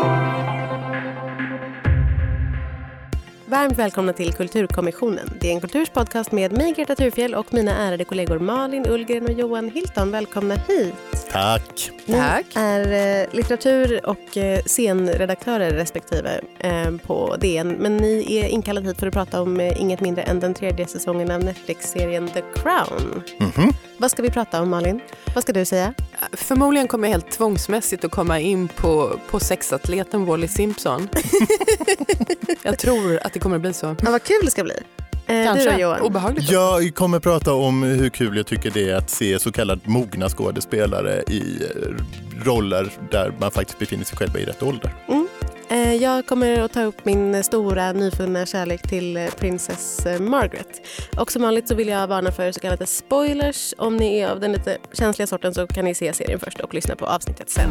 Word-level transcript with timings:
thank 0.00 0.24
you 0.24 0.29
Varmt 3.50 3.78
välkomna 3.78 4.12
till 4.12 4.32
Kulturkommissionen. 4.32 5.30
Det 5.40 5.48
är 5.48 5.52
en 5.52 5.60
kulturspodcast 5.60 6.32
med 6.32 6.52
mig, 6.52 6.72
Greta 6.72 6.94
Thurfjell 6.94 7.34
och 7.34 7.54
mina 7.54 7.76
ärade 7.76 8.04
kollegor 8.04 8.38
Malin 8.38 8.86
Ullgren 8.88 9.24
och 9.24 9.32
Johan 9.32 9.70
Hilton. 9.70 10.10
Välkomna 10.10 10.54
hit. 10.54 10.94
Tack. 11.32 11.90
Ni 12.06 12.14
Tack. 12.14 12.46
är 12.54 13.20
eh, 13.22 13.26
litteratur 13.32 14.06
och 14.06 14.36
eh, 14.36 14.62
scenredaktörer 14.66 15.70
respektive 15.70 16.40
eh, 16.58 16.90
på 17.06 17.36
DN. 17.40 17.68
Men 17.68 17.96
ni 17.96 18.36
är 18.36 18.48
inkallade 18.48 18.88
hit 18.88 19.00
för 19.00 19.06
att 19.06 19.14
prata 19.14 19.42
om 19.42 19.60
inget 19.60 20.00
mindre 20.00 20.22
än 20.22 20.40
den 20.40 20.54
tredje 20.54 20.86
säsongen 20.86 21.30
av 21.30 21.44
Netflix-serien 21.44 22.28
The 22.28 22.42
Crown. 22.54 23.22
Mhm. 23.38 23.72
Vad 23.96 24.10
ska 24.10 24.22
vi 24.22 24.30
prata 24.30 24.62
om, 24.62 24.70
Malin? 24.70 25.00
Vad 25.34 25.42
ska 25.42 25.52
du 25.52 25.64
säga? 25.64 25.94
Förmodligen 26.32 26.88
kommer 26.88 27.08
jag 27.08 27.12
helt 27.12 27.30
tvångsmässigt 27.30 28.04
att 28.04 28.10
komma 28.10 28.40
in 28.40 28.68
på, 28.68 29.20
på 29.30 29.40
sexatleten 29.40 30.24
Wally 30.26 30.48
Simpson. 30.48 31.08
jag 32.62 32.78
tror 32.78 33.18
att 33.22 33.32
det 33.32 33.39
kommer 33.40 33.56
att 33.56 33.62
bli 33.62 33.72
så. 33.72 33.86
Ja, 34.02 34.10
vad 34.10 34.22
kul 34.22 34.40
det 34.44 34.50
ska 34.50 34.64
bli. 34.64 34.74
Eh, 35.26 35.36
du 35.38 35.44
Kanske. 35.44 35.72
då, 35.72 35.78
Johan? 35.80 36.00
Obehagligt. 36.00 36.50
Jag 36.50 36.94
kommer 36.94 37.20
prata 37.20 37.52
om 37.54 37.82
hur 37.82 38.08
kul 38.08 38.36
jag 38.36 38.46
tycker 38.46 38.70
det 38.70 38.90
är 38.90 38.96
att 38.96 39.10
se 39.10 39.38
så 39.38 39.52
kallat 39.52 39.86
mogna 39.86 40.28
skådespelare 40.28 41.22
i 41.28 41.62
eh, 41.62 42.44
roller 42.44 42.92
där 43.10 43.32
man 43.40 43.50
faktiskt 43.50 43.78
befinner 43.78 44.04
sig 44.04 44.18
själva 44.18 44.38
i 44.38 44.44
rätt 44.44 44.62
ålder. 44.62 44.94
Eh, 45.70 45.94
Jag 45.94 46.26
kommer 46.26 46.60
att 46.60 46.72
ta 46.72 46.82
upp 46.82 47.04
min 47.04 47.44
stora 47.44 47.92
nyfunna 47.92 48.46
kärlek 48.46 48.82
till 48.82 49.28
Princess 49.38 50.06
Margaret. 50.20 50.80
Och 51.16 51.32
som 51.32 51.42
vanligt 51.42 51.68
så 51.68 51.74
vill 51.74 51.88
jag 51.88 52.06
varna 52.06 52.32
för 52.32 52.52
så 52.52 52.60
kallade 52.60 52.86
spoilers. 52.86 53.74
Om 53.78 53.96
ni 53.96 54.18
är 54.18 54.28
av 54.30 54.40
den 54.40 54.52
lite 54.52 54.78
känsliga 54.92 55.26
sorten 55.26 55.54
så 55.54 55.66
kan 55.66 55.84
ni 55.84 55.94
se 55.94 56.12
serien 56.12 56.40
först 56.40 56.60
och 56.60 56.74
lyssna 56.74 56.96
på 56.96 57.06
avsnittet 57.06 57.50
sen. 57.50 57.70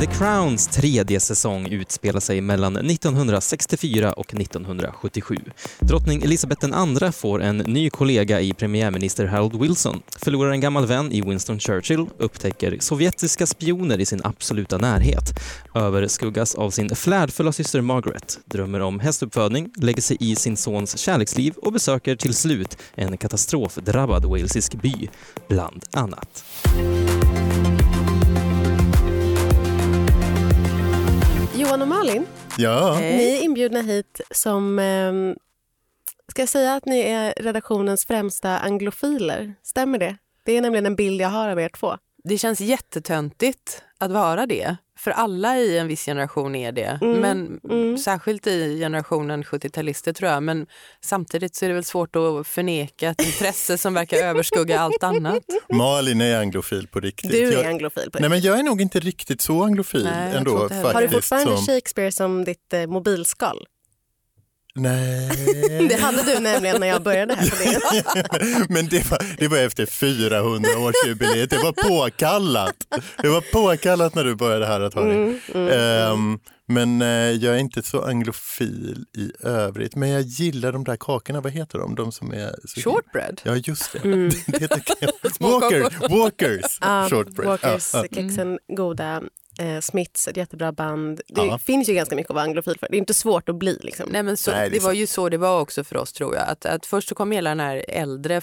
The 0.00 0.06
Crowns 0.06 0.66
tredje 0.66 1.20
säsong 1.20 1.66
utspelar 1.66 2.20
sig 2.20 2.40
mellan 2.40 2.76
1964 2.76 4.12
och 4.12 4.34
1977. 4.34 5.36
Drottning 5.80 6.22
Elizabeth 6.22 6.66
II 6.66 7.12
får 7.12 7.42
en 7.42 7.56
ny 7.56 7.90
kollega 7.90 8.40
i 8.40 8.52
premiärminister 8.52 9.26
Harold 9.26 9.60
Wilson, 9.60 10.02
förlorar 10.16 10.50
en 10.50 10.60
gammal 10.60 10.86
vän 10.86 11.12
i 11.12 11.20
Winston 11.20 11.58
Churchill, 11.58 12.06
upptäcker 12.18 12.76
sovjetiska 12.80 13.46
spioner 13.46 14.00
i 14.00 14.06
sin 14.06 14.20
absoluta 14.24 14.78
närhet, 14.78 15.40
överskuggas 15.74 16.54
av 16.54 16.70
sin 16.70 16.96
flärdfulla 16.96 17.52
syster 17.52 17.80
Margaret, 17.80 18.38
drömmer 18.44 18.80
om 18.80 19.00
hästuppfödning, 19.00 19.70
lägger 19.76 20.02
sig 20.02 20.16
i 20.20 20.36
sin 20.36 20.56
sons 20.56 20.98
kärleksliv 20.98 21.54
och 21.56 21.72
besöker 21.72 22.16
till 22.16 22.34
slut 22.34 22.78
en 22.94 23.16
katastrofdrabbad 23.16 24.24
walesisk 24.24 24.74
by, 24.74 25.08
bland 25.48 25.84
annat. 25.92 26.44
Johan 31.66 31.82
och 31.82 31.88
Malin, 31.88 32.26
Ja, 32.58 32.98
ni 33.00 33.38
är 33.38 33.42
inbjudna 33.42 33.80
hit 33.80 34.20
som... 34.30 34.78
Eh, 34.78 35.12
ska 36.28 36.42
jag 36.42 36.48
säga 36.48 36.74
att 36.74 36.86
ni 36.86 37.00
är 37.00 37.34
redaktionens 37.36 38.06
främsta 38.06 38.58
anglofiler? 38.58 39.54
Stämmer 39.62 39.98
det? 39.98 40.16
Det 40.44 40.52
är 40.56 40.60
nämligen 40.62 40.86
en 40.86 40.96
bild 40.96 41.20
jag 41.20 41.28
har 41.28 41.48
av 41.48 41.60
er 41.60 41.68
två. 41.68 41.96
Det 42.24 42.38
känns 42.38 42.60
jättetöntigt 42.60 43.82
att 43.98 44.10
vara 44.10 44.46
det. 44.46 44.76
För 44.98 45.10
alla 45.10 45.58
i 45.58 45.78
en 45.78 45.88
viss 45.88 46.04
generation 46.04 46.54
är 46.54 46.72
det. 46.72 46.98
Mm, 47.02 47.20
Men 47.20 47.60
mm. 47.70 47.98
Särskilt 47.98 48.46
i 48.46 48.78
generationen 48.78 49.42
70-talister 49.44 50.12
tror 50.12 50.30
jag. 50.30 50.42
Men 50.42 50.66
samtidigt 51.00 51.56
så 51.56 51.64
är 51.64 51.68
det 51.68 51.74
väl 51.74 51.84
svårt 51.84 52.16
att 52.16 52.46
förneka 52.46 53.08
ett 53.08 53.22
intresse 53.26 53.78
som 53.78 53.94
verkar 53.94 54.16
överskugga 54.16 54.80
allt 54.80 55.02
annat. 55.02 55.42
Malin 55.72 56.20
är 56.20 56.40
anglofil 56.40 56.88
på 56.88 57.00
riktigt. 57.00 57.30
Du 57.30 57.54
är 57.54 57.68
anglofil 57.68 58.10
på 58.10 58.18
nej, 58.18 58.30
men 58.30 58.40
jag 58.40 58.58
är 58.58 58.62
nog 58.62 58.80
inte 58.80 59.00
riktigt 59.00 59.40
så 59.40 59.64
anglofil 59.64 60.04
Nej, 60.04 60.36
ändå. 60.36 60.58
faktiskt, 60.58 60.82
Har 60.82 61.02
du 61.02 61.08
fortfarande 61.08 61.56
som, 61.56 61.66
Shakespeare 61.66 62.12
som 62.12 62.44
ditt 62.44 62.72
eh, 62.72 62.86
mobilskal? 62.86 63.66
Nej. 64.76 65.88
Det 65.88 66.00
hade 66.00 66.22
du 66.22 66.40
nämligen 66.40 66.80
när 66.80 66.86
jag 66.86 67.02
började 67.02 67.34
här 67.34 67.50
på. 67.50 68.66
Men 68.72 68.88
det 68.88 69.10
var, 69.10 69.36
det 69.38 69.48
var 69.48 69.58
efter 69.58 69.86
400-årsjubileet. 69.86 71.46
Det 71.46 71.58
var 71.58 71.72
påkallat. 71.72 72.76
Det 73.22 73.28
var 73.28 73.40
påkallat 73.40 74.14
när 74.14 74.24
du 74.24 74.34
började 74.34 74.66
här 74.66 74.80
att 74.80 74.94
ha. 74.94 75.02
Mm, 75.02 75.40
mm. 75.54 75.68
Ehm, 75.72 76.38
men 76.68 77.02
eh, 77.02 77.08
jag 77.08 77.54
är 77.54 77.58
inte 77.58 77.82
så 77.82 78.02
anglofil 78.02 79.04
i 79.16 79.46
övrigt. 79.46 79.96
Men 79.96 80.08
jag 80.08 80.22
gillar 80.22 80.72
de 80.72 80.84
där 80.84 80.96
kakorna. 80.96 81.40
Vad 81.40 81.52
heter 81.52 81.78
de? 81.78 81.94
De 81.94 82.12
som 82.12 82.32
är... 82.32 82.54
Så 82.64 82.80
Shortbread. 82.80 83.40
Ja, 83.44 83.56
just 83.56 83.92
det. 83.92 83.98
Mm. 84.04 84.30
det 84.46 85.00
Walker. 85.40 86.08
Walkers 86.08 86.78
shortbread. 87.10 87.48
Walkers, 87.48 87.90
Ja, 87.94 88.04
ja. 88.10 88.22
kexen, 88.22 88.58
goda. 88.68 89.22
Eh, 89.58 89.80
Smiths, 89.80 90.28
ett 90.28 90.36
jättebra 90.36 90.72
band. 90.72 91.20
Det 91.28 91.42
Ja. 91.46 91.58
finns 91.58 91.88
ju 91.88 91.94
ganska 91.94 92.16
mycket 92.16 92.30
att 92.30 92.34
vara 92.34 92.44
anglofil 92.44 92.76
för. 92.80 92.86
Det 92.90 92.96
är 92.96 92.98
inte 92.98 93.14
svårt 93.14 93.48
att 93.48 93.56
bli. 93.56 93.78
Liksom. 93.82 94.08
Nej, 94.10 94.22
men 94.22 94.36
så, 94.36 94.50
Nej, 94.50 94.70
det 94.70 94.78
det, 94.78 94.84
var 94.84 94.92
ju 94.92 95.06
så 95.06 95.28
det 95.28 95.36
var 95.38 95.60
också 95.60 95.84
för 95.84 95.96
oss 95.96 96.12
tror 96.12 96.34
jag. 96.34 96.48
Att, 96.48 96.66
att 96.66 96.86
först 96.86 97.08
så 97.08 97.14
kom 97.14 97.30
hela 97.32 97.50
den 97.50 97.60
här 97.60 97.84
äldre 97.88 98.40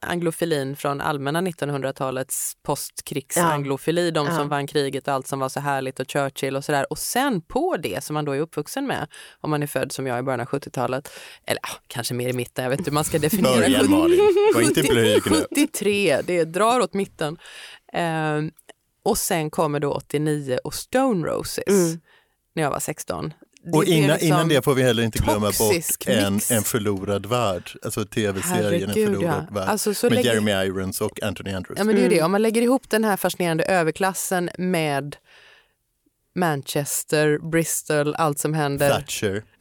anglofilin 0.00 0.76
från 0.76 1.00
allmänna 1.00 1.40
1900-talets 1.40 2.52
postkrigsanglofili, 2.62 4.10
de 4.10 4.26
Ja. 4.26 4.36
som 4.36 4.48
vann 4.48 4.66
kriget 4.66 5.08
och 5.08 5.14
allt 5.14 5.26
som 5.26 5.38
var 5.38 5.48
så 5.48 5.60
härligt 5.60 6.00
och 6.00 6.10
Churchill 6.10 6.56
och 6.56 6.64
sådär. 6.64 6.86
Och 6.90 6.98
sen 6.98 7.40
på 7.40 7.76
det 7.82 8.04
som 8.04 8.14
man 8.14 8.24
då 8.24 8.32
är 8.32 8.40
uppvuxen 8.40 8.86
med, 8.86 9.06
om 9.40 9.50
man 9.50 9.62
är 9.62 9.66
född 9.66 9.92
som 9.92 10.06
jag 10.06 10.18
i 10.18 10.22
början 10.22 10.40
av 10.40 10.46
70-talet, 10.46 11.10
eller 11.46 11.60
ah, 11.62 11.76
kanske 11.86 12.14
mer 12.14 12.28
i 12.28 12.32
mitten, 12.32 12.62
jag 12.64 12.70
vet 12.70 12.78
inte 12.78 12.90
hur 12.90 12.94
man 12.94 13.04
ska 13.04 13.18
definiera 13.18 13.56
Början 13.56 13.80
70 13.80 13.90
Malin, 13.90 14.20
var 14.54 14.60
inte 14.62 14.82
blyg 14.82 15.22
nu. 15.30 15.36
73, 15.50 16.20
det 16.26 16.44
drar 16.44 16.80
åt 16.80 16.94
mitten. 16.94 17.36
Ehm, 17.92 18.50
och 19.04 19.18
sen 19.18 19.50
kommer 19.50 19.80
då 19.80 19.92
89 19.92 20.58
och 20.64 20.74
Stone 20.74 21.26
Roses 21.28 21.64
Mm. 21.68 22.00
när 22.54 22.62
jag 22.62 22.70
var 22.70 22.80
16. 22.80 23.32
Det 23.64 23.70
Och 23.78 23.84
innan, 23.84 24.08
liksom- 24.10 24.26
innan 24.28 24.48
det 24.48 24.62
får 24.64 24.74
vi 24.74 24.82
heller 24.82 25.02
inte 25.02 25.18
glömma 25.18 25.52
bort 25.58 25.74
en, 26.06 26.40
en 26.50 26.62
förlorad 26.62 27.26
värld. 27.26 27.70
Alltså 27.82 28.04
tv-serien 28.04 28.88
En 28.88 28.94
förlorad 28.94 29.46
ja. 29.48 29.54
värld. 29.54 29.68
Alltså, 29.68 29.94
så 29.94 30.06
med 30.06 30.12
lägger- 30.14 30.30
Jeremy 30.30 30.50
Irons 30.52 31.00
och 31.00 31.22
Anthony 31.22 31.52
Andrews. 31.52 31.78
Ja 31.78 31.84
men 31.84 31.94
det 31.94 32.00
är 32.00 32.02
ju 32.02 32.06
Mm. 32.06 32.18
det, 32.18 32.24
om 32.24 32.30
man 32.32 32.42
lägger 32.42 32.62
ihop 32.62 32.90
den 32.90 33.04
här 33.04 33.16
fascinerande 33.16 33.64
överklassen 33.64 34.50
med 34.58 35.16
Manchester, 36.34 37.38
Bristol, 37.38 38.14
allt 38.14 38.38
som 38.38 38.54
händer. 38.54 38.90
Thatcher. 38.90 39.44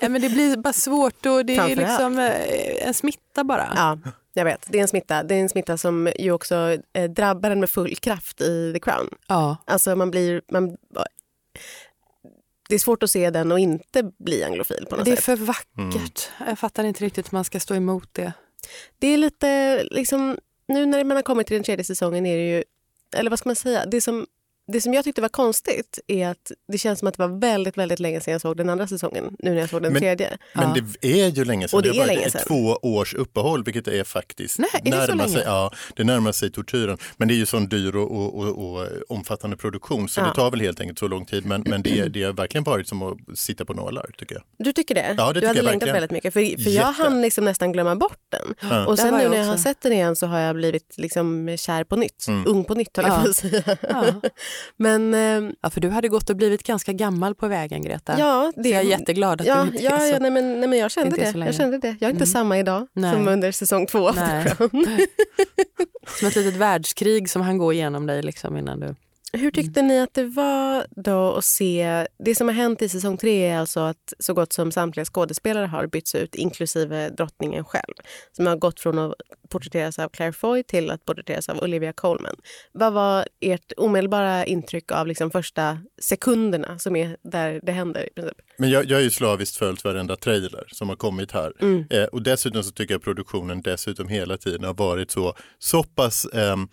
Ja, 0.00 0.08
men 0.08 0.22
det 0.22 0.28
blir 0.28 0.56
bara 0.56 0.72
svårt 0.72 1.26
och 1.26 1.46
det 1.46 1.56
är 1.56 1.76
liksom 1.76 2.18
eh, 2.18 2.86
en 2.88 2.94
smitta 2.94 3.44
bara. 3.44 3.72
Ja, 3.76 3.98
jag 4.34 4.44
vet. 4.44 4.66
Det 4.68 4.78
är 4.78 4.82
en 4.82 4.88
smitta. 4.88 5.22
Det 5.22 5.34
är 5.34 5.38
en 5.40 5.48
smitta 5.48 5.76
som 5.78 6.12
ju 6.18 6.32
också 6.32 6.76
eh, 6.92 7.10
drabbar 7.10 7.50
en 7.50 7.60
med 7.60 7.70
full 7.70 7.96
kraft 7.96 8.40
i 8.40 8.72
The 8.72 8.80
Crown. 8.80 9.08
Ja. 9.28 9.56
Alltså 9.64 9.96
man 9.96 10.10
blir... 10.10 10.42
Man, 10.52 10.76
det 12.68 12.74
är 12.74 12.78
svårt 12.78 13.02
att 13.02 13.10
se 13.10 13.30
den 13.30 13.52
och 13.52 13.58
inte 13.58 14.02
bli 14.18 14.44
anglofil 14.44 14.86
på 14.90 14.96
något 14.96 15.04
Det 15.04 15.10
är 15.12 15.16
sätt. 15.16 15.24
för 15.24 15.36
vackert. 15.36 16.28
Jag 16.46 16.58
fattar 16.58 16.84
inte 16.84 17.04
riktigt 17.04 17.32
hur 17.32 17.36
man 17.36 17.44
ska 17.44 17.60
stå 17.60 17.74
emot 17.74 18.08
det. 18.12 18.32
Det 18.98 19.06
är 19.06 19.16
lite 19.16 19.82
liksom, 19.84 20.38
nu 20.68 20.86
när 20.86 21.04
man 21.04 21.16
har 21.16 21.22
kommit 21.22 21.46
till 21.46 21.54
den 21.56 21.64
tredje 21.64 21.84
säsongen 21.84 22.26
är 22.26 22.36
det 22.36 22.48
ju, 22.56 22.64
eller 23.16 23.30
vad 23.30 23.38
ska 23.38 23.48
man 23.48 23.56
säga, 23.56 23.86
det 23.86 24.00
som, 24.00 24.26
det 24.72 24.80
som 24.80 24.94
jag 24.94 25.04
tyckte 25.04 25.20
var 25.20 25.28
konstigt 25.28 25.98
är 26.06 26.28
att 26.28 26.52
det 26.72 26.78
känns 26.78 26.98
som 26.98 27.08
att 27.08 27.16
det 27.16 27.26
var 27.28 27.40
väldigt, 27.40 27.78
väldigt 27.78 28.00
länge 28.00 28.20
sedan 28.20 28.32
jag 28.32 28.40
såg 28.40 28.56
den 28.56 28.68
andra 28.70 28.86
säsongen, 28.86 29.36
nu 29.38 29.50
när 29.50 29.60
jag 29.60 29.70
såg 29.70 29.82
den 29.82 29.92
Men- 29.92 30.00
tredje. 30.02 30.38
Men 30.54 30.68
Ja. 30.76 30.82
det 31.00 31.08
är 31.22 31.28
ju 31.28 31.44
länge 31.44 31.68
sedan. 31.68 31.76
Och 31.78 31.82
det 31.82 31.88
har 31.88 32.02
är 32.02 32.06
länge 32.06 32.30
sedan. 32.30 32.40
två 32.46 32.78
års 32.82 33.14
uppehåll, 33.14 33.64
vilket 33.64 33.88
är 33.88 34.04
faktiskt 34.04 34.58
Nej, 34.58 34.68
är 34.74 34.80
det 34.84 34.90
så 34.90 34.96
närmar 34.98 35.16
länge? 35.24 35.28
sig, 35.36 35.42
ja, 35.46 35.70
det 35.96 36.04
närmar 36.04 36.32
sig 36.32 36.50
tortyren. 36.52 36.98
Men 37.16 37.28
det 37.28 37.34
är 37.34 37.36
ju 37.36 37.46
sån 37.46 37.68
dyr 37.68 37.96
och, 37.96 38.10
och, 38.16 38.34
och, 38.38 38.78
och 38.78 38.88
omfattande 39.08 39.56
produktion 39.56 40.08
så 40.08 40.20
Ja. 40.20 40.24
det 40.26 40.34
tar 40.34 40.50
väl 40.50 40.60
helt 40.60 40.80
enkelt 40.80 40.98
så 40.98 41.08
lång 41.08 41.26
tid. 41.26 41.46
Men, 41.46 41.62
men 41.66 41.82
det, 41.82 42.08
det 42.08 42.22
har 42.22 42.32
verkligen 42.32 42.64
varit 42.64 42.88
som 42.88 43.02
att 43.02 43.38
sitta 43.38 43.64
på 43.64 43.74
nålar 43.74 44.10
tycker 44.18 44.34
jag. 44.34 44.44
Du 44.58 44.72
tycker 44.72 44.94
det? 44.94 45.14
Ja, 45.18 45.26
det 45.26 45.32
du 45.32 45.34
tycker 45.40 45.46
hade 45.46 45.58
jag 45.58 45.64
längtat 45.64 45.72
verkligen. 45.88 45.94
väldigt 45.94 46.10
mycket. 46.10 46.32
För, 46.32 46.62
för 46.64 46.70
jag 46.70 46.92
hann 46.92 47.22
liksom 47.22 47.44
nästan 47.44 47.72
glömma 47.72 47.96
bort 47.96 48.18
den. 48.28 48.54
Ja. 48.70 48.86
Och 48.86 48.98
sen 48.98 49.14
nu 49.14 49.28
när 49.28 49.36
jag 49.38 49.44
har 49.46 49.56
sett 49.56 49.80
den 49.82 49.92
igen 49.92 50.16
så 50.16 50.26
har 50.26 50.38
jag 50.38 50.56
blivit 50.56 50.94
liksom 50.98 51.56
kär 51.58 51.84
på 51.84 51.96
nytt. 51.96 52.26
Mm. 52.28 52.44
Ung 52.46 52.64
på 52.64 52.74
nytt 52.74 52.96
höll 52.96 53.06
jag 53.06 53.18
Ja. 53.18 53.22
på 53.22 53.28
att 53.28 53.36
säga. 53.36 53.76
Men 54.76 55.14
eh, 55.14 55.50
ja, 55.62 55.70
för 55.70 55.80
du 55.80 55.88
hade 55.88 56.08
gått 56.08 56.30
och 56.30 56.36
blivit 56.36 56.62
ganska 56.62 56.92
gammal 56.92 57.34
på 57.34 57.48
vägen 57.48 57.82
Greta. 57.82 58.14
ja, 58.18 58.52
Så 58.62 58.68
jag 58.68 58.80
är 58.80 58.84
jätteglad 58.84 59.40
att 59.40 59.46
Ja, 59.46 59.56
du 59.62 59.68
inte 59.70 59.82
ja, 59.84 59.90
är 59.90 59.98
så. 60.08 60.14
ja 60.14 60.18
nej, 60.18 60.30
men, 60.30 60.60
nej, 60.60 60.68
men 60.68 60.78
jag 60.78 60.90
kände 60.90 61.16
det. 61.16 61.32
Jag 61.46 61.54
kände 61.54 61.78
det. 61.78 61.88
Jag 61.88 62.08
är 62.08 62.10
inte 62.12 62.16
Mm. 62.16 62.26
samma 62.26 62.58
idag 62.58 62.86
Nej. 62.92 63.12
som 63.14 63.28
under 63.28 63.52
säsong 63.52 63.86
två 63.86 64.10
Nej. 64.10 64.52
Som 66.18 66.28
ett 66.28 66.36
litet 66.36 66.54
världskrig 66.56 67.30
som 67.30 67.42
han 67.42 67.58
går 67.58 67.72
igenom 67.74 68.06
dig 68.06 68.22
liksom 68.22 68.56
innan 68.56 68.80
du... 68.80 68.94
Hur 69.36 69.50
tyckte 69.50 69.82
ni 69.82 70.00
att 70.00 70.14
det 70.14 70.24
var 70.24 70.86
då 70.90 71.32
att 71.32 71.44
se... 71.44 72.06
Det 72.18 72.34
som 72.34 72.48
har 72.48 72.54
hänt 72.54 72.82
i 72.82 72.88
säsong 72.88 73.16
tre 73.16 73.46
är 73.46 73.58
alltså 73.58 73.80
att 73.80 74.14
så 74.18 74.34
gott 74.34 74.52
som 74.52 74.72
samtliga 74.72 75.04
skådespelare 75.04 75.66
har 75.66 75.86
bytts 75.86 76.14
ut, 76.14 76.34
inklusive 76.34 77.08
drottningen 77.08 77.64
själv. 77.64 77.94
Som 78.32 78.46
har 78.46 78.56
gått 78.56 78.80
från 78.80 78.98
att 78.98 79.14
porträtteras 79.48 79.98
av 79.98 80.08
Claire 80.08 80.32
Foy 80.32 80.62
till 80.62 80.90
att 80.90 81.04
porträtteras 81.04 81.48
av 81.48 81.58
Olivia 81.58 81.92
Colman. 81.92 82.36
Vad 82.72 82.92
var 82.92 83.26
ert 83.40 83.72
omedelbara 83.76 84.44
intryck 84.44 84.92
av 84.92 85.06
liksom 85.06 85.30
första 85.30 85.78
sekunderna 86.02 86.78
som 86.78 86.96
är 86.96 87.16
där 87.22 87.60
det 87.62 87.72
händer? 87.72 88.06
i 88.06 88.10
princip? 88.14 88.38
Men 88.56 88.70
jag, 88.70 88.84
jag 88.84 88.96
har 88.96 89.02
ju 89.02 89.10
slaviskt 89.10 89.56
följt 89.56 89.84
varenda 89.84 90.16
trailer 90.16 90.64
som 90.68 90.88
har 90.88 90.96
kommit 90.96 91.32
här. 91.32 91.52
Mm. 91.60 91.84
Eh, 91.90 92.04
och 92.04 92.22
dessutom 92.22 92.62
så 92.62 92.70
tycker 92.70 92.94
jag 92.94 93.02
produktionen 93.02 93.62
dessutom 93.62 94.08
hela 94.08 94.36
tiden 94.36 94.64
har 94.64 94.74
varit 94.74 95.10
så, 95.10 95.34
så 95.58 95.82
pass 95.82 96.26
ehm, 96.32 96.68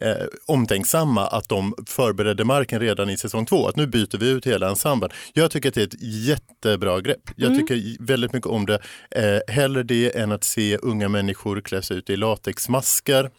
eh, 0.00 0.26
omtänksamma 0.46 1.26
att 1.26 1.48
de 1.48 1.74
förberedde 1.86 2.44
marken 2.44 2.80
redan 2.80 3.10
i 3.10 3.16
säsong 3.16 3.46
två. 3.46 3.68
Att 3.68 3.76
nu 3.76 3.86
byter 3.86 4.18
vi 4.18 4.28
ut 4.28 4.46
hela 4.46 4.68
ensemblen. 4.68 5.10
Jag 5.32 5.50
tycker 5.50 5.68
att 5.68 5.74
det 5.74 5.82
är 5.82 5.86
ett 5.86 6.02
jättebra 6.02 7.00
grepp. 7.00 7.30
Jag 7.36 7.58
tycker 7.58 8.04
väldigt 8.06 8.32
mycket 8.32 8.50
om 8.50 8.66
det. 8.66 8.80
Eh, 9.10 9.54
hellre 9.54 9.82
det 9.82 10.16
än 10.16 10.32
att 10.32 10.44
se 10.44 10.76
unga 10.76 11.08
människor 11.08 11.60
klä 11.60 11.82
sig 11.82 11.96
ut 11.96 12.10
i 12.10 12.16
latexmasker. 12.16 13.30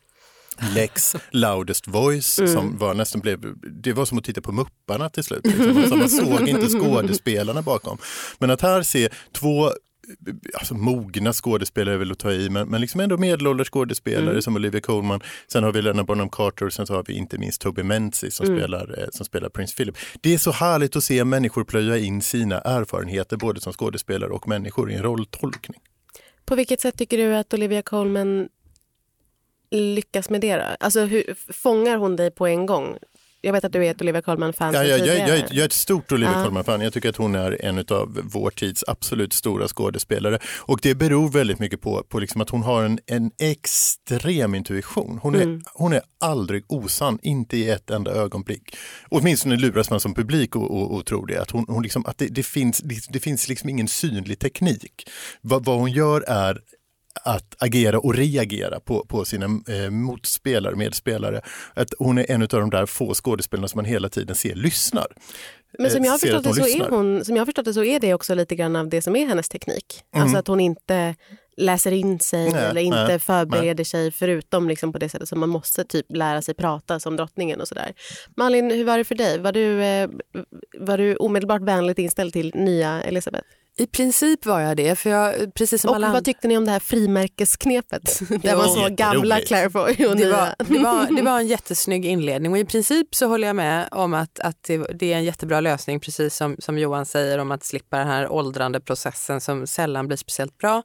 Lex 0.76 1.16
loudest 1.32 1.88
voice 1.88 2.36
som 2.54 2.78
var 2.78 2.94
nästan 2.94 3.22
blev, 3.22 3.40
det 3.84 3.94
var 3.94 4.06
som 4.06 4.18
att 4.18 4.24
titta 4.24 4.42
på 4.42 4.52
Mupparna 4.52 5.10
till 5.10 5.24
slut. 5.24 5.46
Liksom. 5.46 5.78
Alltså, 5.78 5.96
man 5.96 6.10
såg 6.10 6.50
inte 6.50 6.68
skådespelarna 6.80 7.62
bakom. 7.62 7.98
Men 8.40 8.50
att 8.50 8.62
här 8.62 8.84
se 8.84 9.10
två 9.32 9.72
alltså 10.54 10.74
mogna 10.74 11.34
skådespelare 11.34 12.12
att 12.12 12.20
ta 12.20 12.32
i, 12.32 12.50
men, 12.50 12.68
men 12.68 12.82
liksom 12.82 13.00
ändå 13.00 13.18
medelålders 13.18 13.70
skådespelare 13.70 14.42
som 14.42 14.56
Olivia 14.56 14.82
Colman. 14.82 15.22
Sen 15.48 15.64
har 15.64 15.72
vi 15.72 15.82
Lena 15.82 16.04
Bonham 16.04 16.30
Carter 16.30 16.66
och 16.66 16.74
sen 16.74 16.88
så 16.88 16.94
har 16.94 17.04
vi 17.08 17.14
inte 17.14 17.38
minst 17.38 17.62
Toby 17.62 17.84
Menzies 17.84 18.36
som, 18.36 18.46
spelar, 18.46 19.00
eh, 19.00 19.08
som 19.12 19.26
spelar 19.26 19.50
Prince 19.50 19.76
Philip. 19.76 19.98
Det 20.22 20.34
är 20.34 20.38
så 20.38 20.52
härligt 20.52 20.96
att 20.96 21.04
se 21.04 21.24
människor 21.24 21.64
plöja 21.64 21.98
in 21.98 22.22
sina 22.22 22.60
erfarenheter 22.60 23.38
både 23.38 23.62
som 23.62 23.74
skådespelare 23.74 24.30
och 24.30 24.48
människor 24.48 24.92
i 24.92 24.96
en 24.96 25.04
rolltolkning. 25.04 25.82
På 26.46 26.56
vilket 26.56 26.82
sätt 26.82 26.98
tycker 26.98 27.18
du 27.18 27.36
att 27.36 27.54
Olivia 27.54 27.82
Colman 27.82 28.50
lyckas 29.72 30.30
med 30.30 30.42
det? 30.42 30.56
Då? 30.56 30.64
Alltså, 30.80 31.00
hur, 31.00 31.54
fångar 31.54 31.98
hon 31.98 32.16
dig 32.16 32.32
på 32.32 32.48
en 32.48 32.66
gång? 32.66 32.98
Jag 33.44 33.54
vet 33.54 33.64
att 33.64 33.72
du 33.74 33.86
är 33.86 33.92
ett 33.92 34.02
Olivia 34.02 34.22
Colman-fan 34.22 34.74
Ja, 34.74 34.80
sedan 34.80 34.90
jag, 34.90 35.00
jag, 35.08 35.30
jag, 35.30 35.58
är- 35.58 35.66
ett 35.66 35.74
stort 35.74 36.12
Olivia 36.12 36.34
Ja. 36.38 36.44
Colman-fan. 36.44 36.82
Jag 36.82 36.94
tycker 36.94 37.10
att 37.10 37.16
hon 37.16 37.36
är 37.36 37.66
en 37.66 37.78
av 37.78 38.20
vår 38.24 38.50
tids 38.50 38.84
absolut 38.88 39.34
stora 39.34 39.68
skådespelare. 39.68 40.40
Och 40.60 40.80
det 40.84 40.96
beror 40.96 41.30
väldigt 41.30 41.60
mycket 41.60 41.82
på, 41.82 42.04
på 42.10 42.20
liksom 42.20 42.42
att 42.42 42.50
hon 42.50 42.64
har 42.64 42.84
en, 42.84 43.00
en 43.08 43.32
extrem 43.40 44.56
intuition. 44.56 45.20
Hon 45.22 45.36
är, 45.36 45.42
Mm. 45.42 45.62
hon 45.74 45.94
är 45.94 46.02
aldrig 46.20 46.64
osann, 46.68 47.20
inte 47.22 47.58
i 47.58 47.70
ett 47.70 47.90
enda 47.90 48.12
ögonblick. 48.12 48.76
Åtminstone 49.10 49.56
luras 49.56 49.90
man 49.90 50.00
som 50.00 50.14
publik 50.14 50.56
och, 50.56 50.72
och, 50.82 50.94
och 50.96 51.06
tror 51.06 51.28
det. 51.28 51.42
Att, 51.42 51.52
hon, 51.52 51.66
hon 51.68 51.84
liksom, 51.84 52.06
att 52.06 52.18
det, 52.18 52.28
det 52.28 52.44
finns, 52.44 52.78
det, 52.78 52.96
det 53.10 53.20
finns 53.20 53.48
liksom 53.48 53.70
ingen 53.70 53.88
synlig 53.88 54.40
teknik. 54.40 55.10
Vad, 55.42 55.66
vad 55.66 55.80
hon 55.80 55.92
gör 55.92 56.22
är 56.28 56.60
att 57.24 57.56
agera 57.60 58.00
och 58.00 58.16
reagera 58.16 58.80
på, 58.80 59.06
på 59.06 59.26
sina 59.26 59.46
eh, 59.46 59.90
motspelare, 59.90 60.76
medspelare. 60.76 61.42
Att 61.74 61.94
hon 62.00 62.18
är 62.18 62.32
en 62.32 62.42
av 62.42 62.48
de 62.48 62.70
där 62.70 62.86
få 62.86 63.14
skådespelarna 63.14 63.68
som 63.68 63.78
man 63.78 63.86
hela 63.86 64.10
tiden 64.10 64.36
ser 64.36 64.56
lyssnar. 64.56 65.08
Men 65.80 65.92
som 65.92 66.02
Eh, 66.02 66.06
jag, 66.06 66.12
har 66.12 66.18
förstått 66.18 66.44
det 66.44 66.54
så 66.54 66.68
är 66.68 66.90
hon, 66.90 67.26
som 67.26 67.36
jag 67.36 67.42
har 67.42 67.46
förstått 67.46 67.66
det 67.66 67.74
så 67.74 67.84
är 67.84 68.00
det 68.00 68.14
också 68.14 68.36
lite 68.36 68.56
grann 68.56 68.76
av 68.76 68.90
det 68.90 69.02
som 69.02 69.16
är 69.16 69.26
hennes 69.26 69.50
teknik. 69.50 70.04
Alltså 70.16 70.38
att 70.38 70.48
hon 70.48 70.60
inte 70.60 71.16
läser 71.58 71.92
in 71.92 72.20
sig 72.20 72.48
Mm. 72.48 72.54
Nej, 72.54 72.70
eller 72.70 72.82
inte 72.82 73.08
nej, 73.08 73.20
förbereder 73.20 73.84
sig 73.84 74.12
förutom 74.12 74.68
liksom 74.68 74.94
på 74.94 75.00
det 75.00 75.10
sättet 75.10 75.30
som 75.30 75.40
man 75.40 75.50
måste 75.50 75.84
typ 75.84 76.06
lära 76.10 76.42
sig 76.42 76.54
prata 76.54 77.00
som 77.00 77.16
drottningen 77.16 77.62
och 77.62 77.68
sådär. 77.68 77.94
Malin, 78.38 78.72
hur 78.72 78.86
var 78.86 78.98
det 78.98 79.04
för 79.04 79.16
dig? 79.16 79.40
Var 79.40 79.52
du, 79.52 79.84
eh, 79.84 80.10
var 80.80 80.98
du 80.98 81.16
omedelbart 81.16 81.62
vänligt 81.62 82.00
inställd 82.00 82.34
till 82.34 82.52
nya 82.56 83.02
Elisabeth? 83.02 83.48
I 83.78 83.88
princip 83.88 84.46
var 84.46 84.60
jag 84.60 84.78
det, 84.78 84.96
för 84.96 85.10
jag, 85.10 85.54
precis 85.54 85.82
som 85.82 85.90
Och 85.90 85.96
alla 85.96 86.12
vad 86.12 86.26
tyckte 86.26 86.48
ni 86.48 86.58
om 86.58 86.66
det 86.66 86.72
här 86.72 86.80
frimärkesknepet? 86.80 88.20
Där 88.42 88.58
man 88.58 88.70
såg 88.70 88.96
gamla 88.96 89.40
Jätteroligt. 89.40 89.48
Claire 89.48 89.70
Foy 89.70 90.06
och 90.06 90.16
Det 90.16 90.26
nya. 90.26 90.38
var, 90.38 90.56
det, 90.68 90.80
var, 90.80 91.16
det 91.16 91.22
var 91.22 91.40
en 91.40 91.48
jättesnygg 91.56 92.06
inledning 92.06 92.52
och 92.52 92.58
i 92.58 92.66
princip 92.66 93.16
så 93.16 93.28
håller 93.28 93.48
jag 93.48 93.56
med 93.56 93.88
om 93.92 94.14
att, 94.14 94.40
att 94.40 94.64
det, 94.64 94.78
det 94.78 95.14
är 95.14 95.18
en 95.18 95.24
jättebra 95.24 95.60
lösning, 95.60 96.00
precis 96.00 96.36
som, 96.36 96.56
som 96.60 96.78
Johan 96.78 97.06
säger, 97.06 97.38
om 97.38 97.52
att 97.52 97.64
slippa 97.64 97.98
den 97.98 98.08
här 98.08 98.32
åldrande 98.32 98.80
processen 98.80 99.42
som 99.42 99.68
sällan 99.68 100.08
blir 100.08 100.18
speciellt 100.18 100.58
bra. 100.58 100.84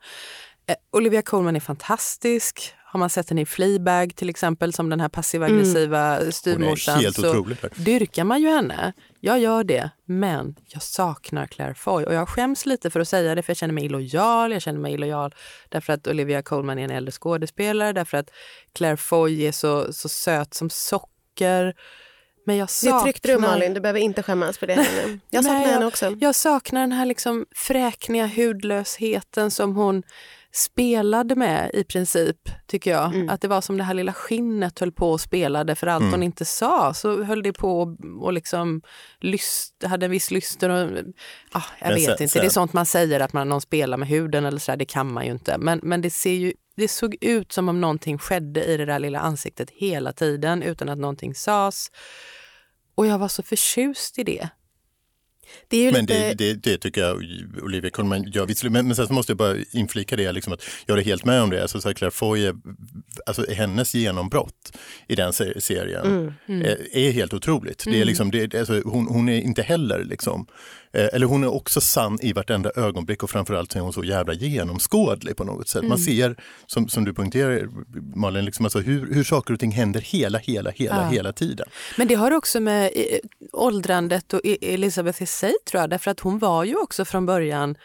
Eh, 0.68 0.74
Olivia 0.92 1.22
Colman 1.22 1.56
är 1.56 1.60
fantastisk. 1.60 2.72
Har 2.88 2.98
man 2.98 3.10
sett 3.10 3.28
henne 3.28 3.40
i 3.40 3.46
Fleabag 3.46 4.14
till 4.16 4.30
exempel, 4.30 4.72
som 4.72 4.90
den 4.90 5.00
här 5.00 5.08
passiv-aggressiva 5.08 6.18
Hon 6.18 6.32
styvmorsan, 6.32 6.98
är 6.98 7.02
helt 7.02 7.16
så 7.16 7.46
dyrkar 7.76 8.24
man 8.24 8.40
ju 8.40 8.48
henne. 8.48 8.92
Jag 9.20 9.38
gör 9.38 9.64
det, 9.64 9.90
men 10.04 10.56
jag 10.66 10.82
saknar 10.82 11.46
Claire 11.46 11.74
Foy. 11.74 12.04
Och 12.04 12.14
jag 12.14 12.28
skäms 12.28 12.66
lite 12.66 12.90
för 12.90 13.00
att 13.00 13.08
säga 13.08 13.34
det, 13.34 13.42
för 13.42 13.50
jag 13.50 13.56
känner 13.56 13.74
mig 13.74 13.84
illojal. 13.84 14.52
Jag 14.52 14.62
känner 14.62 14.80
mig 14.80 14.94
illojal 14.94 15.34
därför 15.68 15.92
att 15.92 16.06
Olivia 16.06 16.42
Colman 16.42 16.78
är 16.78 16.84
en 16.84 16.90
äldre 16.90 17.12
skådespelare, 17.12 17.92
därför 17.92 18.16
att 18.18 18.30
Claire 18.74 18.96
Foy 18.96 19.44
är 19.46 19.52
så, 19.52 19.92
så 19.92 20.08
söt 20.08 20.54
som 20.54 20.70
socker. 20.70 21.74
Men 22.46 22.56
jag 22.56 22.66
Det 22.66 22.72
saknar... 22.72 23.00
tryckte 23.00 23.28
du 23.28 23.38
Malin, 23.38 23.74
du 23.74 23.80
behöver 23.80 24.00
inte 24.00 24.22
skämmas 24.22 24.58
för 24.58 24.66
det. 24.66 24.74
Henne. 24.74 25.18
Jag 25.30 25.44
saknar 25.44 25.60
Nej, 25.60 25.68
henne 25.68 25.86
också. 25.86 26.16
Jag 26.20 26.34
saknar 26.34 26.80
den 26.80 26.92
här 26.92 27.06
liksom 27.06 27.46
fräkniga 27.54 28.26
hudlösheten 28.26 29.50
som 29.50 29.76
hon 29.76 30.02
spelade 30.56 31.34
med 31.34 31.70
i 31.74 31.84
princip, 31.84 32.36
tycker 32.66 32.90
jag. 32.90 33.14
Mm. 33.14 33.28
Att 33.28 33.40
det 33.40 33.48
var 33.48 33.60
som 33.60 33.76
det 33.76 33.84
här 33.84 33.94
lilla 33.94 34.12
skinnet 34.12 34.78
höll 34.78 34.92
på 34.92 35.10
och 35.12 35.20
spelade 35.20 35.74
för 35.74 35.86
allt 35.86 36.04
hon 36.10 36.22
inte 36.22 36.44
sa 36.44 36.94
så 36.94 37.22
höll 37.22 37.42
det 37.42 37.52
på 37.52 37.80
och, 37.80 37.96
och 38.20 38.32
liksom 38.32 38.82
lyst, 39.20 39.84
hade 39.84 40.06
en 40.06 40.10
viss 40.10 40.30
lyster. 40.30 40.68
Och, 40.68 40.90
ah, 41.52 41.62
jag 41.78 41.88
Men 41.88 41.94
vet 41.94 42.04
sen- 42.04 42.12
inte, 42.12 42.28
sen- 42.28 42.40
det 42.40 42.46
är 42.46 42.50
sånt 42.50 42.72
man 42.72 42.86
säger 42.86 43.20
att 43.20 43.32
man, 43.32 43.48
någon 43.48 43.60
spelar 43.60 43.96
med 43.96 44.08
huden 44.08 44.44
eller 44.44 44.58
så 44.58 44.72
där, 44.72 44.76
det 44.76 44.84
kan 44.84 45.12
man 45.12 45.24
ju 45.26 45.32
inte. 45.32 45.58
Men, 45.58 45.80
men 45.82 46.00
det 46.00 46.10
ser 46.10 46.32
ju 46.34 46.52
det 46.76 46.88
såg 46.88 47.16
ut 47.20 47.52
som 47.52 47.68
om 47.68 47.80
någonting 47.80 48.18
skedde 48.18 48.64
i 48.64 48.76
det 48.76 48.84
där 48.84 48.98
lilla 48.98 49.18
ansiktet 49.20 49.70
hela 49.70 50.12
tiden 50.12 50.62
utan 50.62 50.88
att 50.88 50.98
någonting 50.98 51.34
sades. 51.34 51.86
Och 52.94 53.06
jag 53.06 53.18
var 53.18 53.28
så 53.28 53.42
förtjust 53.42 54.18
i 54.18 54.24
det. 54.24 54.48
Det 55.68 55.86
är 55.86 55.92
Men 55.92 56.00
lite... 56.00 56.28
det, 56.28 56.34
det, 56.34 56.62
det 56.62 56.78
tycker 56.78 57.00
jag 57.00 57.16
Olivia 57.62 57.90
Colman 57.90 58.22
gör 58.30 58.46
visserligen. 58.46 58.72
Men, 58.72 58.86
men 58.86 58.96
sen 58.96 59.06
måste 59.10 59.32
jag 59.32 59.36
bara 59.38 59.56
inflika 59.72 60.16
det, 60.16 60.32
liksom 60.32 60.52
att 60.52 60.62
jag 60.86 60.92
håller 60.94 61.04
helt 61.04 61.24
med 61.24 61.42
om 61.42 61.50
det. 61.50 61.62
Alltså, 61.62 61.80
så 61.80 61.88
här, 61.88 61.94
Claire 61.94 62.10
Foy, 62.10 62.44
är, 62.46 62.54
alltså, 63.26 63.46
hennes 63.50 63.94
genombrott 63.94 64.76
i 65.08 65.14
den 65.14 65.32
se- 65.32 65.60
serien 65.60 66.34
är, 66.46 66.96
är 66.96 67.10
helt 67.10 67.34
otroligt. 67.34 67.84
Det 67.84 68.00
är 68.00 68.04
liksom, 68.04 68.30
det, 68.30 68.54
alltså, 68.54 68.80
hon, 68.84 69.06
hon 69.06 69.28
är 69.28 69.40
inte 69.40 69.62
heller, 69.62 70.04
liksom, 70.04 70.46
eller 71.12 71.26
hon 71.26 71.44
är 71.44 71.54
också 71.54 71.80
sann 71.80 72.18
i 72.22 72.32
vartenda 72.32 72.70
ögonblick 72.76 73.22
och 73.22 73.30
framförallt 73.30 73.72
så 73.72 73.78
är 73.78 73.82
hon 73.82 73.92
så 73.92 74.04
jävla 74.04 74.32
genomskådlig 74.34 75.36
på 75.36 75.44
något 75.44 75.68
sätt. 75.68 75.84
Man 75.84 75.98
ser, 75.98 76.36
som, 76.66 76.88
som 76.88 77.04
du 77.04 77.14
poängterar 77.14 77.68
Malin, 78.16 78.44
liksom, 78.44 78.64
alltså, 78.66 78.78
hur, 78.78 79.14
hur 79.14 79.24
saker 79.24 79.54
och 79.54 79.60
ting 79.60 79.70
händer 79.72 80.00
hela, 80.00 80.38
hela, 80.38 80.70
hela, 80.70 81.02
Ja. 81.02 81.08
hela 81.08 81.32
tiden. 81.32 81.66
Men 81.98 82.08
det 82.08 82.14
har 82.14 82.30
också 82.30 82.60
med 82.60 82.90
eh, 82.94 83.18
åldrandet 83.52 84.32
och 84.34 84.40
E- 84.44 84.74
Elisabeth 84.74 85.22
i 85.22 85.26
sig 85.26 85.54
tror 85.70 85.80
jag, 85.80 85.90
därför 85.90 86.10
att 86.10 86.20
hon 86.20 86.38
var 86.38 86.64
ju 86.64 86.76
också 86.76 87.04
från 87.04 87.26
början 87.26 87.76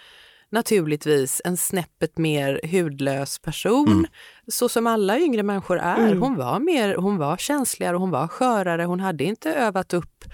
naturligtvis 0.51 1.41
en 1.45 1.57
snäppet 1.57 2.17
mer 2.17 2.59
hudlös 2.71 3.39
person, 3.39 4.07
så 4.51 4.69
som 4.69 4.87
alla 4.87 5.19
yngre 5.19 5.43
människor 5.43 5.79
är. 5.79 6.15
Hon 6.15 6.35
var 6.35 6.59
mer, 6.59 6.95
hon 6.95 7.17
var 7.17 7.37
känsligare 7.37 7.95
och 7.95 8.01
hon 8.01 8.11
var 8.11 8.27
skörare, 8.27 8.83
hon 8.83 8.99
hade 8.99 9.23
inte 9.23 9.53
övat 9.53 9.93
upp 9.93 10.25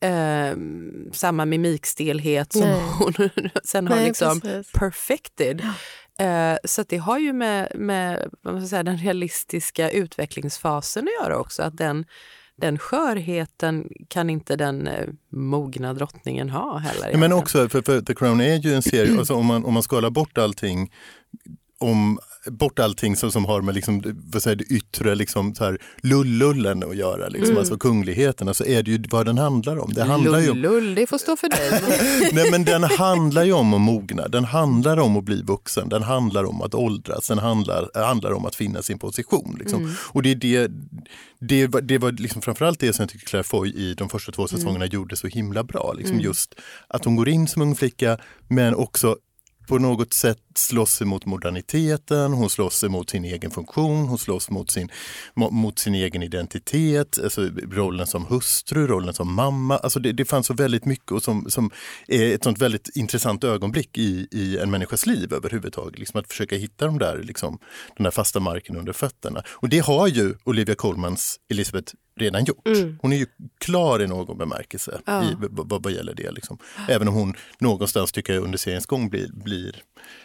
eh, 0.00 0.56
samma 1.12 1.44
mimikstelhet 1.44 2.52
som 2.52 2.60
Nej. 2.60 2.82
hon 2.98 3.14
sen 3.64 3.88
har 3.88 3.96
Nej, 3.96 4.06
liksom 4.06 4.40
precis. 4.40 4.72
perfected. 4.72 5.62
Eh, 6.20 6.56
så 6.64 6.80
att 6.80 6.88
det 6.88 6.96
har 6.96 7.18
ju 7.18 7.32
med, 7.32 7.72
med 7.74 8.28
vad 8.42 8.54
man 8.54 8.62
ska 8.62 8.68
säga, 8.68 8.82
den 8.82 8.98
realistiska 8.98 9.90
utvecklingsfasen 9.90 11.04
att 11.04 11.24
göra 11.24 11.38
också. 11.38 11.62
Att 11.62 11.76
den, 11.76 12.04
den 12.56 12.78
skörheten 12.78 13.88
kan 14.08 14.30
inte 14.30 14.56
den 14.56 14.86
eh, 14.86 15.08
mogna 15.32 15.94
drottningen 15.94 16.50
ha 16.50 16.78
heller. 16.78 17.10
Ja, 17.10 17.18
men 17.18 17.32
också, 17.32 17.68
för, 17.68 17.82
för 17.82 18.00
The 18.00 18.14
Crown 18.14 18.40
är 18.40 18.56
ju 18.56 18.74
en 18.74 18.82
serie, 18.82 19.18
alltså 19.18 19.34
om, 19.34 19.46
man, 19.46 19.64
om 19.64 19.74
man 19.74 19.82
skalar 19.82 20.10
bort 20.10 20.38
allting, 20.38 20.92
om, 21.78 22.18
bort 22.46 22.78
allting 22.78 23.16
som, 23.16 23.32
som 23.32 23.44
har 23.44 23.60
med 23.60 23.74
liksom, 23.74 24.02
vad 24.32 24.42
säger, 24.42 24.56
det 24.56 24.64
yttre 24.64 25.14
liksom, 25.14 25.54
så 25.54 25.64
här, 25.64 25.78
lullullen 26.02 26.82
att 26.82 26.96
göra, 26.96 27.28
liksom, 27.28 27.48
Mm. 27.48 27.58
alltså 27.58 27.78
kungligheterna, 27.78 28.54
så 28.54 28.64
är 28.64 28.82
det 28.82 28.90
ju 28.90 29.04
vad 29.10 29.26
den 29.26 29.38
handlar 29.38 29.78
om. 29.78 29.92
Det 29.92 30.04
handlar 30.04 30.38
ju 30.40 30.50
om, 30.50 30.58
Lullull, 30.58 30.94
det 30.94 31.06
får 31.06 31.18
stå 31.18 31.36
för 31.36 31.48
dig. 31.48 31.80
nej, 32.32 32.50
men 32.50 32.64
den 32.64 32.84
handlar 32.84 33.44
ju 33.44 33.52
om 33.52 33.74
att 33.74 33.80
mogna, 33.80 34.28
den 34.28 34.44
handlar 34.44 34.96
om 34.96 35.16
att 35.16 35.24
bli 35.24 35.42
vuxen, 35.42 35.88
den 35.88 36.02
handlar 36.02 36.44
om 36.44 36.62
att 36.62 36.74
åldras, 36.74 37.28
den 37.28 37.38
handlar, 37.38 37.90
handlar 37.94 38.32
om 38.32 38.46
att 38.46 38.54
finna 38.54 38.82
sin 38.82 38.98
position. 38.98 39.56
Liksom. 39.60 39.96
Och 39.98 40.22
det 40.22 40.30
är 40.30 40.34
det, 40.34 40.70
det 41.40 41.66
var, 41.66 41.80
det 41.80 41.98
var 41.98 42.12
liksom 42.12 42.42
framförallt 42.42 42.80
det 42.80 42.92
som 42.92 43.02
jag 43.02 43.10
tycker 43.10 43.26
Claire 43.26 43.44
Foy 43.44 43.68
i 43.74 43.94
de 43.94 44.08
första 44.08 44.32
två 44.32 44.48
säsongerna 44.48 44.86
gjorde 44.86 45.16
så 45.16 45.26
himla 45.26 45.64
bra. 45.64 45.92
Liksom 45.92 46.20
Just 46.20 46.54
att 46.88 47.04
hon 47.04 47.16
går 47.16 47.28
in 47.28 47.48
som 47.48 47.62
ung 47.62 47.74
flicka 47.74 48.18
men 48.48 48.74
också 48.74 49.16
på 49.68 49.78
något 49.78 50.12
sätt 50.12 50.38
slåss 50.54 51.02
emot 51.02 51.26
moderniteten, 51.26 52.32
hon 52.32 52.50
slåss 52.50 52.84
emot 52.84 53.10
sin 53.10 53.24
egen 53.24 53.50
funktion, 53.50 54.06
hon 54.06 54.18
slåss 54.18 54.50
mot 54.50 54.70
sin, 54.70 54.88
mot 55.34 55.78
sin 55.78 55.94
egen 55.94 56.22
identitet, 56.22 57.18
alltså 57.24 57.50
rollen 57.70 58.06
som 58.06 58.26
hustru, 58.26 58.86
rollen 58.86 59.14
som 59.14 59.34
mamma. 59.34 59.78
Alltså 59.78 60.00
det, 60.00 60.12
det 60.12 60.24
fanns 60.24 60.46
så 60.46 60.54
väldigt 60.54 60.84
mycket 60.84 61.12
och 61.12 61.22
som, 61.22 61.50
som 61.50 61.70
är 62.08 62.34
ett 62.34 62.44
sånt 62.44 62.58
väldigt 62.58 62.96
intressant 62.96 63.44
ögonblick 63.44 63.98
i, 63.98 64.28
i 64.30 64.58
en 64.58 64.70
människas 64.70 65.06
liv 65.06 65.32
överhuvudtaget. 65.32 65.98
Liksom 65.98 66.20
att 66.20 66.28
försöka 66.28 66.56
hitta 66.56 66.86
de 66.86 66.98
där, 66.98 67.22
liksom, 67.22 67.58
den 67.96 68.04
där 68.04 68.10
fasta 68.10 68.40
marken 68.40 68.76
under 68.76 68.92
fötterna. 68.92 69.42
Och 69.48 69.68
det 69.68 69.78
har 69.78 70.08
ju 70.08 70.34
Olivia 70.44 70.74
Colmans 70.74 71.40
Elisabeth 71.50 71.94
redan 72.18 72.44
gjort. 72.44 72.66
Mm. 72.66 72.98
Hon 73.02 73.12
är 73.12 73.16
ju 73.16 73.26
klar 73.58 74.02
i 74.02 74.06
någon 74.06 74.38
bemärkelse 74.38 75.00
ja. 75.04 75.24
i, 75.24 75.34
vad, 75.38 75.82
vad 75.82 75.92
gäller 75.92 76.14
det. 76.14 76.30
Liksom. 76.30 76.58
Även 76.88 77.08
om 77.08 77.14
hon 77.14 77.34
någonstans 77.58 78.12
tycker 78.12 78.32
jag 78.32 78.44
under 78.44 78.58
seriens 78.58 78.86
gång 78.86 79.08
blir, 79.08 79.28
blir, 79.32 79.82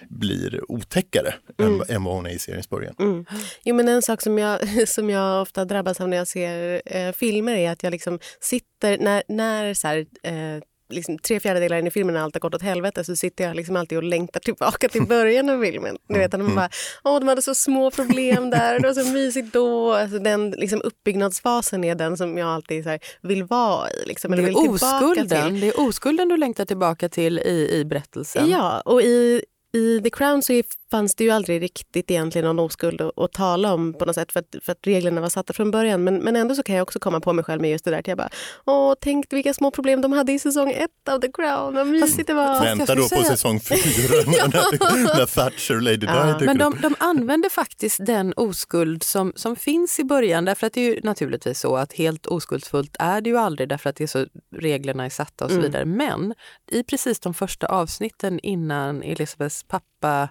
blir 0.10 0.72
otäckare 0.72 1.34
mm. 1.58 1.82
än, 1.82 1.96
än 1.96 2.04
vad 2.04 2.16
hon 2.16 2.26
är 2.26 2.30
i 2.30 2.40
seriens 2.40 2.70
början. 2.70 2.96
Mm. 3.00 3.26
Jo, 3.64 3.76
men 3.76 3.88
en 3.88 4.02
sak 4.02 4.22
som 4.22 4.38
jag, 4.38 4.88
som 4.90 5.10
jag 5.10 5.42
ofta 5.42 5.66
drabbas 5.66 6.02
av 6.02 6.10
när 6.10 6.18
jag 6.18 6.28
ser 6.28 6.82
eh, 6.86 7.12
filmer 7.12 7.56
är 7.56 7.72
att 7.72 7.84
jag 7.84 7.92
liksom 7.92 8.20
sitter, 8.40 8.98
när, 8.98 9.24
när 9.28 9.74
så 9.74 9.88
här, 9.88 10.06
eh, 10.24 10.62
liksom, 10.94 11.18
tre 11.18 11.40
fjärdedelar 11.40 11.78
in 11.78 11.88
i 11.88 11.92
filmen 11.92 12.14
när 12.14 12.22
allt 12.22 12.36
har 12.36 12.40
gått 12.40 12.56
åt 12.56 12.62
helvete 12.62 13.04
så 13.04 13.16
sitter 13.16 13.44
jag 13.44 13.56
liksom 13.56 13.76
alltid 13.76 13.98
och 13.98 14.04
längtar 14.04 14.40
tillbaka 14.40 14.90
till 14.90 15.08
början 15.08 15.50
av 15.50 15.64
filmen. 15.64 15.98
Du 16.08 16.20
vet, 16.20 16.32
man 16.32 16.42
mm. 16.42 16.56
bara, 16.56 16.70
åh, 17.04 17.20
de 17.20 17.28
hade 17.28 17.42
så 17.42 17.56
små 17.56 17.92
problem 17.92 18.50
där, 18.50 18.80
det 18.80 18.88
var 18.88 18.94
så 18.94 19.10
mysigt 19.10 19.54
då. 19.54 19.94
Alltså, 19.94 20.20
den 20.20 20.52
liksom, 20.52 20.82
uppbyggnadsfasen 20.82 21.84
är 21.84 21.96
den 21.96 22.18
som 22.18 22.38
jag 22.38 22.48
alltid 22.48 22.86
här, 22.86 23.00
vill 23.22 23.44
vara 23.44 23.90
i. 23.90 24.06
Liksom, 24.06 24.32
det, 24.32 24.44
är 24.44 24.70
oskulden, 24.70 25.60
det 25.60 25.68
är 25.68 25.80
oskulden 25.80 26.30
du 26.30 26.38
längtar 26.38 26.66
tillbaka 26.66 27.10
till 27.10 27.40
i, 27.40 27.70
i 27.80 27.86
berättelsen. 27.86 28.50
Ja, 28.50 28.82
och 28.82 29.02
i, 29.02 29.44
i 29.74 30.02
The 30.04 30.10
Crown 30.10 30.42
så 30.42 30.62
fanns 30.92 31.16
det 31.16 31.24
ju 31.24 31.30
aldrig 31.30 31.62
riktigt 31.62 32.12
egentligen 32.12 32.46
någon 32.46 32.60
oskuld 32.60 33.02
att, 33.02 33.20
att 33.20 33.32
tala 33.32 33.74
om 33.74 33.94
på 33.94 34.06
något 34.06 34.16
sätt 34.16 34.32
för 34.32 34.40
att, 34.40 34.56
för 34.64 34.72
att 34.72 34.88
reglerna 34.88 35.22
var 35.22 35.30
satta 35.30 35.54
från 35.54 35.72
början. 35.72 36.04
Men, 36.04 36.18
men 36.18 36.36
ändå 36.36 36.56
så 36.56 36.64
kan 36.64 36.76
jag 36.76 36.84
också 36.84 37.00
komma 37.00 37.20
på 37.20 37.34
mig 37.34 37.46
själv 37.46 37.62
med 37.62 37.72
just 37.72 37.86
det 37.86 37.92
där 37.92 38.00
att 38.00 38.08
jag 38.08 38.18
bara 38.18 38.30
Åh, 38.66 38.94
tänk 39.02 39.34
vilka 39.34 39.54
små 39.54 39.72
problem 39.72 40.02
de 40.02 40.14
hade 40.14 40.32
i 40.32 40.40
säsong 40.40 40.72
ett 40.72 41.10
av 41.10 41.20
The 41.20 41.32
Crown, 41.32 41.76
vad 41.76 41.88
mysigt 41.88 42.28
det 42.28 42.34
var. 42.34 42.62
Vänta 42.64 42.96
då 42.96 43.02
på 43.02 43.08
säga... 43.08 43.24
säsong 43.24 43.60
fyra 43.64 44.24
när, 44.26 45.18
när 45.18 45.26
Thatcher 45.26 45.76
och 45.76 45.82
Lady 45.82 45.98
Di 45.98 46.06
ja, 46.06 46.38
Men 46.42 46.58
de, 46.58 46.78
de 46.82 46.96
använder 47.00 47.50
faktiskt 47.50 48.06
den 48.06 48.34
oskuld 48.36 49.04
som, 49.04 49.34
som 49.36 49.56
finns 49.56 50.00
i 50.00 50.04
början 50.04 50.46
därför 50.46 50.68
att 50.68 50.74
det 50.74 50.82
är 50.82 50.96
ju 50.96 51.02
naturligtvis 51.04 51.60
så 51.60 51.76
att 51.76 51.94
helt 51.94 52.28
oskuldsfullt 52.28 52.96
är 53.00 53.22
det 53.22 53.30
ju 53.30 53.38
aldrig 53.38 53.70
därför 53.70 53.90
att 53.90 53.96
det 53.96 54.04
är 54.04 54.08
så, 54.08 54.26
reglerna 54.56 55.06
är 55.06 55.10
satta 55.10 55.46
och 55.46 55.52
så 55.52 55.58
mm. 55.58 55.72
vidare. 55.72 55.86
Men 55.86 56.34
i 56.72 56.84
precis 56.84 57.20
de 57.20 57.34
första 57.34 57.68
avsnitten 57.68 58.40
innan 58.40 59.04
Elizabeths 59.04 59.63
pappa 59.68 60.30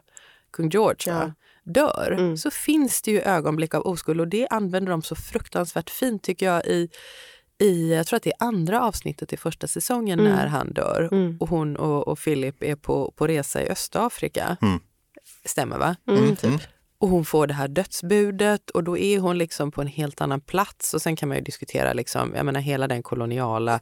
kung 0.53 0.69
George 0.69 1.13
ja. 1.13 1.33
dör 1.65 2.17
mm. 2.19 2.37
så 2.37 2.51
finns 2.51 3.03
det 3.03 3.11
ju 3.11 3.21
ögonblick 3.21 3.75
av 3.75 3.87
oskuld 3.87 4.21
och 4.21 4.29
det 4.29 4.49
använder 4.49 4.91
de 4.91 5.03
så 5.03 5.15
fruktansvärt 5.15 5.91
fint 5.91 6.23
tycker 6.23 6.47
jag 6.47 6.67
i 6.67 6.89
i, 7.63 7.95
jag 7.95 8.07
tror 8.07 8.17
att 8.17 8.23
det 8.23 8.31
är 8.31 8.47
andra 8.47 8.83
avsnittet 8.83 9.33
i 9.33 9.37
första 9.37 9.67
säsongen 9.67 10.21
mm. 10.21 10.33
när 10.33 10.47
han 10.47 10.73
dör 10.73 11.09
mm. 11.13 11.37
och 11.41 11.49
hon 11.49 11.77
och, 11.77 12.09
och 12.09 12.19
Philip 12.19 12.63
är 12.63 12.77
på, 12.77 13.13
på 13.17 13.27
resa 13.27 13.63
i 13.63 13.69
Östafrika. 13.69 14.57
Mm. 14.63 14.81
Stämmer 15.45 15.79
va? 15.79 15.97
Mm. 16.09 16.25
Mm, 16.25 16.37
typ. 16.37 16.61
Och 16.99 17.09
hon 17.09 17.25
får 17.25 17.47
det 17.47 17.55
här 17.55 17.69
dödsbudet 17.69 18.71
och 18.71 18.85
då 18.85 18.99
är 18.99 19.19
hon 19.19 19.39
liksom 19.39 19.71
på 19.71 19.81
en 19.81 19.87
helt 19.87 20.21
annan 20.21 20.41
plats 20.41 20.95
och 20.95 21.03
sen 21.03 21.17
kan 21.17 21.29
man 21.29 21.39
ju 21.39 21.45
diskutera 21.45 21.93
liksom, 21.93 22.33
jag 22.37 22.47
menar 22.47 22.61
hela 22.61 22.89
den 22.89 23.03
koloniala 23.03 23.81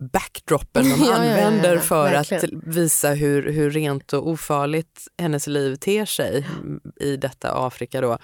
backdropen 0.00 0.84
de 0.84 0.90
ja, 1.04 1.14
använder 1.14 1.68
ja, 1.68 1.74
ja, 1.74 1.80
för 1.80 2.10
verkligen. 2.10 2.58
att 2.58 2.76
visa 2.76 3.10
hur, 3.10 3.52
hur 3.52 3.70
rent 3.70 4.12
och 4.12 4.28
ofarligt 4.28 5.08
hennes 5.18 5.46
liv 5.46 5.76
ter 5.76 6.04
sig 6.04 6.46
i 7.00 7.16
detta 7.16 7.66
Afrika. 7.66 8.00
Då. 8.00 8.18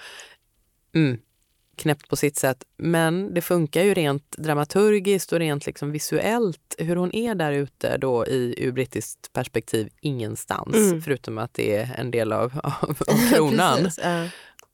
Mm, 0.95 1.17
knäppt 1.77 2.09
på 2.09 2.15
sitt 2.15 2.37
sätt, 2.37 2.63
men 2.77 3.33
det 3.33 3.41
funkar 3.41 3.83
ju 3.83 3.93
rent 3.93 4.31
dramaturgiskt 4.37 5.31
och 5.31 5.39
rent 5.39 5.65
liksom 5.65 5.91
visuellt. 5.91 6.75
Hur 6.77 6.95
hon 6.95 7.15
är 7.15 7.35
där 7.35 7.51
ute 7.51 7.97
då 7.97 8.25
i 8.25 8.55
ur 8.57 8.71
brittiskt 8.71 9.33
perspektiv 9.33 9.89
ingenstans, 10.01 10.75
mm. 10.75 11.01
förutom 11.01 11.37
att 11.37 11.53
det 11.53 11.75
är 11.75 11.95
en 11.97 12.11
del 12.11 12.33
av, 12.33 12.59
av, 12.63 12.97
av 13.07 13.29
kronan. 13.33 13.83
Precis, 13.83 14.03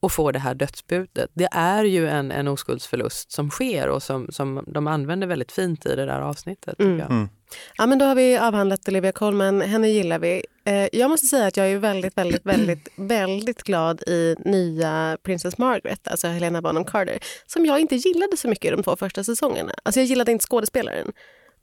och 0.03 0.11
får 0.11 0.31
det 0.31 0.39
här 0.39 0.55
dödsbudet. 0.55 1.29
Det 1.33 1.47
är 1.51 1.83
ju 1.83 2.07
en, 2.07 2.31
en 2.31 2.47
oskuldsförlust 2.47 3.31
som 3.31 3.49
sker 3.49 3.89
och 3.89 4.03
som, 4.03 4.27
som 4.31 4.63
de 4.67 4.87
använder 4.87 5.27
väldigt 5.27 5.51
fint 5.51 5.85
i 5.85 5.95
det 5.95 6.05
där 6.05 6.21
avsnittet. 6.21 6.79
Mm. 6.79 7.01
Mm. 7.01 7.29
Ja, 7.77 7.85
men 7.85 7.99
då 7.99 8.05
har 8.05 8.15
vi 8.15 8.37
avhandlat 8.37 8.87
Olivia 8.87 9.11
Colman. 9.11 9.61
Henne 9.61 9.89
gillar 9.89 10.19
vi. 10.19 10.45
Eh, 10.65 10.87
jag 10.93 11.09
måste 11.09 11.27
säga 11.27 11.47
att 11.47 11.57
jag 11.57 11.71
är 11.71 11.77
väldigt, 11.77 12.17
väldigt, 12.17 12.45
väldigt, 12.45 12.89
väldigt 12.95 13.63
glad 13.63 14.01
i 14.01 14.35
nya 14.39 15.17
Princess 15.23 15.57
Margaret, 15.57 16.07
alltså 16.07 16.27
Helena 16.27 16.61
Bonham 16.61 16.85
Carter, 16.85 17.19
som 17.45 17.65
jag 17.65 17.79
inte 17.79 17.95
gillade 17.95 18.37
så 18.37 18.47
mycket 18.47 18.65
i 18.65 18.75
de 18.75 18.83
två 18.83 18.95
första 18.95 19.23
säsongerna. 19.23 19.73
Alltså 19.83 19.99
jag 19.99 20.07
gillade 20.07 20.31
inte 20.31 20.45
skådespelaren. 20.45 21.11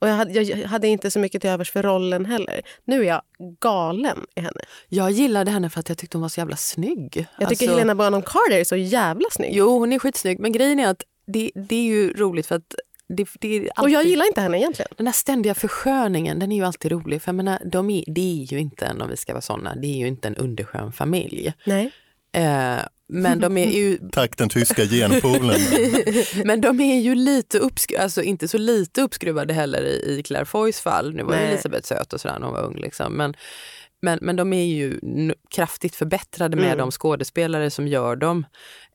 Och 0.01 0.07
jag 0.07 0.13
hade, 0.13 0.41
jag 0.41 0.67
hade, 0.67 0.87
inte 0.87 1.11
så 1.11 1.19
mycket 1.19 1.41
till 1.41 1.49
övers 1.49 1.71
för 1.71 1.83
rollen 1.83 2.25
heller. 2.25 2.61
Nu 2.85 3.01
är 3.01 3.07
jag 3.07 3.21
galen 3.59 4.17
i 4.35 4.41
henne. 4.41 4.61
Jag 4.89 5.11
gillade 5.11 5.51
henne 5.51 5.69
för 5.69 5.79
att 5.79 5.89
jag 5.89 5.97
tyckte 5.97 6.17
hon 6.17 6.21
var 6.21 6.29
så 6.29 6.39
jävla 6.39 6.55
snygg. 6.55 7.27
Jag 7.39 7.49
tycker 7.49 7.65
alltså... 7.65 7.65
Helena 7.65 7.95
Bonham 7.95 8.21
Carter 8.21 8.57
är 8.59 8.63
så 8.63 8.75
jävla 8.75 9.29
snygg. 9.31 9.51
Jo, 9.55 9.79
hon 9.79 9.93
är 9.93 9.99
skitsnygg. 9.99 10.39
Men 10.39 10.51
grejen 10.51 10.79
är 10.79 10.87
att 10.87 11.03
det, 11.27 11.51
det 11.55 11.75
är 11.75 11.83
ju 11.83 12.13
roligt 12.13 12.47
för 12.47 12.55
att 12.55 12.75
det, 13.07 13.27
det 13.39 13.57
alltid... 13.57 13.71
Och 13.77 13.89
jag 13.89 14.03
gillar 14.03 14.25
inte 14.25 14.41
henne 14.41 14.57
egentligen. 14.57 14.91
Den 14.97 15.07
här 15.07 15.13
ständiga 15.13 15.55
försköningen, 15.55 16.39
den 16.39 16.51
är 16.51 16.55
ju 16.55 16.63
alltid 16.63 16.91
rolig. 16.91 17.21
För 17.21 17.29
jag 17.29 17.35
menar, 17.35 17.59
de 17.65 17.89
är, 17.89 18.03
det 18.07 18.41
är 18.41 18.53
ju 18.53 18.59
inte 18.59 18.85
en, 18.85 19.01
om 19.01 19.09
vi 19.09 19.17
ska 19.17 19.33
vara 19.33 19.41
såna, 19.41 19.75
det 19.75 19.87
är 19.87 19.97
ju 19.97 20.07
inte 20.07 20.27
en 20.27 20.35
underskön 20.35 20.91
familj. 20.91 21.53
Nej. 21.65 21.91
Eh, 22.31 22.79
men 23.13 23.39
de 23.39 23.57
är 23.57 23.71
ju... 23.71 23.97
Tack 24.11 24.37
den 24.37 24.49
tyska 24.49 24.85
genpoolen. 24.85 25.59
men 26.45 26.61
de 26.61 26.79
är 26.79 26.99
ju 26.99 27.15
lite 27.15 27.59
uppskruvade, 27.59 28.03
alltså 28.03 28.21
inte 28.21 28.47
så 28.47 28.57
lite 28.57 29.01
uppskruvade 29.01 29.53
heller 29.53 29.81
i, 29.81 30.17
i 30.19 30.23
Claire 30.23 30.45
Foys 30.45 30.79
fall. 30.79 31.13
Nu 31.13 31.23
var 31.23 31.35
Nej. 31.35 31.47
Elisabeth 31.47 31.87
söt 31.87 32.13
och 32.13 32.21
sådär 32.21 32.39
när 32.39 32.45
hon 32.45 32.55
var 32.55 32.63
ung. 32.63 32.77
Liksom. 32.77 33.13
Men, 33.13 33.33
men, 34.01 34.19
men 34.21 34.35
de 34.35 34.53
är 34.53 34.65
ju 34.65 34.99
kraftigt 35.49 35.95
förbättrade 35.95 36.55
med 36.55 36.65
mm. 36.65 36.77
de 36.77 36.91
skådespelare 36.91 37.69
som 37.69 37.87
gör 37.87 38.15
dem. 38.15 38.45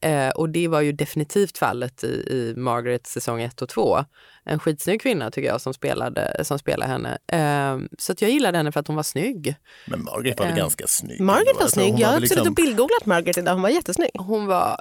Eh, 0.01 0.29
och 0.29 0.49
det 0.49 0.69
var 0.69 0.81
ju 0.81 0.93
definitivt 0.93 1.59
fallet 1.59 2.05
i, 2.05 2.07
i 2.07 2.55
Margaret 2.57 3.07
säsong 3.07 3.43
1 3.43 3.63
och 3.63 3.69
2. 3.69 4.05
En 4.45 4.59
skitsnygg 4.59 5.01
kvinna 5.01 5.31
tycker 5.31 5.49
jag 5.49 5.61
som 5.61 5.75
spelade, 5.75 6.45
som 6.45 6.59
spelade 6.59 6.93
henne. 6.93 7.19
Eh, 7.27 7.89
så 7.99 8.13
att 8.13 8.23
jag 8.23 8.31
gillade 8.31 8.59
henne 8.59 8.73
för 8.73 8.81
att 8.81 8.87
hon 8.87 8.97
var 8.97 9.03
snygg. 9.03 9.57
Men 9.87 10.05
Margaret 10.05 10.39
var 10.39 10.47
väl 10.47 10.55
eh, 10.55 10.59
ganska 10.59 10.87
snygg? 10.87 11.21
Margaret 11.21 11.57
var 11.57 11.63
alltså, 11.63 11.81
snygg. 11.81 11.99
Jag 11.99 12.09
har 12.09 12.21
liksom... 12.21 12.37
suttit 12.37 12.49
och 12.49 12.55
bildgooglat 12.55 13.07
Margaret 13.07 13.39
idag. 13.39 13.53
Hon 13.53 13.63
var 13.63 13.69
jättesnygg. 13.69 14.11
Hon 14.15 14.47
var 14.47 14.77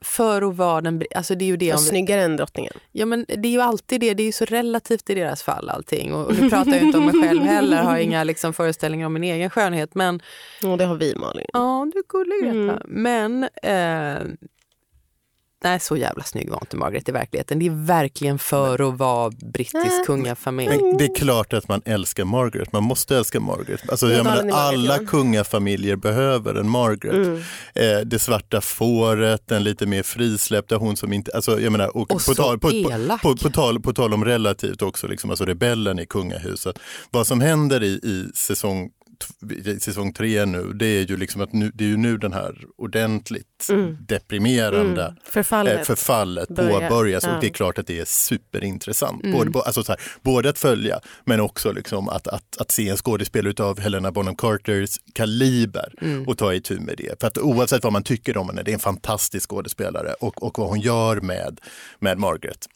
för 0.00 0.42
att 0.42 0.56
vara 0.56 0.80
den... 0.80 1.02
Alltså 1.14 1.34
det 1.34 1.44
är 1.44 1.46
ju 1.46 1.56
det 1.56 1.72
om 1.72 1.78
snyggare 1.78 2.22
än 2.22 2.36
drottningen. 2.36 2.72
Ja 2.92 3.06
men 3.06 3.24
det 3.28 3.48
är 3.48 3.52
ju 3.52 3.60
alltid 3.60 4.00
det. 4.00 4.14
Det 4.14 4.22
är 4.22 4.26
ju 4.26 4.32
så 4.32 4.44
relativt 4.44 5.10
i 5.10 5.14
deras 5.14 5.42
fall 5.42 5.68
allting. 5.68 6.14
Och, 6.14 6.34
nu 6.40 6.50
pratar 6.50 6.72
jag 6.72 6.82
inte 6.82 6.98
om 6.98 7.06
mig 7.06 7.28
själv 7.28 7.42
heller. 7.42 7.82
Har 7.82 7.96
inga 7.96 8.24
liksom 8.24 8.52
föreställningar 8.52 9.06
om 9.06 9.12
min 9.12 9.24
egen 9.24 9.50
skönhet. 9.50 9.94
Men... 9.94 10.22
Ja 10.62 10.76
det 10.76 10.84
har 10.84 10.96
vi 10.96 11.14
Malin. 11.16 11.46
Ja 11.52 11.90
du 11.92 11.98
är 11.98 12.04
gullig. 12.08 12.48
Mm. 12.48 12.76
Men 12.86 13.44
eh, 13.62 14.48
Nej, 15.64 15.80
så 15.80 15.96
jävla 15.96 16.22
snygg 16.24 16.50
var 16.50 16.58
inte 16.62 16.76
Margaret 16.76 17.08
i 17.08 17.12
verkligheten. 17.12 17.58
Det 17.58 17.66
är 17.66 17.86
verkligen 17.86 18.38
för 18.38 18.88
att 18.88 18.98
vara 18.98 19.30
brittisk 19.30 20.06
kungafamilj. 20.06 20.68
Men 20.68 20.96
det 20.96 21.04
är 21.04 21.14
klart 21.14 21.52
att 21.52 21.68
man 21.68 21.82
älskar 21.84 22.24
Margaret. 22.24 22.72
Man 22.72 22.82
måste 22.82 23.16
älska 23.16 23.40
Margaret. 23.40 23.90
Alltså, 23.90 24.10
jag 24.10 24.24
menar, 24.24 24.58
alla 24.58 24.98
kungafamiljer 24.98 25.96
behöver 25.96 26.54
en 26.54 26.68
Margaret. 26.68 27.26
Mm. 27.26 27.42
Eh, 27.74 28.06
det 28.06 28.18
svarta 28.18 28.60
fåret, 28.60 29.48
den 29.48 29.64
lite 29.64 29.86
mer 29.86 30.02
frisläppta, 30.02 30.76
hon 30.76 30.96
som 30.96 31.12
inte... 31.12 31.30
Alltså, 31.34 31.60
jag 31.60 31.72
menar, 31.72 31.96
och, 31.96 32.12
och 32.12 32.24
på, 32.26 32.34
tal, 32.34 32.58
på, 32.58 32.70
på, 32.70 33.18
på, 33.22 33.36
på, 33.36 33.50
tal, 33.50 33.80
på 33.80 33.92
tal 33.92 34.14
om 34.14 34.24
relativt 34.24 34.82
också, 34.82 35.06
liksom, 35.06 35.30
alltså 35.30 35.44
rebellen 35.44 35.98
i 35.98 36.06
kungahuset. 36.06 36.78
Vad 37.10 37.26
som 37.26 37.40
händer 37.40 37.82
i, 37.82 37.86
i 37.86 38.30
säsong 38.34 38.90
säsong 39.80 40.12
tre 40.12 40.44
nu, 40.44 40.72
det 40.72 40.86
är 40.86 41.06
ju 41.06 41.16
liksom 41.16 41.40
att 41.40 41.52
nu, 41.52 41.70
det 41.74 41.84
är 41.84 41.88
ju 41.88 41.96
nu 41.96 42.18
den 42.18 42.32
här 42.32 42.64
ordentligt 42.76 43.66
mm. 43.70 43.96
deprimerande 44.00 45.02
mm. 45.02 45.16
förfallet, 45.24 45.78
eh, 45.78 45.84
förfallet 45.84 46.48
påbörjas 46.48 47.24
ja. 47.24 47.34
och 47.34 47.40
det 47.40 47.46
är 47.46 47.50
klart 47.50 47.78
att 47.78 47.86
det 47.86 48.00
är 48.00 48.04
superintressant. 48.04 49.24
Mm. 49.24 49.36
Både, 49.36 49.60
alltså 49.60 49.84
så 49.84 49.92
här, 49.92 50.00
både 50.22 50.48
att 50.48 50.58
följa 50.58 51.00
men 51.24 51.40
också 51.40 51.72
liksom 51.72 52.08
att, 52.08 52.28
att, 52.28 52.56
att 52.58 52.70
se 52.70 52.88
en 52.88 52.96
skådespelare 52.96 53.64
av 53.64 53.80
Helena 53.80 54.12
Bonham 54.12 54.36
Carters 54.36 54.98
kaliber 55.12 55.92
mm. 56.00 56.28
och 56.28 56.38
ta 56.38 56.54
itu 56.54 56.80
med 56.80 56.96
det. 56.96 57.20
För 57.20 57.26
att 57.26 57.38
oavsett 57.38 57.84
vad 57.84 57.92
man 57.92 58.02
tycker 58.02 58.36
om 58.36 58.48
henne, 58.48 58.62
det 58.62 58.70
är 58.70 58.74
en 58.74 58.78
fantastisk 58.78 59.50
skådespelare 59.50 60.12
och, 60.20 60.42
och 60.42 60.58
vad 60.58 60.68
hon 60.68 60.80
gör 60.80 61.20
med, 61.20 61.60
med 61.98 62.18
Margaret 62.18 62.68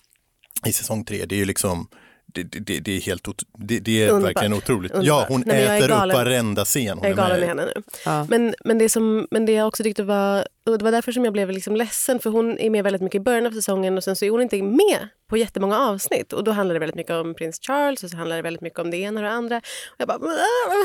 i 0.67 0.73
säsong 0.73 1.05
tre, 1.05 1.25
det 1.27 1.35
är 1.35 1.39
ju 1.39 1.45
liksom 1.45 1.89
det, 2.35 2.43
det, 2.43 2.81
det 2.81 2.97
är 2.97 3.01
helt 3.01 3.29
det, 3.59 3.79
det 3.79 4.03
är 4.03 4.09
Underbart. 4.11 4.29
verkligen 4.37 4.53
otroligt. 4.55 4.93
Underbart. 4.93 5.07
Ja, 5.07 5.27
hon 5.29 5.43
Nej, 5.47 5.65
äter 5.79 5.91
upp 5.91 6.15
varenda 6.15 6.65
scen 6.65 6.99
hon 6.99 7.03
Jag 7.03 7.11
är 7.13 7.17
galen 7.17 7.41
med 7.41 7.49
henne 7.49 7.65
nu. 7.65 7.83
Ja. 8.05 8.27
Men, 8.31 8.55
men, 8.65 8.79
det 8.79 8.89
som, 8.89 9.27
men 9.31 9.47
det 9.47 9.53
jag 9.53 9.69
också 9.69 9.83
tyckte 9.83 10.03
var, 10.03 10.47
och 10.67 10.79
det 10.79 10.85
var 10.85 10.93
därför 10.93 11.13
som 11.13 11.25
jag 11.25 11.33
blev 11.33 11.51
liksom 11.51 11.77
ledsen 11.77 12.19
för 12.21 12.31
hon 12.31 12.59
är 12.59 12.71
med 12.71 12.85
väldigt 12.85 13.03
mycket 13.03 13.21
i 13.21 13.21
början 13.21 13.47
av 13.47 13.51
säsongen 13.51 13.97
och 13.97 14.05
sen 14.05 14.17
så 14.17 14.25
är 14.25 14.31
hon 14.31 14.43
inte 14.43 14.63
med 14.63 15.09
på 15.29 15.37
jättemånga 15.37 15.79
avsnitt 15.79 16.33
och 16.33 16.45
då 16.45 16.51
handlar 16.51 16.75
det 16.75 16.79
väldigt 16.81 16.97
mycket 16.97 17.13
om 17.13 17.35
prins 17.35 17.61
Charles 17.67 18.05
och 18.05 18.11
så 18.11 18.17
handlar 18.17 18.37
det 18.37 18.43
väldigt 18.43 18.63
mycket 18.63 18.79
om 18.79 18.91
det 18.91 18.97
ena 18.97 19.21
och 19.21 19.25
det 19.25 19.31
andra. 19.33 19.57
Och 19.57 19.97
jag 19.99 20.09
bara 20.09 20.19
"Ah, 20.19 20.85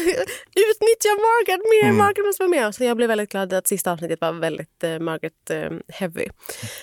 utnyttja 0.55 1.09
Margaret 1.09 1.61
mer, 1.83 1.91
Margaret 1.91 2.25
måste 2.25 2.43
vara 2.43 2.49
med. 2.49 2.75
Så 2.75 2.83
jag 2.83 2.97
blev 2.97 3.09
väldigt 3.09 3.31
glad 3.31 3.53
att 3.53 3.67
sista 3.67 3.91
avsnittet 3.91 4.21
var 4.21 4.31
väldigt 4.31 4.83
eh, 4.83 4.99
Margaret 4.99 5.49
eh, 5.49 5.69
heavy 5.87 6.27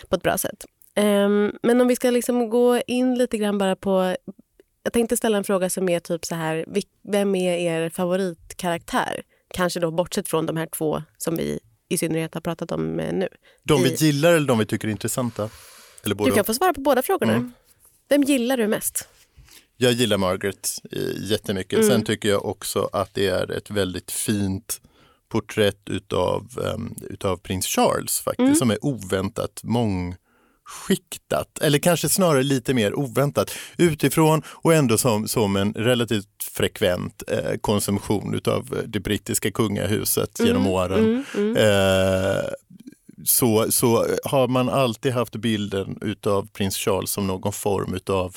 på 0.09 0.16
ett 0.16 0.23
bra 0.23 0.38
sätt. 0.38 0.64
Ehm, 0.97 1.52
men 1.62 1.80
om 1.80 1.88
vi 1.88 1.97
ska 1.97 2.11
liksom 2.11 2.50
gå 2.50 2.80
in 2.87 3.14
lite 3.14 3.38
grann 3.38 3.59
bara 3.59 3.76
på 3.76 4.16
jag 4.85 4.93
tänkte 4.93 5.17
ställa 5.17 5.38
en 5.38 5.45
fråga 5.45 5.71
som 5.71 5.88
är 5.88 6.00
typ 6.00 6.25
så 6.25 6.35
här, 6.35 6.64
vem 7.12 7.35
är 7.35 7.59
er 7.59 7.88
favoritkaraktär? 7.91 9.23
Kanske 9.55 9.81
då 9.81 9.91
bortsett 9.91 10.29
från 10.29 10.47
de 10.47 10.57
här 10.57 10.67
två 10.67 11.03
som 11.19 11.37
vi 11.37 11.61
i 11.88 11.99
synnerhet 11.99 12.35
har 12.35 12.41
pratat 12.41 12.73
om 12.73 13.00
eh, 13.00 13.12
nu. 13.12 13.29
De 13.62 13.83
vi 13.83 13.91
i- 13.91 13.95
gillar 13.95 14.33
eller 14.33 14.47
de 14.49 14.59
vi 14.59 14.67
tycker 14.67 14.88
är 14.88 14.93
intressanta? 14.93 15.50
Eller 16.05 16.14
både 16.14 16.31
Du 16.31 16.35
kan 16.35 16.41
och. 16.41 16.47
få 16.47 16.55
svara 16.55 16.75
på 16.75 16.81
båda 16.81 17.03
frågorna. 17.03 17.33
Mm. 17.33 17.53
Vem 18.09 18.23
gillar 18.23 18.57
du 18.57 18.67
mest? 18.67 19.09
Jag 19.76 19.93
gillar 19.93 20.19
Margaret 20.19 20.69
eh, 20.93 21.31
jättemycket. 21.31 21.79
Mm. 21.79 21.91
Sen 21.91 22.05
tycker 22.05 22.29
jag 22.29 22.45
också 22.45 22.88
att 22.93 23.14
det 23.14 23.26
är 23.29 23.50
ett 23.53 23.71
väldigt 23.71 24.11
fint 24.11 24.81
porträtt 25.29 25.88
utav, 25.91 26.49
um, 26.75 26.95
utav 27.11 27.37
prins 27.37 27.67
Charles 27.67 28.21
faktiskt, 28.21 28.41
Mm. 28.41 28.55
som 28.55 28.71
är 28.71 28.85
oväntat 28.85 29.61
mångskiktat. 30.64 31.59
Eller 31.61 31.78
kanske 31.78 32.09
snarare 32.09 32.42
lite 32.42 32.75
mer 32.75 32.99
oväntat 32.99 33.50
utifrån 33.76 34.42
och 34.47 34.75
ändå 34.75 34.99
som, 34.99 35.28
som 35.28 35.56
en 35.56 35.73
relativt 35.73 36.44
frekvent 36.52 37.23
eh, 37.28 37.59
konsumtion 37.61 38.35
utav 38.35 38.83
det 38.87 39.00
brittiska 39.00 39.50
kungahuset 39.50 40.40
genom 40.40 40.66
åren. 40.66 41.04
Mm, 41.04 41.25
mm. 41.35 41.56
Eh, 41.56 42.44
så, 43.25 43.66
så 43.73 44.06
har 44.25 44.49
man 44.49 44.68
alltid 44.68 45.12
haft 45.12 45.37
bilden 45.37 45.99
utav 46.00 46.49
prins 46.52 46.76
Charles 46.76 47.11
som 47.11 47.26
någon 47.26 47.52
form 47.52 47.94
utav 47.94 48.37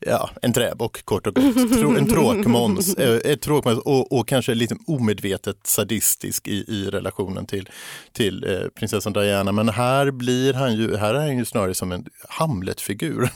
Ja, 0.00 0.30
en 0.42 0.52
träbock 0.52 1.04
kort 1.04 1.26
och 1.26 1.34
gott. 1.34 1.56
En 1.98 2.06
tråkmåns. 2.08 2.94
Eh, 2.94 3.36
tråkmåns 3.36 3.78
och, 3.78 4.12
och 4.18 4.28
kanske 4.28 4.54
lite 4.54 4.76
omedvetet 4.86 5.56
sadistisk 5.64 6.48
i, 6.48 6.64
i 6.68 6.88
relationen 6.90 7.46
till, 7.46 7.68
till 8.12 8.44
eh, 8.44 8.68
prinsessan 8.78 9.12
Diana. 9.12 9.52
Men 9.52 9.68
här 9.68 10.10
blir 10.10 10.52
han 10.54 10.74
ju, 10.76 10.96
här 10.96 11.14
är 11.14 11.18
han 11.18 11.38
ju 11.38 11.44
snarare 11.44 11.74
som 11.74 11.92
en 11.92 12.04
Hamlet-figur. 12.28 13.30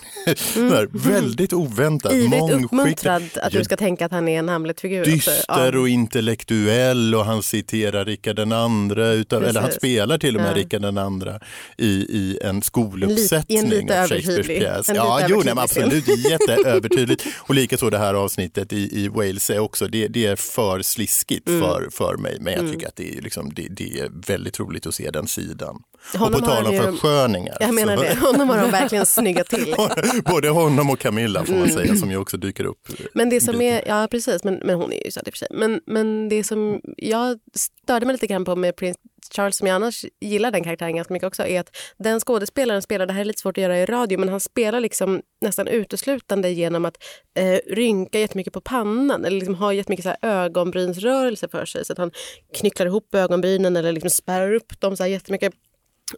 Väldigt 1.09 1.53
oväntat, 1.53 2.13
Ivrigt 2.13 2.65
uppmuntrad 2.65 3.23
att 3.43 3.53
du 3.53 3.65
ska 3.65 3.77
tänka 3.77 4.07
att 4.07 4.13
han 4.13 4.29
är 4.29 4.39
en 4.39 4.49
Hamlet-figur. 4.49 5.01
också. 5.01 5.11
dyster 5.11 5.35
Ja. 5.49 5.79
och 5.81 5.89
intellektuell 5.89 7.15
och 7.15 7.25
han 7.25 7.43
citerar 7.43 8.05
Rickard 8.05 8.37
den 8.37 8.53
andra, 8.53 9.09
utav, 9.09 9.45
eller 9.45 9.61
han 9.61 9.73
spelar 9.73 10.19
till 10.19 10.37
och 10.37 10.43
med 10.43 10.51
Ja. 10.51 10.57
Rickard 10.57 10.83
den 10.83 10.99
andra 10.99 11.41
i, 11.79 11.87
i 11.93 12.39
en 12.43 12.63
skoluppsättning 12.63 13.59
I 13.59 13.61
en 13.61 13.69
lite 13.71 14.03
av 14.03 14.07
övertydlig- 14.09 14.83
Ja, 14.95 15.21
jo, 15.29 15.43
nej, 15.45 15.55
absolut, 15.57 16.05
jätteövertydligt. 16.17 17.27
Och 17.39 17.55
likaså 17.55 17.91
det 17.91 17.99
här 17.99 18.15
avsnittet 18.15 18.73
i, 18.73 19.05
i 19.05 19.09
Wales 19.09 19.51
är 19.51 19.59
också, 19.59 19.87
det, 19.87 20.09
det 20.09 20.27
är 20.27 20.37
för 20.37 20.83
sliskigt 20.83 21.49
Mm. 21.49 21.61
för, 21.61 21.89
för 21.93 22.17
mig. 22.17 22.37
Men 22.41 22.53
jag 22.55 22.73
tycker 22.73 22.89
att 22.89 22.97
det 22.97 23.17
är, 23.19 23.23
liksom, 23.23 23.53
det, 23.55 23.69
det 23.71 23.99
är 24.01 24.11
väldigt 24.27 24.61
roligt 24.61 24.87
att 24.87 24.95
se 24.95 25.11
den 25.11 25.27
sidan. 25.29 25.83
Honom 26.17 26.35
och 26.35 26.41
på 26.41 26.47
tal 26.47 26.67
om 26.67 26.77
försköningar. 26.93 27.57
Jag 27.61 27.75
menar 27.75 27.97
så- 27.97 28.03
det. 28.03 28.15
Honom 28.21 28.49
har 28.49 28.59
de 28.59 28.71
verkligen 28.71 29.07
snyggat 29.07 29.47
till. 29.49 29.75
Både 30.25 30.49
honom 30.49 30.91
och 30.91 30.99
Camilla 30.99 31.45
får 31.45 31.53
man 31.53 31.63
Mm. 31.63 31.75
säga, 31.75 31.97
som 31.97 32.11
ju 32.11 32.17
också 32.17 32.37
dyker 32.37 32.65
upp. 32.65 32.89
Men 33.15 33.31
det 33.31 33.41
som 33.41 33.61
är, 33.61 33.83
ja 33.89 34.09
precis, 34.11 34.45
men, 34.45 34.55
men 34.55 34.75
hon 34.77 34.93
är 34.93 35.05
ju 35.05 35.11
söt 35.11 35.27
i 35.29 35.31
och 35.31 35.35
för 35.35 35.39
sig. 35.39 35.49
Men, 35.51 35.81
men 35.87 36.29
det 36.29 36.45
som 36.45 36.81
jag 36.97 37.39
störde 37.85 38.07
mig 38.07 38.13
lite 38.13 38.27
grann 38.27 38.45
på 38.45 38.57
med 38.57 38.77
Prince 38.77 39.01
Charles, 39.31 39.57
som 39.57 39.67
jag 39.67 39.75
annars 39.75 40.05
gillar 40.21 40.51
den 40.51 40.65
karaktären 40.65 40.97
ganska 40.97 41.15
mycket 41.15 41.27
också, 41.27 41.47
är 41.47 41.61
att 41.61 41.77
den 41.99 42.21
skådespelaren 42.21 42.83
spelar, 42.83 43.07
det 43.07 43.13
här 43.13 43.21
är 43.21 43.25
lite 43.25 43.41
svårt 43.41 43.59
att 43.59 43.63
göra 43.63 43.79
i 43.79 43.87
radio, 43.87 44.19
men 44.19 44.29
han 44.29 44.41
spelar 44.41 44.81
liksom 44.81 45.23
nästan 45.41 45.69
uteslutande 45.69 46.51
genom 46.51 46.85
att 46.85 46.97
eh, 47.35 47.75
rynka 47.75 48.21
jättemycket 48.21 48.53
på 48.53 48.61
pannan 48.61 49.25
eller 49.25 49.37
liksom 49.37 49.55
ha 49.55 49.73
jättemycket 49.73 50.05
så 50.05 50.09
här 50.09 50.19
ögonbrynsrörelser 50.45 51.49
för 51.49 51.65
sig. 51.65 51.85
Så 51.85 51.93
att 51.93 51.99
han 51.99 52.11
knycklar 52.55 52.87
ihop 52.87 53.15
ögonbrynen 53.15 53.77
eller 53.77 53.93
liksom 53.93 54.11
spärrar 54.11 54.55
upp 54.55 54.81
dem 54.81 54.97
så 54.97 55.03
här 55.03 55.11
jättemycket. 55.11 55.53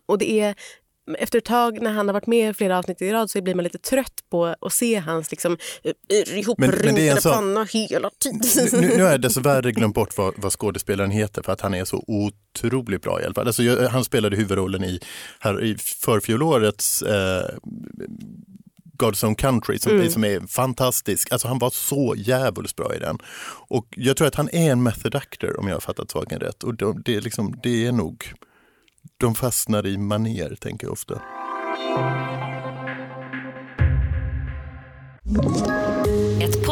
Och 0.07 0.19
det 0.19 0.41
är 0.41 0.55
efter 1.19 1.39
ett 1.39 1.45
tag 1.45 1.83
när 1.83 1.93
han 1.93 2.09
har 2.09 2.13
varit 2.13 2.27
med 2.27 2.51
i 2.51 2.55
flera 2.55 2.79
avsnitt 2.79 3.03
i 3.03 3.13
rad 3.13 3.31
så 3.31 3.43
blir 3.43 3.55
man 3.55 3.65
lite 3.65 3.79
trött 3.79 4.13
på 4.31 4.55
att 4.61 4.73
se 4.73 4.97
hans 4.99 5.31
liksom, 5.31 5.53
eh, 5.85 5.93
det 6.09 7.09
är 7.09 7.13
en 7.15 7.21
sån- 7.21 7.33
panna 7.33 7.65
hela 7.65 8.11
tiden. 8.19 8.81
Nu, 8.81 8.97
nu 8.97 9.03
har 9.03 9.11
jag 9.11 9.21
dessvärre 9.21 9.73
glömt 9.73 9.95
bort 9.95 10.17
vad, 10.19 10.35
vad 10.37 10.53
skådespelaren 10.53 11.11
heter 11.11 11.43
för 11.43 11.53
att 11.53 11.61
han 11.61 11.75
är 11.75 11.85
så 11.85 12.05
otroligt 12.07 13.03
bra 13.03 13.21
i 13.23 13.25
alla 13.25 13.35
fall. 13.35 13.47
Alltså, 13.47 13.63
jag, 13.63 13.89
han 13.89 14.05
spelade 14.05 14.37
huvudrollen 14.37 14.85
i, 14.85 15.01
här, 15.41 15.65
i 15.65 15.77
förfjolårets 15.79 17.03
eh, 17.03 17.49
God's 18.99 19.25
Own 19.27 19.35
Country 19.35 19.79
som, 19.79 19.93
Mm. 19.93 20.11
som 20.11 20.25
är 20.25 20.41
fantastisk. 20.47 21.33
Alltså 21.33 21.49
han 21.49 21.59
var 21.59 21.71
så 21.71 22.15
jävligt 22.17 22.77
bra 22.77 22.95
i 22.95 22.99
den. 22.99 23.19
Och 23.69 23.87
jag 23.97 24.17
tror 24.17 24.29
att 24.29 24.35
han 24.35 24.49
är 24.53 24.71
en 24.73 24.83
method 24.83 25.15
actor 25.15 25.61
om 25.61 25.69
jag 25.69 25.75
har 25.75 25.81
fattat 25.81 26.11
saken 26.11 26.41
rätt. 26.41 26.63
Och 26.65 26.75
de, 26.75 27.03
det, 27.05 27.15
är 27.17 27.21
liksom, 27.21 27.61
det 27.63 27.87
är 27.87 27.93
nog, 27.93 28.33
de 29.17 29.35
fastnar 29.35 29.87
i 29.87 29.99
maner 29.99 30.55
tänker 30.55 30.87
jag 30.87 30.93
ofta. 30.93 31.23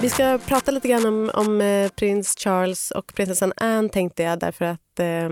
Vi 0.00 0.08
ska 0.08 0.38
prata 0.46 0.70
lite 0.70 0.88
grann 0.88 1.06
om, 1.06 1.30
om 1.34 1.60
eh, 1.60 1.90
prins 1.90 2.34
Charles 2.38 2.90
och 2.90 3.14
prinsessan 3.14 3.52
Anne 3.56 3.88
tänkte 3.88 4.22
jag 4.22 4.38
därför 4.38 4.64
att 4.64 5.00
eh, 5.00 5.28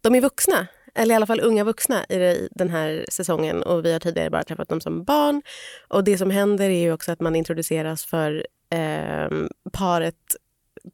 de 0.00 0.14
är 0.14 0.20
vuxna. 0.20 0.66
Eller 0.94 1.14
i 1.14 1.16
alla 1.16 1.26
fall 1.26 1.40
unga 1.40 1.64
vuxna 1.64 2.04
i 2.04 2.48
den 2.50 2.70
här 2.70 3.06
säsongen 3.08 3.62
och 3.62 3.84
vi 3.84 3.92
har 3.92 4.00
tidigare 4.00 4.30
bara 4.30 4.42
träffat 4.42 4.68
dem 4.68 4.80
som 4.80 5.04
barn. 5.04 5.42
Och 5.88 6.04
det 6.04 6.18
som 6.18 6.30
händer 6.30 6.70
är 6.70 6.82
ju 6.82 6.92
också 6.92 7.12
att 7.12 7.20
man 7.20 7.36
introduceras 7.36 8.04
för 8.04 8.46
eh, 8.74 9.28
paret 9.72 10.36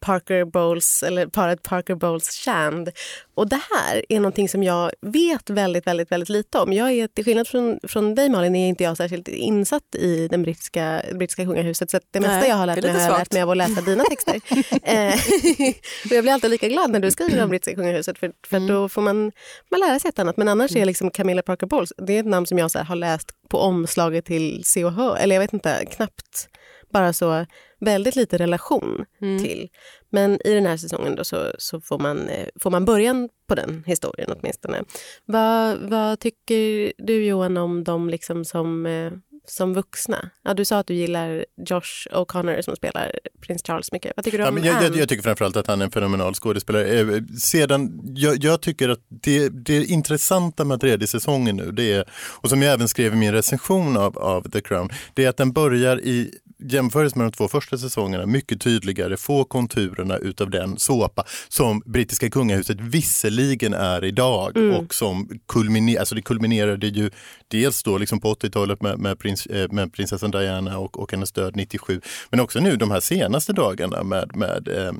Parker 0.00 0.44
Bowles, 0.44 1.02
eller 1.02 1.26
paret 1.26 1.62
Parker 1.62 1.94
Bowles 1.94 2.28
Shand. 2.28 2.90
Och 3.34 3.48
det 3.48 3.60
här 3.70 4.04
är 4.08 4.20
någonting 4.20 4.48
som 4.48 4.62
jag 4.62 4.90
vet 5.00 5.50
väldigt, 5.50 5.86
väldigt, 5.86 6.12
väldigt 6.12 6.28
lite 6.28 6.58
om. 6.58 6.72
Jag 6.72 6.92
är, 6.92 7.08
till 7.08 7.24
skillnad 7.24 7.48
från, 7.48 7.80
från 7.88 8.14
dig 8.14 8.28
Malin, 8.28 8.56
är 8.56 8.68
inte 8.68 8.84
jag 8.84 8.96
särskilt 8.96 9.28
insatt 9.28 9.94
i 9.94 10.28
den 10.28 10.42
brittiska, 10.42 11.02
brittiska 11.14 11.44
kungahuset. 11.44 11.90
Så 11.90 12.00
det 12.10 12.20
mesta 12.20 12.38
Nej, 12.38 12.48
jag 12.48 12.56
har 12.56 12.66
det 12.66 12.72
är 12.72 12.76
lärt 12.76 12.82
mig 12.84 12.92
har 12.92 13.10
jag 13.10 13.18
lärt 13.18 13.32
mig 13.32 13.42
av 13.42 13.50
att 13.50 13.56
läsa 13.56 13.80
dina 13.80 14.04
texter. 14.04 14.40
Eh, 14.82 15.14
jag 16.14 16.24
blir 16.24 16.32
alltid 16.32 16.50
lika 16.50 16.68
glad 16.68 16.90
när 16.90 17.00
du 17.00 17.10
skriver 17.10 17.42
om 17.42 17.48
brittiska 17.48 17.74
kungahuset 17.74 18.18
för, 18.18 18.32
för 18.46 18.56
Mm. 18.56 18.68
då 18.68 18.88
får 18.88 19.02
man, 19.02 19.32
man 19.70 19.80
lära 19.80 19.98
sig 19.98 20.08
ett 20.08 20.18
annat. 20.18 20.36
Men 20.36 20.48
annars 20.48 20.76
är 20.76 20.84
liksom 20.84 21.10
Camilla 21.10 21.42
Parker 21.42 21.66
Bowles, 21.66 21.92
det 21.96 22.12
är 22.12 22.20
ett 22.20 22.26
namn 22.26 22.46
som 22.46 22.58
jag 22.58 22.70
så 22.70 22.78
här, 22.78 22.84
har 22.84 22.96
läst 22.96 23.32
på 23.48 23.58
omslaget 23.58 24.24
till 24.24 24.62
Se 24.64 24.84
och 24.84 24.92
Hör, 24.92 25.16
eller 25.16 25.34
jag 25.34 25.40
vet 25.40 25.52
inte, 25.52 25.84
knappt 25.90 26.48
bara 26.94 27.12
så 27.12 27.46
väldigt 27.80 28.16
lite 28.16 28.38
relation 28.38 29.04
Mm. 29.22 29.42
till. 29.42 29.68
Men 30.10 30.38
i 30.46 30.54
den 30.54 30.66
här 30.66 30.76
säsongen 30.76 31.14
då 31.16 31.24
så, 31.24 31.52
så 31.58 31.80
får, 31.80 31.98
man, 31.98 32.28
eh, 32.28 32.46
får 32.60 32.70
man 32.70 32.84
början 32.84 33.28
på 33.48 33.54
den 33.54 33.82
historien 33.86 34.30
åtminstone. 34.40 34.82
Vad, 35.24 35.78
vad 35.78 36.20
tycker 36.20 36.92
du 36.98 37.24
Johan 37.24 37.56
om 37.56 37.84
dem 37.84 38.08
liksom 38.08 38.44
som, 38.44 38.86
eh, 38.86 39.12
som 39.46 39.74
vuxna? 39.74 40.30
Ja, 40.44 40.54
du 40.54 40.64
sa 40.64 40.78
att 40.78 40.86
du 40.86 40.94
gillar 40.94 41.44
Josh 41.68 42.08
O'Connor 42.12 42.62
som 42.62 42.76
spelar 42.76 43.18
prins 43.40 43.62
Charles 43.62 43.92
mycket. 43.92 44.12
Vad 44.16 44.24
tycker 44.24 44.38
du 44.38 44.44
Ja, 44.44 44.48
om 44.48 44.54
men 44.54 44.64
jag, 44.64 44.82
jag, 44.84 44.96
jag 44.96 45.08
tycker 45.08 45.22
framförallt 45.22 45.56
att 45.56 45.66
han 45.66 45.80
är 45.80 45.84
en 45.84 45.90
fenomenal 45.90 46.34
skådespelare. 46.34 47.00
Eh, 47.00 47.22
Sedan, 47.40 48.00
jag, 48.16 48.44
jag 48.44 48.60
tycker 48.60 48.88
att 48.88 49.00
det, 49.08 49.48
det 49.48 49.84
intressanta 49.84 50.64
med 50.64 50.80
tredje 50.80 51.06
säsongen 51.06 51.56
nu, 51.56 51.70
det 51.72 51.92
är, 51.92 52.04
och 52.40 52.48
som 52.48 52.62
jag 52.62 52.72
även 52.72 52.88
skrev 52.88 53.12
i 53.12 53.16
min 53.16 53.32
recension 53.32 53.96
av, 53.96 54.18
av 54.18 54.50
The 54.50 54.60
Crown, 54.60 54.88
det 55.14 55.24
är 55.24 55.28
att 55.28 55.36
den 55.36 55.52
börjar 55.52 56.00
i 56.00 56.30
jämförelse 56.58 57.18
med 57.18 57.26
de 57.26 57.32
två 57.32 57.48
första 57.48 57.78
säsongerna 57.78 58.26
mycket 58.26 58.60
tydligare 58.60 59.16
få 59.16 59.44
konturerna 59.44 60.16
utav 60.16 60.50
den 60.50 60.78
såpa 60.78 61.24
som 61.48 61.82
brittiska 61.86 62.30
kungahuset 62.30 62.80
visserligen 62.80 63.74
är 63.74 64.04
idag 64.04 64.56
Mm. 64.56 64.76
och 64.76 64.94
som 64.94 65.28
kulminer, 65.48 65.98
alltså 65.98 66.14
det 66.14 66.22
kulminerade 66.22 66.86
ju 66.86 67.10
dels 67.48 67.82
då 67.82 67.98
liksom 67.98 68.20
på 68.20 68.34
80-talet 68.34 68.82
med, 68.82 68.98
med, 68.98 69.18
prins, 69.18 69.46
eh, 69.46 69.70
med 69.70 69.92
prinsessan 69.92 70.30
Diana 70.30 70.78
och, 70.78 70.98
och 70.98 71.12
hennes 71.12 71.32
död 71.32 71.56
97 71.56 72.00
men 72.30 72.40
också 72.40 72.60
nu 72.60 72.76
de 72.76 72.90
här 72.90 73.00
senaste 73.00 73.52
dagarna 73.52 74.02
med, 74.02 74.36
med 74.36 74.68
eh, 74.68 74.92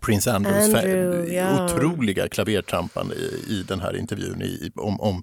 Prince 0.00 0.32
Andrews 0.32 0.74
Andrew, 0.74 1.34
ja. 1.34 1.64
otroliga 1.64 2.28
klavertrampande 2.28 3.14
i, 3.14 3.44
i 3.48 3.64
den 3.68 3.80
här 3.80 3.96
intervjun 3.96 4.42
i, 4.42 4.72
om, 4.74 5.00
om 5.00 5.22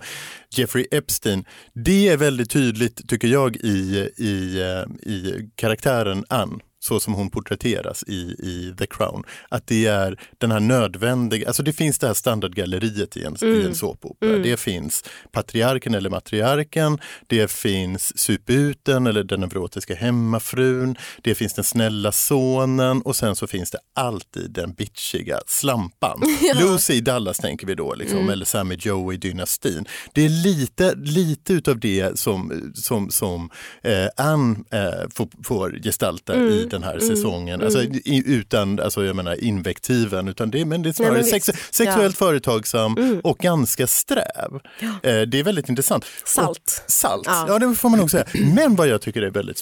Jeffrey 0.56 0.86
Epstein. 0.92 1.46
Det 1.74 2.08
är 2.08 2.18
väldigt 2.18 2.50
tydligt 2.50 3.10
tycker 3.10 3.28
jag 3.28 3.56
i, 3.56 4.10
i, 4.18 4.62
eh, 4.62 5.12
i 5.12 5.50
karaktären 5.56 6.26
Anne 6.30 6.60
så 6.84 7.00
som 7.00 7.14
hon 7.14 7.30
porträtteras 7.30 8.04
i, 8.08 8.36
i 8.40 8.74
The 8.78 8.88
Crown. 8.88 9.24
Att 9.50 9.68
det 9.68 9.86
är 9.86 10.20
den 10.38 10.52
här 10.52 10.60
nödvändiga, 10.60 11.48
alltså 11.48 11.64
det 11.64 11.74
finns 11.74 12.00
det 12.00 12.08
här 12.08 12.14
standardgalleriet 12.14 13.18
i 13.18 13.24
en, 13.24 13.36
i 13.44 13.66
en 13.66 13.76
såpopera. 13.76 14.38
Det 14.38 14.58
finns 14.58 15.04
patriarken 15.32 15.96
eller 15.96 16.10
matriarken, 16.10 17.00
det 17.28 17.52
finns 17.52 18.20
suputen 18.20 19.08
eller 19.08 19.24
den 19.24 19.40
neurotiska 19.40 19.96
hemmafrun, 19.96 20.96
det 21.22 21.36
finns 21.36 21.54
den 21.54 21.64
snälla 21.64 22.12
sonen 22.12 23.02
och 23.02 23.16
sen 23.16 23.36
så 23.36 23.48
finns 23.48 23.72
det 23.72 23.80
alltid 23.96 24.52
den 24.52 24.74
bitchiga 24.74 25.40
slampan. 25.48 26.22
Lucy 26.56 26.94
i 26.94 27.02
Dallas 27.02 27.38
tänker 27.38 27.68
vi 27.68 27.76
då, 27.76 27.96
liksom, 27.96 28.30
eller 28.30 28.46
Sammy 28.46 28.76
Joe 28.80 29.14
i 29.14 29.18
Dynastin. 29.18 29.86
Det 30.14 30.26
är 30.26 30.30
lite, 30.30 30.96
lite 30.96 31.54
utav 31.54 31.80
det 31.80 32.20
som, 32.20 32.72
som, 32.76 33.12
som 33.12 33.50
eh, 33.84 34.08
Anne 34.18 34.56
eh, 34.72 35.10
får, 35.10 35.28
får 35.44 35.80
gestalta 35.84 36.36
i 36.36 36.71
den 36.72 36.84
här 36.84 37.00
säsongen. 37.00 37.62
Alltså, 37.62 37.84
i, 37.84 38.24
utan 38.26 38.80
alltså, 38.80 39.06
jag 39.06 39.16
menar, 39.16 39.44
invektiven, 39.44 40.28
utan 40.28 40.52
det, 40.52 40.66
men 40.66 40.82
det 40.82 40.90
är 40.90 40.94
snarare 40.94 41.14
men 41.14 41.24
sex, 41.24 41.50
sexuellt 41.72 42.18
företagsam 42.18 43.22
och 43.24 43.38
ganska 43.38 43.88
sträv. 43.88 44.60
Eh, 45.04 45.22
det 45.22 45.40
är 45.40 45.44
väldigt 45.44 45.70
intressant. 45.70 46.06
Salt. 46.26 46.60
Och, 46.60 46.92
salt, 46.92 47.28
Ja. 47.28 47.46
ja. 47.48 47.60
det 47.60 47.76
får 47.76 47.90
man 47.90 48.00
nog 48.00 48.12
säga. 48.12 48.26
Men 48.56 48.76
vad 48.76 48.88
jag 48.88 49.02
tycker 49.02 49.22
är 49.22 49.32
väldigt, 49.32 49.62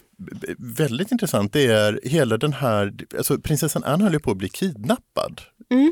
väldigt 0.57 1.11
intressant 1.11 1.53
det 1.53 1.65
är 1.67 1.99
hela 2.03 2.37
den 2.37 2.53
här, 2.53 2.93
alltså 3.17 3.37
prinsessan 3.37 3.83
Anne 3.83 4.03
höll 4.03 4.13
ju 4.13 4.19
på 4.19 4.31
att 4.31 4.37
bli 4.37 4.49
kidnappad 4.49 5.41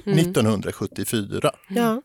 1974 0.05 1.51
Ja. 1.69 2.01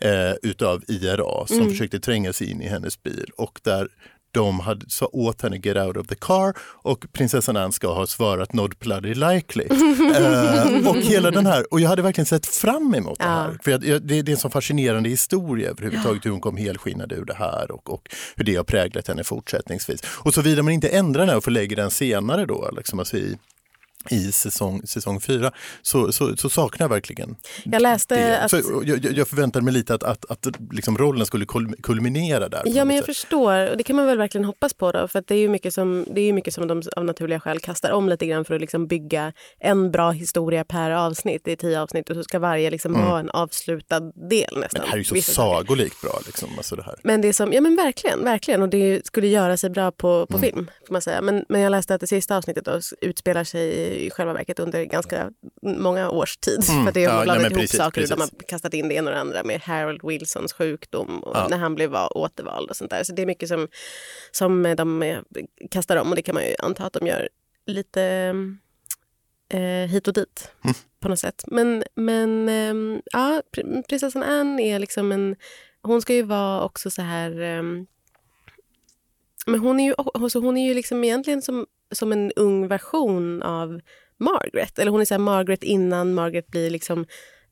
eh, 0.00 0.34
utav 0.42 0.82
IRA 0.88 1.46
som 1.46 1.68
försökte 1.70 2.00
tränga 2.00 2.32
sig 2.32 2.50
in 2.50 2.62
i 2.62 2.68
hennes 2.68 3.02
bil 3.02 3.30
och 3.36 3.60
där 3.62 3.88
de 4.34 4.60
hade, 4.60 4.90
sa 4.90 5.06
åt 5.12 5.42
henne 5.42 5.56
get 5.56 5.76
out 5.76 5.96
of 5.96 6.06
the 6.06 6.14
car 6.14 6.54
och 6.60 7.06
prinsessan 7.12 7.56
Anne 7.56 7.72
ska 7.72 7.94
ha 7.94 8.06
svarat 8.06 8.52
not 8.52 8.78
bloody 8.78 9.14
likely. 9.14 9.64
eh, 10.16 10.88
och 10.88 10.96
hela 10.96 11.30
den 11.30 11.46
här, 11.46 11.72
och 11.72 11.80
jag 11.80 11.88
hade 11.88 12.02
verkligen 12.02 12.26
sett 12.26 12.46
fram 12.46 12.94
emot 12.94 13.18
det 13.18 13.24
här. 13.24 13.58
För 13.64 13.70
jag, 13.70 13.84
jag, 13.84 14.02
det, 14.02 14.22
det 14.22 14.30
är 14.30 14.34
en 14.34 14.40
så 14.40 14.50
fascinerande 14.50 15.08
historia 15.08 15.70
överhuvudtaget 15.70 16.26
hur 16.26 16.30
hon 16.30 16.40
kom 16.40 16.56
helskinnad 16.56 17.12
ur 17.12 17.24
det 17.24 17.34
här 17.34 17.70
och, 17.70 17.90
och 17.90 18.08
hur 18.36 18.44
det 18.44 18.56
har 18.56 18.64
präglat 18.64 19.08
henne 19.08 19.24
fortsättningsvis. 19.24 20.00
Och 20.06 20.34
såvida 20.34 20.62
man 20.62 20.72
inte 20.72 20.88
ändrar 20.88 21.26
den 21.26 21.36
och 21.36 21.44
förlägger 21.44 21.76
den 21.76 21.90
senare 21.90 22.46
då, 22.46 22.70
liksom 22.76 22.98
alltså 22.98 23.16
i, 23.16 23.38
i 24.10 24.32
säsong, 24.32 24.82
säsong 24.86 25.20
fyra, 25.20 25.52
så, 25.82 26.12
så, 26.12 26.36
så 26.36 26.50
saknar 26.50 26.84
jag 26.84 26.88
verkligen 26.90 27.36
Jag 27.64 27.82
läste 27.82 28.14
det. 28.16 28.38
att... 28.40 28.50
Så 28.50 28.82
jag, 28.84 29.04
jag- 29.04 29.28
förväntade 29.28 29.64
mig 29.64 29.74
lite 29.74 29.94
att, 29.94 30.02
att, 30.02 30.30
att 30.30 30.46
liksom 30.72 30.98
rollen 30.98 31.26
skulle 31.26 31.44
kul- 31.46 31.74
kulminera 31.82 32.48
där. 32.48 32.62
Ja, 32.66 32.84
men 32.84 32.96
jag 32.96 33.04
sätt. 33.04 33.16
förstår. 33.16 33.70
Och 33.70 33.76
det 33.76 33.82
kan 33.82 33.96
man 33.96 34.06
väl 34.06 34.18
verkligen 34.18 34.44
hoppas 34.44 34.74
på. 34.74 34.92
Då, 34.92 35.08
för 35.08 35.18
att 35.18 35.26
det 35.26 35.34
är 35.34 35.38
ju 35.38 35.48
mycket 35.48 35.74
som, 35.74 36.06
det 36.14 36.20
är 36.20 36.32
mycket 36.32 36.54
som 36.54 36.68
de 36.68 36.82
av 36.96 37.04
naturliga 37.04 37.40
skäl 37.40 37.60
kastar 37.60 37.90
om 37.90 38.08
lite 38.08 38.26
grann 38.26 38.44
för 38.44 38.54
att 38.54 38.60
liksom 38.60 38.86
bygga 38.86 39.32
en 39.58 39.90
bra 39.90 40.10
historia 40.10 40.64
per 40.64 40.90
avsnitt. 40.90 41.42
Det 41.44 41.52
är 41.52 41.56
tio 41.56 41.80
avsnitt 41.80 42.10
och 42.10 42.16
så 42.16 42.22
ska 42.24 42.38
varje 42.38 42.70
liksom 42.70 42.92
vara 42.92 43.20
en 43.20 43.30
avslutad 43.30 44.00
del 44.00 44.58
nästan. 44.60 44.60
Mm. 44.60 44.68
Men 44.72 44.80
det 44.82 44.86
här 44.88 44.94
är 44.94 44.98
ju 44.98 45.04
så 45.04 45.14
Vissa 45.14 45.32
sagolikt 45.32 46.00
bra. 46.02 46.20
Liksom, 46.26 46.48
alltså 46.56 46.76
det 46.76 46.82
här. 46.82 46.94
Men 47.02 47.20
det 47.20 47.28
är 47.28 47.32
som, 47.32 47.52
ja 47.52 47.60
men 47.60 47.76
verkligen, 47.76 48.24
verkligen. 48.24 48.62
Och 48.62 48.68
det 48.68 49.06
skulle 49.06 49.26
göra 49.26 49.56
sig 49.56 49.70
bra 49.70 49.90
på, 49.90 50.14
Mm. 50.14 50.26
på 50.26 50.38
film. 50.38 50.70
Får 50.86 50.92
man 50.92 51.02
säga. 51.02 51.20
Men, 51.22 51.44
men 51.48 51.60
jag 51.60 51.70
läste 51.70 51.94
att 51.94 52.00
det 52.00 52.06
sista 52.06 52.36
avsnittet 52.36 52.64
då 52.64 52.80
utspelar 53.00 53.44
sig 53.44 53.70
i 53.94 54.10
själva 54.10 54.32
verket 54.32 54.58
under 54.58 54.84
ganska 54.84 55.30
många 55.62 56.10
års 56.10 56.36
tid. 56.36 56.64
För 56.64 56.88
att 56.88 56.94
det 56.94 57.04
Mm. 57.04 57.10
Ja, 57.10 57.10
har 57.10 57.16
nej, 57.16 57.24
blandat 57.24 57.42
men 57.42 57.52
ihop 57.52 57.60
precis, 57.60 57.78
saker. 57.80 58.02
och 58.02 58.08
De 58.08 58.20
har 58.20 58.28
precis. 58.28 58.46
kastat 58.48 58.74
in 58.74 58.88
det 58.88 58.94
ena 58.94 59.10
och 59.10 59.14
det 59.14 59.20
andra 59.20 59.44
med 59.44 59.60
Harold 59.60 60.00
Wilsons 60.04 60.52
sjukdom 60.52 61.18
och 61.22 61.36
Ja. 61.36 61.46
när 61.50 61.58
han 61.58 61.74
blev 61.74 61.90
va- 61.90 62.08
återvald 62.08 62.70
och 62.70 62.76
sånt 62.76 62.90
där. 62.90 63.04
Så 63.04 63.12
det 63.12 63.22
är 63.22 63.26
mycket 63.26 63.48
som, 63.48 63.68
som 64.30 64.74
de 64.76 65.02
eh, 65.02 65.18
kastar 65.70 65.96
om 65.96 66.10
och 66.10 66.16
det 66.16 66.22
kan 66.22 66.34
man 66.34 66.44
ju 66.44 66.54
anta 66.58 66.84
att 66.86 66.92
de 66.92 67.06
gör 67.06 67.28
lite 67.66 68.02
eh, 69.48 69.60
hit 69.90 70.08
och 70.08 70.14
dit 70.14 70.50
Mm. 70.64 70.74
på 71.00 71.08
något 71.08 71.18
sätt. 71.18 71.44
Men, 71.46 71.84
men 71.94 72.48
ehm, 72.48 73.02
ja, 73.04 73.42
pr- 73.56 73.82
prinsessan 73.88 74.22
Anne 74.22 74.62
är 74.62 74.78
liksom 74.78 75.12
en... 75.12 75.36
Hon 75.82 76.02
ska 76.02 76.14
ju 76.14 76.22
vara 76.22 76.62
också 76.64 76.90
så 76.90 77.02
här... 77.02 77.40
ehm, 77.40 77.86
men 79.46 79.60
hon 79.60 79.80
är 79.80 79.84
ju, 79.84 79.94
alltså 80.14 80.38
hon 80.40 80.56
är 80.56 80.68
ju 80.68 80.74
liksom 80.74 81.04
egentligen 81.04 81.42
som, 81.42 81.66
som 81.92 82.12
en 82.12 82.32
ung 82.36 82.68
version 82.68 83.42
av 83.42 83.80
Margaret. 84.18 84.78
Eller 84.78 84.90
hon 84.90 85.00
är 85.00 85.04
så 85.04 85.14
här 85.14 85.18
Margaret 85.18 85.62
innan 85.62 86.14
Margaret 86.14 86.46
blir 86.46 86.70
liksom 86.70 87.06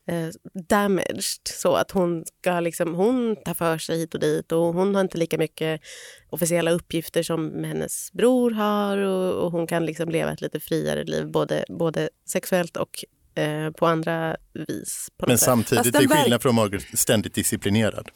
eh, 0.07 0.27
damaged. 0.69 1.47
Så 1.47 1.75
att 1.75 1.91
hon 1.91 2.23
ska 2.41 2.59
liksom, 2.59 2.95
hon 2.95 3.35
tar 3.45 3.53
för 3.53 3.77
sig 3.77 3.97
hit 3.97 4.13
och 4.13 4.19
dit 4.19 4.51
och 4.51 4.73
hon 4.73 4.95
har 4.95 5.01
inte 5.01 5.17
lika 5.17 5.37
mycket 5.37 5.81
officiella 6.29 6.71
uppgifter 6.71 7.23
som 7.23 7.63
hennes 7.63 8.11
bror 8.11 8.51
har 8.51 8.97
och, 8.97 9.45
och 9.45 9.51
hon 9.51 9.67
kan 9.67 9.85
liksom 9.85 10.09
leva 10.09 10.31
ett 10.31 10.41
lite 10.41 10.59
friare 10.59 11.03
liv 11.03 11.31
både, 11.31 11.65
både 11.69 12.09
sexuellt 12.27 12.77
och 12.77 13.05
eh, 13.35 13.71
på 13.71 13.87
andra 13.87 14.37
vis. 14.67 15.07
På 15.17 15.27
Men 15.27 15.37
samtidigt, 15.37 15.85
Fast 15.85 15.99
till 15.99 16.09
skillnad 16.09 16.41
från 16.41 16.55
Margaret, 16.55 16.99
ständigt 16.99 17.33
disciplinerad. 17.33 18.09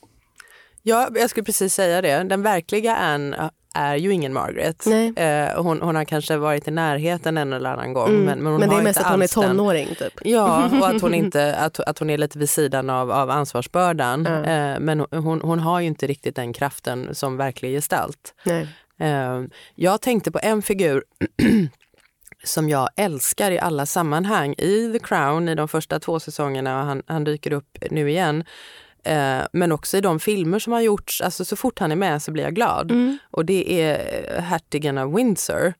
Ja, 0.83 1.09
jag 1.15 1.29
skulle 1.29 1.43
precis 1.43 1.73
säga 1.73 2.01
det. 2.01 2.23
Den 2.23 2.41
verkliga 2.41 2.95
Anne 2.95 3.49
är 3.77 3.95
ju 3.95 4.13
ingen 4.13 4.33
Margaret. 4.33 4.83
Nej. 4.85 5.13
Eh, 5.15 5.63
hon, 5.63 5.81
hon 5.81 5.95
har 5.95 6.03
kanske 6.03 6.37
varit 6.37 6.67
i 6.67 6.71
närheten 6.71 7.37
en 7.37 7.53
eller 7.53 7.69
annan 7.69 7.93
gång. 7.93 8.09
Mm. 8.09 8.23
Men, 8.23 8.43
men, 8.43 8.51
hon 8.51 8.59
Men 8.59 8.69
det 8.69 8.75
är 8.75 8.81
mest 8.81 8.99
att 8.99 9.11
hon 9.11 9.21
är 9.21 9.27
tonåring 9.27 9.87
typ. 9.87 10.13
Ja, 10.21 10.69
och 10.81 10.87
att 10.89 11.01
hon, 11.01 11.13
inte, 11.23 11.55
att, 11.55 11.79
att 11.79 11.99
hon 11.99 12.09
är 12.09 12.17
lite 12.17 12.39
vid 12.39 12.49
sidan 12.49 12.89
av, 12.89 13.11
av 13.11 13.29
ansvarsbördan. 13.29 14.25
Ja. 14.25 14.43
Eh, 14.43 14.79
men 14.79 15.05
hon, 15.11 15.41
hon 15.41 15.59
har 15.59 15.79
ju 15.79 15.87
inte 15.87 16.07
riktigt 16.07 16.35
den 16.35 16.53
kraften 16.53 17.15
som 17.15 17.37
verklig 17.37 17.71
gestalt. 17.71 18.33
Nej. 18.43 18.67
Eh, 18.99 19.41
jag 19.75 20.01
tänkte 20.01 20.31
på 20.31 20.39
en 20.43 20.61
figur 20.61 21.03
som 22.43 22.69
jag 22.69 22.89
älskar 22.95 23.51
i 23.51 23.59
alla 23.59 23.85
sammanhang. 23.85 24.53
I 24.57 24.91
The 24.93 24.99
Crown, 24.99 25.49
i 25.49 25.55
de 25.55 25.67
första 25.67 25.99
två 25.99 26.19
säsongerna, 26.19 26.79
och 26.79 26.85
han, 26.85 27.03
han 27.07 27.23
dyker 27.23 27.53
upp 27.53 27.77
nu 27.91 28.09
igen. 28.09 28.43
Eh, 29.07 29.45
men 29.53 29.71
också 29.71 29.97
i 29.97 30.01
de 30.01 30.19
filmer 30.19 30.59
som 30.59 30.73
har 30.73 30.81
gjorts, 30.81 31.21
alltså 31.21 31.45
så 31.45 31.55
fort 31.55 31.79
han 31.79 31.91
är 31.91 31.95
med 31.95 32.21
så 32.21 32.31
blir 32.31 32.43
jag 32.43 32.55
glad. 32.55 32.91
Mm. 32.91 33.17
Och 33.31 33.45
det 33.45 33.81
är 33.81 34.23
eh, 34.35 34.41
hertigen 34.43 34.97
av 34.97 35.13
Windsor. 35.15 35.73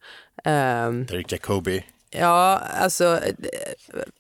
Eh, 0.46 0.92
Derek 0.92 1.32
Jacobi. 1.32 1.86
ja, 2.12 2.62
alltså 2.82 3.06
eh, 3.06 3.34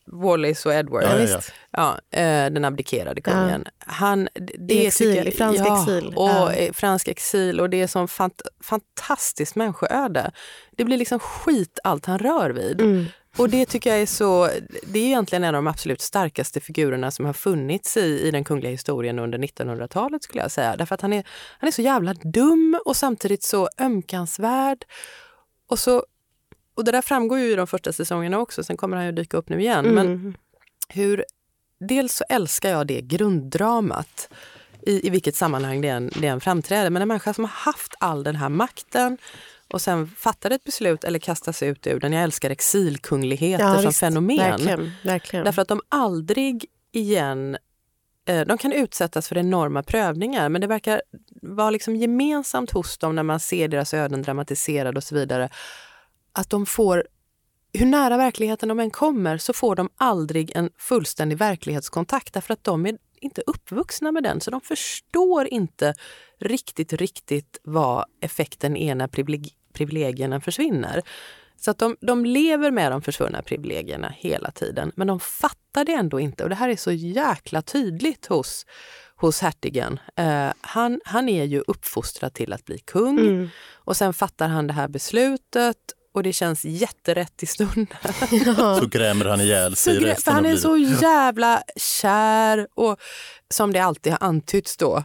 Wallis 0.05 0.65
och 0.65 0.73
Edward. 0.73 1.03
Ja, 1.03 1.07
ja, 1.09 1.13
ja. 1.19 1.37
visst. 1.37 1.53
Ja, 1.71 1.97
eh, 2.11 2.49
den 2.49 2.65
abdikerade 2.65 3.21
kungen. 3.21 3.65
Han, 3.79 4.27
det 4.59 4.73
I 4.73 4.85
exil, 4.87 5.07
tycker 5.07 5.17
jag- 5.25 5.33
i 5.33 5.37
fransk 5.37 5.59
ja, 5.65 5.81
exil. 5.81 6.13
Och 6.15 6.29
Ja. 6.29 6.51
fransk 6.73 7.07
exil 7.07 7.59
och 7.59 7.69
det 7.69 7.81
är 7.81 7.87
som 7.87 8.07
fant 8.07 8.41
fantastiskt 8.63 9.55
människoöde. 9.55 10.31
Det 10.77 10.83
blir 10.85 10.97
liksom 10.97 11.19
skit 11.19 11.79
allt 11.83 12.05
han 12.05 12.19
rör 12.19 12.49
vid. 12.49 12.81
Mm. 12.81 13.05
Och 13.37 13.49
det 13.49 13.65
tycker 13.65 13.89
jag 13.89 14.01
är 14.01 14.05
så, 14.05 14.49
det 14.83 14.99
är 14.99 15.05
egentligen 15.05 15.43
en 15.43 15.55
av 15.55 15.63
de 15.63 15.67
absolut 15.67 16.01
starkaste 16.01 16.59
figurerna 16.59 17.11
som 17.11 17.25
har 17.25 17.33
funnits 17.33 17.97
i, 17.97 18.19
i 18.27 18.31
den 18.31 18.43
kungliga 18.43 18.71
historien 18.71 19.19
under 19.19 19.37
1900-talet 19.37 20.23
skulle 20.23 20.41
jag 20.41 20.51
säga. 20.51 20.75
Därför 20.75 20.95
att 20.95 21.01
han 21.01 21.13
är, 21.13 21.23
han 21.59 21.67
är 21.67 21.71
så 21.71 21.81
jävla 21.81 22.13
dum 22.13 22.79
och 22.85 22.95
samtidigt 22.95 23.43
så 23.43 23.69
ömkansvärd. 23.79 24.85
Och, 25.67 25.79
så, 25.79 26.03
och 26.75 26.83
det 26.83 26.91
där 26.91 27.01
framgår 27.01 27.39
ju 27.39 27.51
i 27.51 27.55
de 27.55 27.67
första 27.67 27.93
säsongerna 27.93 28.39
också, 28.39 28.63
sen 28.63 28.77
kommer 28.77 28.97
han 28.97 29.05
ju 29.05 29.11
dyka 29.11 29.37
upp 29.37 29.49
nu 29.49 29.59
igen. 29.61 29.85
Men 29.85 30.07
Mm. 30.07 30.33
hur, 30.89 31.25
dels 31.79 32.13
så 32.13 32.23
älskar 32.29 32.69
jag 32.69 32.87
det 32.87 33.01
grunddramat 33.01 34.29
i, 34.81 35.07
i 35.07 35.09
vilket 35.09 35.35
sammanhang 35.35 35.81
det 35.81 35.87
än, 35.89 36.11
det 36.21 36.27
än 36.27 36.41
framträder. 36.41 36.89
Men 36.89 37.01
en 37.01 37.07
människa 37.07 37.33
som 37.33 37.43
har 37.43 37.51
haft 37.51 37.93
all 37.99 38.23
den 38.23 38.35
här 38.35 38.49
makten 38.49 39.17
och 39.67 39.81
sen 39.81 40.07
fattar 40.07 40.51
ett 40.51 40.63
beslut 40.63 41.03
eller 41.03 41.19
kastas 41.19 41.63
ut 41.63 41.87
ur 41.87 41.99
den. 41.99 42.13
Jag 42.13 42.23
älskar 42.23 42.49
exilkungligheter 42.49 43.75
som 43.75 43.85
visst. 43.85 43.99
fenomen. 43.99 44.37
Verkligen. 44.37 44.91
verkligen. 45.03 45.45
Därför 45.45 45.61
att 45.61 45.67
de 45.67 45.81
aldrig 45.89 46.65
igen 46.91 47.57
eh, 48.25 48.41
de 48.47 48.57
kan 48.57 48.71
utsättas 48.71 49.27
för 49.27 49.37
enorma 49.37 49.83
prövningar 49.83 50.49
men 50.49 50.61
det 50.61 50.67
verkar 50.67 51.01
vara 51.41 51.69
liksom 51.69 51.95
gemensamt 51.95 52.71
hos 52.71 52.97
dem 52.97 53.15
när 53.15 53.23
man 53.23 53.39
ser 53.39 53.67
deras 53.67 53.93
öden 53.93 54.21
dramatiserade 54.21 54.97
och 54.97 55.03
så 55.03 55.15
vidare. 55.15 55.49
Att 56.31 56.49
de 56.49 56.65
får, 56.65 57.07
hur 57.73 57.85
nära 57.85 58.17
verkligheten 58.17 58.69
de 58.69 58.79
än 58.79 58.91
kommer 58.91 59.37
så 59.37 59.53
får 59.53 59.75
de 59.75 59.89
aldrig 59.97 60.51
en 60.55 60.69
fullständig 60.77 61.37
verklighetskontakt 61.37 62.33
därför 62.33 62.53
att 62.53 62.63
de 62.63 62.85
är 62.85 62.97
inte 63.21 63.41
uppvuxna 63.45 64.11
med 64.11 64.23
den 64.23 64.41
så 64.41 64.51
de 64.51 64.61
förstår 64.61 65.47
inte 65.47 65.93
riktigt, 66.39 66.93
riktigt 66.93 67.59
vad 67.63 68.05
effekten 68.21 68.77
är 68.77 68.95
när 68.95 69.07
privilegierna 69.77 70.41
försvinner. 70.41 71.01
Så 71.59 71.71
att 71.71 71.77
de, 71.77 71.95
de 72.01 72.25
lever 72.25 72.71
med 72.71 72.91
de 72.91 73.01
försvunna 73.01 73.41
privilegierna 73.41 74.13
hela 74.17 74.51
tiden, 74.51 74.91
men 74.95 75.07
de 75.07 75.19
fattar 75.19 75.85
det 75.85 75.93
ändå 75.93 76.19
inte. 76.19 76.43
Och 76.43 76.49
det 76.49 76.55
här 76.55 76.69
är 76.69 76.75
så 76.75 76.91
jäkla 76.91 77.61
tydligt 77.61 78.25
hos, 78.25 78.65
hos 79.15 79.41
hertigen. 79.41 79.99
Eh, 80.15 80.47
han, 80.61 81.01
han 81.05 81.29
är 81.29 81.43
ju 81.43 81.63
uppfostrad 81.67 82.33
till 82.33 82.53
att 82.53 82.65
bli 82.65 82.77
kung 82.77 83.19
Mm. 83.19 83.49
och 83.75 83.97
sen 83.97 84.13
fattar 84.13 84.47
han 84.47 84.67
det 84.67 84.73
här 84.73 84.87
beslutet 84.87 85.77
och 86.13 86.23
det 86.23 86.33
känns 86.33 86.65
jätterätt 86.65 87.43
i 87.43 87.45
stunden. 87.45 87.87
Så 88.79 88.87
grämer 88.91 89.25
han 89.25 89.41
ihjäl 89.41 89.75
sig 89.75 89.93
Så 89.95 89.99
i 90.01 90.03
grä- 90.03 90.07
resten 90.09 90.33
han 90.33 90.45
är 90.45 90.55
så 90.55 90.77
jävla 90.77 91.61
kär 91.75 92.67
och 92.75 92.97
som 93.53 93.73
det 93.73 93.79
alltid 93.79 94.11
har 94.13 94.27
antytts 94.27 94.77
då 94.77 95.03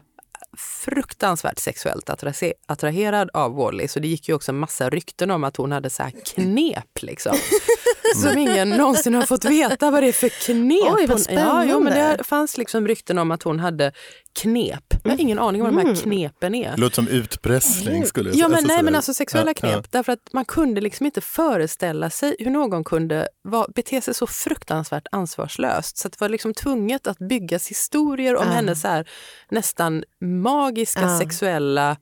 fruktansvärt 0.58 1.58
sexuellt 1.58 2.08
attra- 2.08 2.52
attraherad 2.66 3.30
av 3.32 3.54
Wally. 3.54 3.88
Så 3.88 4.00
det 4.00 4.08
gick 4.08 4.28
ju 4.28 4.34
också 4.34 4.52
en 4.52 4.58
massa 4.58 4.90
rykten 4.90 5.30
om 5.30 5.44
att 5.44 5.56
hon 5.56 5.72
hade 5.72 5.90
så 5.90 6.02
här 6.02 6.12
knep 6.34 7.02
liksom. 7.02 7.36
Som 8.16 8.38
ingen 8.38 8.70
någonsin 8.70 9.14
har 9.14 9.22
fått 9.22 9.44
veta 9.44 9.90
vad 9.90 10.02
det 10.02 10.08
är 10.08 10.12
för 10.12 10.28
knep. 10.28 10.94
Oj, 10.96 11.06
vad 11.06 11.18
hon, 11.28 11.36
ja, 11.36 11.64
jo, 11.64 11.80
men 11.80 11.92
spännande. 11.92 12.16
det 12.16 12.24
fanns 12.24 12.58
liksom 12.58 12.88
rykten 12.88 13.18
om 13.18 13.30
att 13.30 13.42
hon 13.42 13.60
hade 13.60 13.92
knep. 14.40 14.91
Jag 15.02 15.10
har 15.10 15.20
ingen 15.20 15.38
aning 15.38 15.62
om 15.62 15.74
vad 15.74 15.84
de 15.84 15.88
här 15.88 15.96
knepen 16.02 16.54
är. 16.54 16.76
Låter 16.76 16.94
som 16.94 17.08
utpressning 17.08 18.06
skulle 18.06 18.30
jag 18.30 18.36
Ja, 18.38 18.48
men 18.48 18.56
Alltså 18.56 18.68
nej, 18.74 18.82
men 18.82 18.94
alltså 18.94 19.14
sexuella 19.14 19.50
Ja, 19.50 19.54
knep. 19.54 19.92
Därför 19.92 20.12
att 20.12 20.32
man 20.32 20.44
kunde 20.44 20.80
liksom 20.80 21.06
inte 21.06 21.20
föreställa 21.20 22.10
sig 22.10 22.36
hur 22.38 22.50
någon 22.50 22.84
kunde 22.84 23.28
vara, 23.42 23.66
bete 23.74 24.00
sig 24.00 24.14
så 24.14 24.26
fruktansvärt 24.26 25.06
ansvarslöst. 25.12 25.98
Så 25.98 26.08
att 26.08 26.12
det 26.12 26.20
var 26.20 26.28
liksom 26.28 26.54
tvunget 26.54 27.06
att 27.06 27.18
byggas 27.18 27.68
historier 27.68 28.36
om 28.36 28.44
Ja. 28.46 28.52
hennes 28.52 28.80
så 28.80 28.88
här, 28.88 29.08
nästan 29.50 30.04
magiska 30.20 31.00
Ja. 31.02 31.18
sexuella 31.18 31.96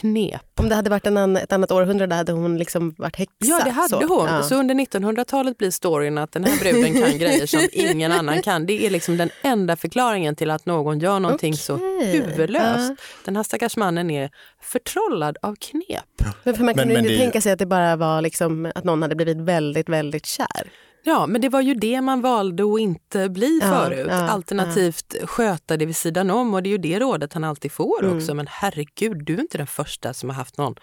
knep. 0.00 0.42
Om 0.60 0.68
det 0.68 0.74
hade 0.74 0.90
varit 0.90 1.06
en 1.06 1.16
annan, 1.16 1.36
ett 1.42 1.52
annat 1.52 1.70
århundrade 1.72 2.14
hade 2.14 2.32
hon 2.32 2.58
liksom 2.58 2.94
varit 2.98 3.16
häxa. 3.16 3.34
Ja, 3.38 3.60
det 3.64 3.70
hade 3.70 3.88
så. 3.88 4.06
hon. 4.06 4.26
Ja. 4.28 4.42
Så 4.42 4.54
under 4.54 4.74
1900-talet 4.74 5.58
blir 5.58 5.70
storyn 5.70 6.18
att 6.18 6.32
den 6.32 6.44
här 6.44 6.58
bruden 6.60 7.02
kan 7.02 7.18
grejer 7.18 7.46
som 7.46 7.68
ingen 7.72 8.12
annan 8.12 8.42
kan. 8.42 8.66
Det 8.66 8.86
är 8.86 8.90
liksom 8.90 9.16
den 9.16 9.30
enda 9.42 9.76
förklaringen 9.76 10.36
till 10.36 10.50
att 10.50 10.66
någon 10.66 10.98
gör 10.98 11.20
någonting 11.20 11.54
så 11.56 11.74
Okej. 11.74 12.06
huvudlöst. 12.12 12.90
Ja. 12.90 12.96
Den 13.24 13.36
här 13.36 13.42
stackars 13.42 13.76
mannen 13.76 14.10
är 14.10 14.30
förtrollad 14.62 15.36
av 15.42 15.54
knep. 15.60 16.34
Men 16.44 16.54
för 16.54 16.64
man 16.64 16.66
Men- 16.66 16.74
kunde 16.74 16.94
men 16.94 16.96
inte 16.96 17.08
det 17.08 17.14
är 17.14 17.18
ju- 17.18 17.18
tänka 17.24 17.40
sig 17.40 17.52
att 17.52 17.58
det 17.58 17.66
bara 17.66 17.96
var 17.96 18.20
liksom 18.22 18.72
att 18.74 18.84
någon 18.84 19.02
hade 19.02 19.14
blivit 19.14 19.36
väldigt, 19.40 19.88
väldigt 19.88 20.26
kär. 20.26 20.70
Ja, 21.06 21.26
men 21.26 21.40
det 21.40 21.48
var 21.48 21.60
ju 21.60 21.74
det 21.74 22.00
man 22.00 22.20
valde 22.20 22.62
att 22.74 22.80
inte 22.80 23.28
bli 23.28 23.58
Ja, 23.62 23.68
förut. 23.68 24.06
ja, 24.10 24.14
Alternativt 24.28 25.14
sköta 25.24 25.76
det 25.76 25.86
vid 25.86 25.96
sidan 25.96 26.30
om 26.30 26.54
och 26.54 26.62
det 26.62 26.68
är 26.68 26.70
ju 26.70 26.78
det 26.78 26.98
rådet 26.98 27.32
han 27.32 27.44
alltid 27.44 27.72
får 27.72 28.04
Mm. 28.04 28.16
också. 28.16 28.34
Men 28.34 28.46
herregud, 28.50 29.24
du 29.24 29.34
är 29.34 29.40
inte 29.40 29.58
den 29.58 29.66
första 29.66 30.14
som 30.14 30.28
har 30.28 30.36
haft 30.36 30.58
någon 30.58 30.74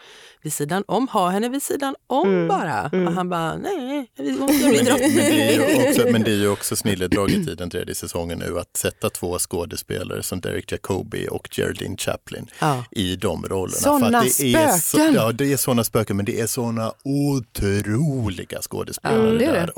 vid 0.42 0.54
sidan 0.54 0.84
om. 0.88 1.08
Ha 1.08 1.30
henne 1.30 1.50
vid 1.50 1.64
sidan 1.64 1.96
om 2.08 2.28
Mm, 2.30 2.48
bara. 2.48 2.84
Och 3.08 3.14
han 3.14 3.30
bara, 3.30 3.58
nej, 3.58 4.12
vi 4.18 4.32
måste 4.32 4.54
Men 4.64 4.70
bli 4.72 4.80
drottning. 4.84 5.10
ju 5.16 5.90
också, 5.90 6.08
men 6.12 6.24
det 6.24 6.32
är 6.32 6.36
ju 6.36 6.50
också 6.50 6.76
snilledraget 6.76 7.48
i 7.48 7.56
den 7.58 7.70
tredje 7.70 7.96
säsongen 7.96 8.40
nu 8.40 8.60
att 8.60 8.78
sätta 8.78 9.10
två 9.10 9.38
skådespelare 9.40 10.24
som 10.24 10.42
Derek 10.42 10.72
Jacobi 10.72 11.28
och 11.32 11.48
Geraldine 11.52 11.98
Chaplin 11.98 12.48
Ja. 12.60 12.84
i 12.92 13.16
de 13.16 13.46
rollerna. 13.46 14.22
Det 14.22 14.28
Är 14.54 14.68
så, 14.68 14.80
spöken! 14.98 15.14
ja, 15.14 15.32
det 15.32 15.54
är 15.54 15.58
såna 15.58 15.84
spöken 15.84 16.16
men 16.18 16.26
det 16.26 16.40
är 16.42 16.48
såna 16.48 16.94
otroliga 17.04 18.60
skådespelare 18.62 19.44
Ja, 19.44 19.66
det 19.66 19.72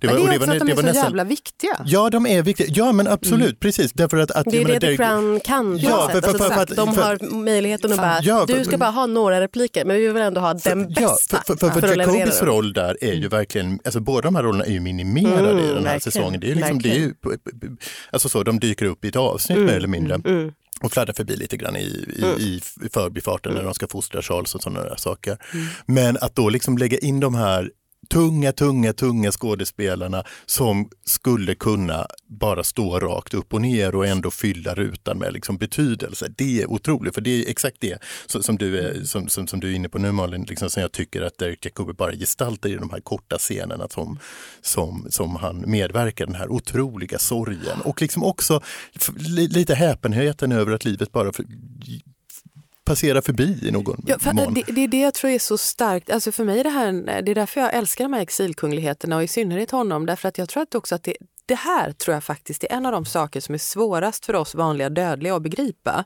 är 0.00 0.08
det. 0.08 0.08
också. 0.08 0.16
Men 0.22 0.30
det 0.30 0.34
är 0.34 0.38
också 0.38 0.46
var- 0.46 0.56
att 0.56 0.66
de 0.66 0.72
är 0.72 0.76
så 0.76 0.82
nästan- 0.82 1.04
jävla 1.04 1.24
viktiga. 1.24 1.76
Ja, 1.86 2.10
de 2.10 2.26
är 2.26 2.42
viktiga. 2.42 2.66
Ja, 2.70 2.92
men 2.92 3.06
absolut, 3.08 3.60
precis. 3.60 3.92
Därför 3.92 4.16
att, 4.16 4.30
att 4.30 4.46
Det 4.50 4.62
är 4.62 4.64
det 4.64 4.80
The 4.80 4.96
Crown 4.96 5.40
kan. 5.40 5.78
på 5.78 5.84
Ja, 5.88 6.08
sätt. 6.12 6.12
för- 6.12 6.20
för- 6.20 6.28
Alltså, 6.44 6.54
för 6.54 6.62
att- 6.62 6.76
de 6.76 6.94
för- 6.94 7.02
har 7.02 7.34
möjligheten 7.34 7.92
att 7.92 7.98
bara, 7.98 8.18
Ja, 8.22 8.46
för- 8.46 8.58
du 8.58 8.64
ska 8.64 8.78
bara 8.78 8.90
ha 8.90 9.06
några 9.06 9.40
repliker 9.40 9.84
men 9.84 9.96
vi 9.96 10.08
vill 10.08 10.22
ändå 10.22 10.40
ha 10.40 10.54
den 10.54 10.88
bästa 10.88 11.00
Ja, 11.02 11.16
för, 11.46 11.56
för, 11.56 11.70
för, 11.70 11.80
för, 11.80 11.96
Jacobis 11.98 12.42
roll 12.42 12.72
där 12.72 12.96
är 13.00 13.12
ju 13.12 13.28
verkligen, 13.28 13.78
alltså 13.84 14.00
båda 14.00 14.20
de 14.22 14.34
här 14.34 14.42
rollerna 14.42 14.64
är 14.64 14.70
ju 14.72 14.80
minimerade 14.80 15.50
Mm, 15.50 15.58
i 15.64 15.66
den 15.68 15.76
här 15.76 15.82
verkligen, 15.82 16.00
säsongen. 16.00 16.40
Det 16.40 16.50
är 16.50 16.54
liksom, 16.54 16.78
det 16.82 16.90
är 16.90 16.94
ju, 16.98 17.14
alltså 18.10 18.28
så, 18.28 18.42
de 18.42 18.60
dyker 18.60 18.86
upp 18.86 19.04
i 19.04 19.08
ett 19.08 19.16
avsnitt 19.16 19.56
Mm, 19.56 19.66
mer 19.66 19.76
eller 19.76 19.88
mindre. 19.88 20.20
Och 20.80 20.92
fladdrar 20.92 21.14
förbi 21.14 21.36
lite 21.36 21.56
grann 21.56 21.76
i, 21.76 21.80
i, 21.80 22.24
i 22.46 22.60
förbifarten 22.92 23.54
när 23.54 23.64
de 23.64 23.74
ska 23.74 23.86
fostra 23.88 24.22
Charles 24.22 24.54
och 24.54 24.62
sådana 24.62 24.82
där 24.84 24.96
saker. 24.96 25.38
Men 25.86 26.16
att 26.20 26.34
då 26.36 26.48
liksom 26.48 26.78
lägga 26.78 26.98
in 26.98 27.20
de 27.20 27.34
här 27.34 27.70
tunga, 28.08 28.52
tunga, 28.52 28.92
tunga 28.92 29.32
skådespelarna 29.32 30.24
som 30.46 30.88
skulle 31.04 31.54
kunna 31.54 32.06
bara 32.26 32.64
stå 32.64 33.00
rakt 33.00 33.34
upp 33.34 33.54
och 33.54 33.60
ner 33.60 33.94
och 33.94 34.06
ändå 34.06 34.30
fylla 34.30 34.74
rutan 34.74 35.18
med 35.18 35.32
liksom 35.32 35.56
betydelse. 35.56 36.32
Det 36.36 36.62
är 36.62 36.70
otroligt, 36.70 37.14
för 37.14 37.20
det 37.20 37.30
är 37.30 37.50
exakt 37.50 37.76
det 37.80 37.98
som, 38.26 38.42
som, 38.42 38.58
du, 38.58 38.78
är, 38.78 39.04
som, 39.04 39.28
som, 39.28 39.46
som 39.46 39.60
du 39.60 39.70
är 39.70 39.74
inne 39.74 39.88
på 39.88 39.98
nu 39.98 40.12
Malin, 40.12 40.46
liksom, 40.48 40.70
som 40.70 40.82
jag 40.82 40.92
tycker 40.92 41.22
att 41.22 41.38
Derek 41.38 41.64
Jacobi 41.64 41.92
bara 41.92 42.12
gestaltar 42.12 42.68
i 42.68 42.74
de 42.74 42.90
här 42.90 43.00
korta 43.00 43.38
scenerna 43.38 43.88
som, 43.88 44.18
som, 44.60 45.06
som 45.10 45.36
han 45.36 45.64
medverkar, 45.66 46.26
den 46.26 46.34
här 46.34 46.48
otroliga 46.48 47.18
sorgen 47.18 47.80
och 47.84 48.02
liksom 48.02 48.24
också 48.24 48.60
lite 49.28 49.74
häpenheten 49.74 50.52
över 50.52 50.72
att 50.72 50.84
livet 50.84 51.12
bara 51.12 51.32
för, 52.86 52.92
passerar 52.92 53.20
förbi 53.20 53.58
i 53.68 53.70
någon 53.70 54.04
Ja, 54.06 54.18
för, 54.18 54.32
mån. 54.32 54.54
det, 54.54 54.62
det 54.62 54.84
är 54.84 54.88
det 54.88 55.00
jag 55.00 55.14
tror 55.14 55.30
är 55.30 55.38
så 55.38 55.58
starkt. 55.58 56.10
Alltså 56.10 56.32
för 56.32 56.44
mig 56.44 56.60
är 56.60 56.64
det, 56.64 56.70
här, 56.70 56.92
det 57.22 57.30
är 57.30 57.34
därför 57.34 57.60
jag 57.60 57.74
älskar 57.74 58.04
de 58.04 58.12
här 58.12 58.20
exilkungligheterna 58.22 59.16
och 59.16 59.22
i 59.22 59.28
synnerhet 59.28 59.70
honom. 59.70 60.06
Därför 60.06 60.28
att 60.28 60.38
jag 60.38 60.48
tror 60.48 60.62
att 60.62 60.74
också 60.74 60.94
att 60.94 61.02
det, 61.02 61.16
det 61.46 61.54
här 61.54 61.92
tror 61.92 62.14
jag 62.14 62.24
faktiskt 62.24 62.64
är 62.64 62.72
en 62.72 62.86
av 62.86 62.92
de 62.92 63.04
saker 63.04 63.40
som 63.40 63.54
är 63.54 63.58
svårast 63.58 64.26
för 64.26 64.34
oss 64.34 64.54
vanliga 64.54 64.90
dödliga 64.90 65.36
att 65.36 65.42
begripa. 65.42 66.04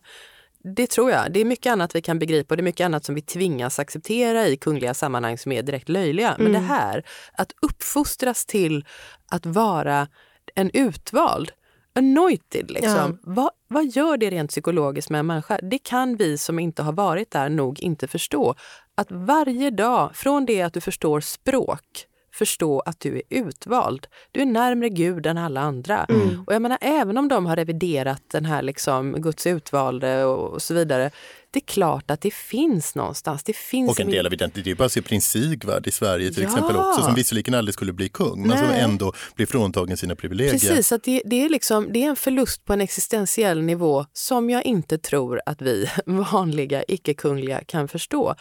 Det 0.76 0.86
tror 0.86 1.10
jag. 1.10 1.32
Det 1.32 1.40
är 1.40 1.44
mycket 1.44 1.72
annat 1.72 1.94
vi 1.96 2.02
kan 2.02 2.18
begripa 2.18 2.52
och 2.52 2.56
det 2.56 2.60
är 2.60 2.64
mycket 2.64 2.84
annat 2.84 3.04
som 3.04 3.14
vi 3.14 3.22
tvingas 3.22 3.78
acceptera 3.78 4.46
i 4.46 4.56
kungliga 4.56 4.94
sammanhang 4.94 5.38
som 5.38 5.52
är 5.52 5.62
direkt 5.62 5.88
löjliga. 5.88 6.36
Men 6.38 6.52
det 6.52 6.58
här, 6.58 7.04
att 7.32 7.52
uppfostras 7.62 8.46
till 8.46 8.84
att 9.30 9.46
vara 9.46 10.08
en 10.54 10.70
utvald, 10.70 11.52
anointed 11.96 12.70
liksom. 12.70 13.18
Vad, 13.22 13.50
vad 13.68 13.86
gör 13.86 14.16
det 14.16 14.30
rent 14.30 14.50
psykologiskt 14.50 15.10
med 15.10 15.18
en 15.18 15.26
människa? 15.26 15.58
Det 15.62 15.78
kan 15.78 16.16
vi 16.16 16.38
som 16.38 16.58
inte 16.58 16.82
har 16.82 16.92
varit 16.92 17.30
där 17.30 17.48
nog 17.48 17.80
inte 17.80 18.08
förstå. 18.08 18.54
Att 18.94 19.06
varje 19.10 19.70
dag, 19.70 20.16
från 20.16 20.46
det 20.46 20.62
att 20.62 20.74
du 20.74 20.80
förstår 20.80 21.20
språk, 21.20 22.06
förstå 22.36 22.80
att 22.80 23.00
du 23.00 23.16
är 23.16 23.22
utvald. 23.30 24.06
Du 24.32 24.40
är 24.40 24.46
närmre 24.46 24.88
Gud 24.88 25.26
än 25.26 25.38
alla 25.38 25.60
andra. 25.60 26.06
Och 26.46 26.54
jag 26.54 26.62
menar, 26.62 26.78
även 26.80 27.18
om 27.18 27.28
de 27.28 27.46
har 27.46 27.56
reviderat 27.56 28.22
den 28.32 28.44
här 28.44 28.62
liksom, 28.62 29.12
Guds 29.12 29.46
utvalde 29.46 30.24
och, 30.24 30.52
och 30.52 30.62
så 30.62 30.74
vidare. 30.74 31.10
Det 31.50 31.58
är 31.58 31.66
klart 31.66 32.10
att 32.10 32.20
det 32.20 32.34
finns 32.34 32.94
någonstans. 32.94 33.42
Det 33.42 33.56
finns 33.56 33.90
Och 33.90 34.00
en 34.00 34.10
del 34.10 34.26
av 34.26 34.32
det, 34.32 34.54
det 34.54 34.70
är 34.70 34.74
bara 34.74 34.84
att 34.84 34.92
se 34.92 35.02
prins 35.02 35.30
Sigvard 35.30 35.86
i 35.86 35.90
Sverige 35.90 36.32
till 36.32 36.42
Ja. 36.42 36.48
exempel 36.48 36.76
också, 36.76 37.02
som 37.02 37.14
visserligen 37.14 37.54
aldrig 37.54 37.74
skulle 37.74 37.92
bli 37.92 38.08
kung, 38.08 38.46
men 38.46 38.58
som 38.58 38.66
Nej. 38.68 38.80
ändå 38.80 39.12
blir 39.34 39.46
fråntagen 39.46 39.96
sina 39.96 40.16
privilegier. 40.16 40.52
Precis, 40.52 40.92
att 40.92 41.02
det, 41.02 41.22
det, 41.24 41.44
är 41.44 41.48
liksom, 41.48 41.92
det 41.92 42.02
är 42.02 42.08
en 42.08 42.16
förlust 42.16 42.64
på 42.64 42.72
en 42.72 42.80
existentiell 42.80 43.62
nivå 43.62 44.06
som 44.12 44.50
jag 44.50 44.64
inte 44.64 44.98
tror 44.98 45.40
att 45.46 45.62
vi 45.62 45.88
vanliga 46.06 46.84
icke-kungliga 46.88 47.64
kan 47.66 47.88
förstå. 47.88 48.34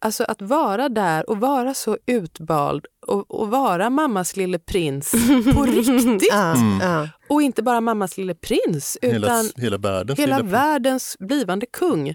Alltså 0.00 0.24
att 0.24 0.42
vara 0.42 0.88
där 0.88 1.30
och 1.30 1.40
vara 1.40 1.74
så 1.74 1.98
utvald 2.06 2.86
och, 3.08 3.40
och 3.40 3.48
vara 3.50 3.90
mammas 3.90 4.36
lille 4.36 4.58
prins 4.58 5.10
på 5.54 5.62
riktigt. 5.62 6.32
Mm. 6.32 7.08
Och 7.28 7.42
inte 7.42 7.62
bara 7.62 7.80
mammas 7.80 8.16
lille 8.18 8.34
prins 8.34 8.98
utan 9.02 9.14
hela, 9.14 9.42
hela 9.56 9.78
världens 9.78 10.18
hela 10.18 10.42
världens 10.42 11.16
blivande 11.18 11.66
kung. 11.66 12.14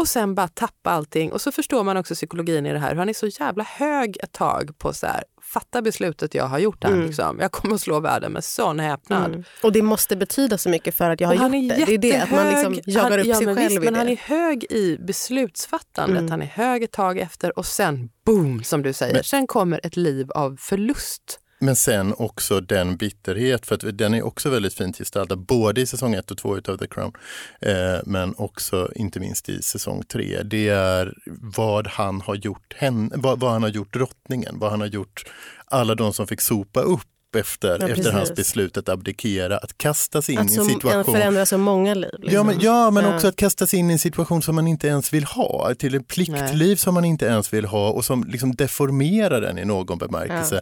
Och 0.00 0.08
sen 0.08 0.34
bara 0.34 0.48
tappa 0.48 0.90
allting. 0.90 1.32
Och 1.32 1.40
så 1.40 1.52
förstår 1.52 1.84
man 1.84 1.96
också 1.96 2.14
psykologin 2.14 2.66
i 2.66 2.72
det 2.72 2.78
här. 2.78 2.90
Hur 2.90 2.96
han 2.96 3.08
är 3.08 3.12
så 3.12 3.26
jävla 3.26 3.64
hög 3.64 4.16
ett 4.22 4.32
tag 4.32 4.78
på 4.78 4.92
så 4.92 5.06
här, 5.06 5.24
fatta 5.42 5.82
beslutet 5.82 6.34
jag 6.34 6.44
har 6.44 6.58
gjort 6.58 6.84
här. 6.84 6.96
Liksom. 6.96 7.38
Jag 7.40 7.52
kommer 7.52 7.74
att 7.74 7.80
slå 7.80 8.00
världen 8.00 8.32
med 8.32 8.44
sån 8.44 8.80
häpnad. 8.80 9.26
Mm. 9.26 9.44
Och 9.62 9.72
det 9.72 9.82
måste 9.82 10.16
betyda 10.16 10.58
så 10.58 10.68
mycket 10.68 10.94
för 10.94 11.10
att 11.10 11.20
jag 11.20 11.28
har 11.28 11.34
Och 11.34 11.40
han 11.40 11.62
gjort 11.62 11.72
är 11.72 11.76
det. 11.76 11.84
Det 11.84 11.94
är 11.94 11.98
det, 12.12 12.20
att 12.22 12.30
man 12.30 12.46
liksom 12.50 12.80
jagar 12.86 13.10
han, 13.10 13.20
upp 13.20 13.26
ja, 13.26 13.34
sig 13.36 13.46
men 13.46 13.56
själv 13.56 13.68
visst, 13.68 13.84
Men 13.84 13.92
det. 13.92 13.98
han 13.98 14.08
är 14.08 14.16
hög 14.16 14.64
i 14.70 14.98
beslutsfattandet. 15.00 16.18
Mm. 16.18 16.30
Han 16.30 16.42
är 16.42 16.46
hög 16.46 16.82
ett 16.82 16.92
tag 16.92 17.18
efter 17.18 17.58
och 17.58 17.66
sen 17.66 18.10
boom, 18.24 18.64
som 18.64 18.82
du 18.82 18.92
säger. 18.92 19.14
Men- 19.14 19.24
sen 19.24 19.46
kommer 19.46 19.80
ett 19.86 19.96
liv 19.96 20.30
av 20.30 20.56
förlust. 20.60 21.40
Men 21.60 21.76
sen 21.76 22.14
också 22.18 22.60
den 22.60 22.96
bitterhet, 22.96 23.66
för 23.66 23.74
att 23.74 23.98
den 23.98 24.14
är 24.14 24.22
också 24.22 24.50
väldigt 24.50 24.74
fint 24.74 24.98
gestaltad, 24.98 25.36
både 25.36 25.80
i 25.80 25.86
säsong 25.86 26.14
1 26.14 26.30
och 26.30 26.38
2 26.38 26.56
utav 26.58 26.76
The 26.76 26.86
Crown, 26.86 27.12
eh, 27.60 27.98
men 28.06 28.34
också 28.36 28.90
inte 28.94 29.20
minst 29.20 29.48
i 29.48 29.62
säsong 29.62 30.02
3. 30.12 30.42
Det 30.42 30.68
är 30.68 31.14
vad 31.56 31.86
han 31.86 32.20
har 32.20 32.34
gjort 32.34 32.74
henne, 32.76 33.10
vad, 33.14 33.40
vad 33.40 33.52
han 33.52 33.62
har 33.62 33.70
gjort 33.70 33.92
drottningen, 33.92 34.58
vad 34.58 34.70
han 34.70 34.80
har 34.80 34.88
gjort 34.88 35.24
alla 35.64 35.94
de 35.94 36.12
som 36.12 36.26
fick 36.26 36.40
sopa 36.40 36.80
upp 36.80 37.06
efter, 37.36 37.78
Ja, 37.80 37.88
efter 37.88 38.12
hans 38.12 38.34
beslut 38.34 38.76
att 38.76 38.88
abdikera, 38.88 39.58
att 39.58 39.78
kasta 39.78 40.22
sig 40.22 40.34
in 40.34 40.40
Att 40.40 40.50
i 40.50 40.54
så, 40.54 40.60
en 40.62 40.68
situation 40.68 41.04
förändra 41.04 41.46
så 41.46 41.58
många 41.58 41.94
liv. 41.94 42.10
Liksom. 42.18 42.34
Ja 42.34 42.42
men, 42.42 42.60
ja, 42.60 42.90
men 42.90 43.04
Ja. 43.04 43.14
också 43.14 43.28
att 43.28 43.36
kasta 43.36 43.66
sig 43.66 43.78
in 43.78 43.90
i 43.90 43.92
en 43.92 43.98
situation 43.98 44.42
som 44.42 44.54
man 44.54 44.66
inte 44.66 44.86
ens 44.88 45.12
vill 45.12 45.24
ha, 45.24 45.74
till 45.78 45.94
ett 45.94 46.08
pliktliv 46.08 46.76
som 46.76 46.94
man 46.94 47.04
inte 47.04 47.26
ens 47.26 47.52
vill 47.52 47.64
ha 47.64 47.90
och 47.90 48.04
som 48.04 48.24
liksom 48.24 48.54
deformerar 48.54 49.40
den 49.40 49.58
i 49.58 49.64
någon 49.64 49.98
bemärkelse. 49.98 50.60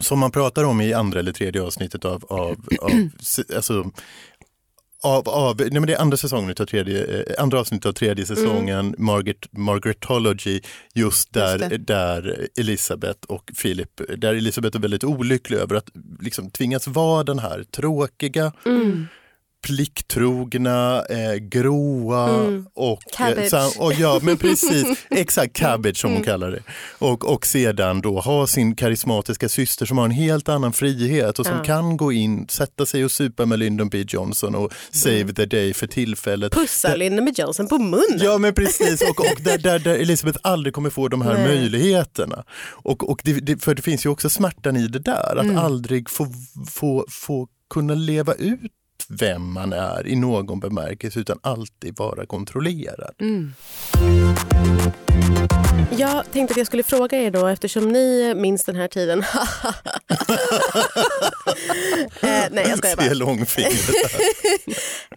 Som 0.00 0.18
man 0.18 0.30
pratar 0.30 0.64
om 0.64 0.80
i 0.80 0.92
andra 0.92 1.18
eller 1.18 1.32
tredje 1.32 1.62
avsnittet 1.62 2.04
av, 2.04 2.24
av, 2.28 2.56
av 2.80 2.90
alltså, 3.56 3.90
av, 5.02 5.28
av 5.28 5.56
nej 5.56 5.70
men 5.70 5.86
det 5.86 5.94
är 5.94 6.00
andra 6.00 6.16
säsongen 6.16 6.54
av 6.60 6.64
tredje, 6.64 7.04
eh, 7.04 7.42
andra 7.42 7.60
avsnittet 7.60 7.86
av 7.86 7.92
tredje 7.92 8.26
säsongen, 8.26 8.94
Margaret, 8.98 9.52
Margaretology, 9.52 10.60
just 10.94 11.32
där, 11.32 11.58
Just 11.58 11.86
där 11.86 12.48
Elisabeth 12.58 13.20
och 13.26 13.50
Philip, 13.62 14.00
där 14.18 14.34
Elisabeth 14.34 14.76
är 14.76 14.80
väldigt 14.80 15.04
olycklig 15.04 15.56
över 15.58 15.74
att 15.74 15.90
liksom 16.20 16.50
tvingas 16.50 16.86
vara 16.86 17.24
den 17.24 17.38
här 17.38 17.62
tråkiga, 17.62 18.52
Mm. 18.66 19.06
Plikttrogna, 19.66 21.04
eh, 21.10 21.34
gråa 21.34 22.28
Mm. 22.28 22.66
och, 22.74 22.98
Cabbage. 23.16 23.52
eh, 23.54 23.80
och 23.82 23.92
ja 23.92 24.20
men 24.22 24.36
precis, 24.36 25.06
exakt 25.10 25.56
cabbage 25.56 25.96
som 25.96 26.10
Mm. 26.10 26.18
hon 26.18 26.24
kallar 26.24 26.50
det. 26.50 26.62
Och, 26.98 27.32
och 27.34 27.46
sedan 27.46 28.00
då 28.00 28.20
ha 28.20 28.46
sin 28.46 28.74
karismatiska 28.76 29.48
syster 29.48 29.86
som 29.86 29.98
har 29.98 30.04
en 30.04 30.10
helt 30.10 30.48
annan 30.48 30.72
frihet 30.72 31.38
och 31.38 31.46
som 31.46 31.56
Ja. 31.56 31.64
kan 31.64 31.96
gå 31.96 32.12
in, 32.12 32.46
sätta 32.48 32.86
sig 32.86 33.04
och 33.04 33.10
supa 33.10 33.46
med 33.46 33.58
Lyndon 33.58 33.88
B 33.88 34.04
Johnson 34.08 34.54
och 34.54 34.72
save 34.90 35.20
Mm. 35.20 35.34
the 35.34 35.46
day 35.46 35.74
för 35.74 35.86
tillfället. 35.86 36.52
Pussa 36.52 36.94
Lyndon 36.96 37.24
B 37.24 37.32
Johnson 37.36 37.68
på 37.68 37.78
munnen. 37.78 38.18
Ja 38.20 38.38
men 38.38 38.54
precis 38.54 39.02
och, 39.02 39.20
och 39.20 39.40
där, 39.42 39.58
där, 39.58 39.78
där 39.78 39.94
Elisabeth 39.94 40.38
aldrig 40.42 40.74
kommer 40.74 40.90
få 40.90 41.08
de 41.08 41.22
här 41.22 41.34
Nej. 41.34 41.44
möjligheterna. 41.48 42.44
Och, 42.70 43.10
och 43.10 43.20
det, 43.24 43.32
det, 43.32 43.62
för 43.64 43.74
det 43.74 43.82
finns 43.82 44.06
ju 44.06 44.10
också 44.10 44.30
smärtan 44.30 44.76
i 44.76 44.86
det 44.88 44.98
där, 44.98 45.36
att 45.36 45.44
Mm. 45.44 45.58
aldrig 45.58 46.10
få, 46.10 46.26
få, 46.70 47.06
få 47.10 47.48
kunna 47.74 47.94
leva 47.94 48.34
ut 48.34 48.60
vem 49.10 49.52
man 49.52 49.72
är 49.72 50.06
i 50.06 50.16
någon 50.16 50.60
bemärkelse 50.60 51.20
utan 51.20 51.38
alltid 51.42 51.96
vara 51.98 52.26
kontrollerad. 52.26 53.14
Mm. 53.20 53.52
Jag 55.98 56.30
tänkte 56.32 56.52
att 56.52 56.58
jag 56.58 56.66
skulle 56.66 56.82
fråga 56.82 57.18
er 57.18 57.30
då 57.30 57.46
eftersom 57.46 57.88
ni 57.88 58.34
minns 58.34 58.64
den 58.64 58.76
här 58.76 58.88
tiden. 58.88 59.18
eh, 62.22 62.44
nej 62.50 62.66
jag 62.68 62.78
skojar 62.78 62.96
bara. 62.96 63.08
Se 63.08 63.14
långfingret. 63.14 63.90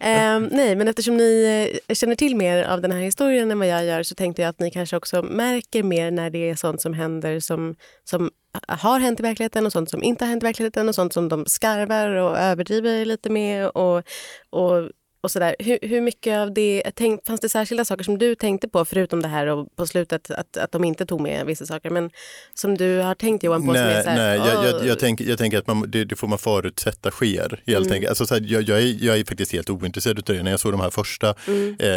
Eh, 0.00 0.40
nej, 0.40 0.76
men 0.76 0.88
eftersom 0.88 1.16
ni 1.16 1.44
eh, 1.88 1.94
känner 1.94 2.14
till 2.14 2.36
mer 2.36 2.62
av 2.62 2.80
den 2.80 2.92
här 2.92 3.00
historien 3.00 3.50
än 3.50 3.58
vad 3.58 3.68
jag 3.68 3.84
gör 3.84 4.02
så 4.02 4.14
tänkte 4.14 4.42
jag 4.42 4.48
att 4.48 4.58
ni 4.58 4.70
kanske 4.70 4.96
också 4.96 5.22
märker 5.22 5.82
mer 5.82 6.10
när 6.10 6.30
det 6.30 6.50
är 6.50 6.54
sånt 6.54 6.82
som 6.82 6.94
händer 6.94 7.40
som, 7.40 7.74
som 8.04 8.30
har 8.68 9.00
hänt 9.00 9.20
i 9.20 9.22
verkligheten 9.22 9.66
och 9.66 9.72
sånt 9.72 9.90
som 9.90 10.02
inte 10.02 10.24
har 10.24 10.30
hänt 10.30 10.42
i 10.42 10.46
verkligheten 10.46 10.88
och 10.88 10.94
sånt 10.94 11.12
som 11.12 11.28
de 11.28 11.46
skarvar 11.46 12.08
och 12.08 12.38
överdriver 12.38 13.04
lite 13.04 13.30
med 13.30 13.68
och, 13.68 14.02
och, 14.50 14.90
och 15.24 15.30
sådär. 15.30 15.56
Hur, 15.58 15.78
hur 15.82 16.00
mycket 16.00 16.38
av 16.38 16.52
det, 16.54 16.82
tänk, 16.94 17.26
fanns 17.26 17.40
det 17.40 17.48
särskilda 17.48 17.84
saker 17.84 18.04
som 18.04 18.18
du 18.18 18.34
tänkte 18.34 18.68
på 18.68 18.84
förutom 18.84 19.22
det 19.22 19.28
här 19.28 19.46
och 19.46 19.76
på 19.76 19.86
slutet 19.86 20.30
att, 20.30 20.56
att 20.56 20.72
de 20.72 20.84
inte 20.84 21.06
tog 21.06 21.20
med 21.20 21.46
vissa 21.46 21.66
saker 21.66 21.90
men 21.90 22.10
som 22.54 22.76
du 22.76 22.98
har 22.98 23.14
tänkt 23.14 23.44
Johan 23.44 23.66
på 23.66 23.74
som 23.74 23.82
är 23.82 23.94
Nej, 23.94 24.04
så 24.04 24.10
här, 24.10 24.16
nej 24.16 24.38
jag, 24.48 24.64
jag, 24.66 24.74
"Åh." 24.80 24.86
jag, 24.88 24.98
tänker, 24.98 25.24
jag 25.24 25.38
tänker 25.38 25.58
att 25.58 25.66
man, 25.66 25.84
det, 25.90 26.04
det 26.04 26.16
får 26.16 26.28
man 26.28 26.38
förutsätta 26.38 27.10
sker. 27.10 27.60
Helt 27.66 27.86
Mm. 27.86 27.92
enkelt. 27.92 28.08
Alltså, 28.08 28.26
så 28.26 28.34
här, 28.34 28.42
jag, 28.48 28.62
jag, 28.62 28.78
är, 28.82 28.96
jag 29.04 29.18
är 29.18 29.24
faktiskt 29.24 29.52
helt 29.52 29.70
ointresserad 29.70 30.18
av 30.18 30.36
det. 30.36 30.42
När 30.42 30.50
jag 30.50 30.60
såg 30.60 30.72
de 30.72 30.80
här 30.80 30.90
första 30.90 31.34
Mm. 31.46 31.76
eh, 31.78 31.88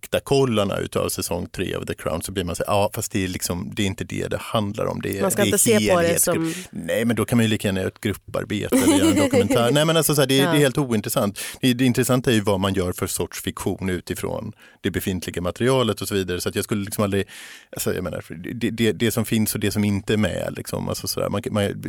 faktakollarna 0.00 0.78
utav 0.78 1.08
säsong 1.08 1.46
tre 1.52 1.74
av 1.74 1.84
The 1.86 1.94
Crown 1.94 2.22
så 2.22 2.32
blir 2.32 2.44
man 2.44 2.56
så 2.56 2.64
här, 2.66 2.72
ja 2.72 2.90
fast 2.94 3.12
det 3.12 3.24
är, 3.24 3.28
liksom, 3.28 3.70
det 3.76 3.82
är 3.82 3.86
inte 3.86 4.04
det 4.04 4.26
det 4.28 4.36
handlar 4.40 4.86
om. 4.86 5.00
Det 5.02 5.18
är, 5.18 5.22
Man 5.22 5.30
ska 5.30 5.42
det 5.42 5.44
är 5.44 5.46
inte 5.46 5.58
se 5.58 5.94
på 5.94 6.00
det 6.02 6.20
som... 6.22 6.54
Nej 6.70 7.04
men 7.04 7.16
då 7.16 7.24
kan 7.24 7.38
man 7.38 7.44
ju 7.44 7.48
lika 7.50 7.68
gärna 7.68 7.80
göra 7.80 7.88
ett 7.88 8.00
grupparbete 8.00 8.76
eller 8.76 8.96
göra 8.98 9.08
en 9.10 9.16
dokumentär. 9.22 9.70
Nej 9.72 9.84
men 9.84 9.96
alltså 9.96 10.14
så 10.14 10.20
här, 10.20 10.28
det, 10.28 10.40
är- 10.40 10.44
Ja. 10.44 10.50
det 10.52 10.56
är 10.56 10.60
helt 10.60 10.78
ointressant. 10.78 11.38
Det, 11.60 11.74
det 11.74 11.84
intressanta 11.84 12.32
är 12.32 12.35
ju 12.36 12.42
vad 12.42 12.60
man 12.60 12.74
gör 12.74 12.92
för 12.92 13.06
sorts 13.06 13.42
fiktion 13.42 13.88
utifrån 13.90 14.52
det 14.80 14.90
befintliga 14.90 15.42
materialet 15.42 16.00
och 16.00 16.08
så 16.08 16.14
vidare. 16.14 16.40
Så 16.40 16.48
att 16.48 16.54
jag 16.54 16.64
skulle 16.64 16.84
liksom 16.84 17.04
aldrig, 17.04 17.28
alltså 17.72 17.94
jag 17.94 18.04
menar, 18.04 18.24
det, 18.54 18.70
det, 18.70 18.92
det 18.92 19.10
som 19.10 19.24
finns 19.24 19.54
och 19.54 19.60
det 19.60 19.70
som 19.70 19.84
inte 19.84 20.12
är 20.12 20.16
med. 20.16 20.54
Liksom, 20.56 20.88
alltså 20.88 21.08
så 21.08 21.20
där, 21.20 21.28
man, 21.28 21.42
man, 21.50 21.84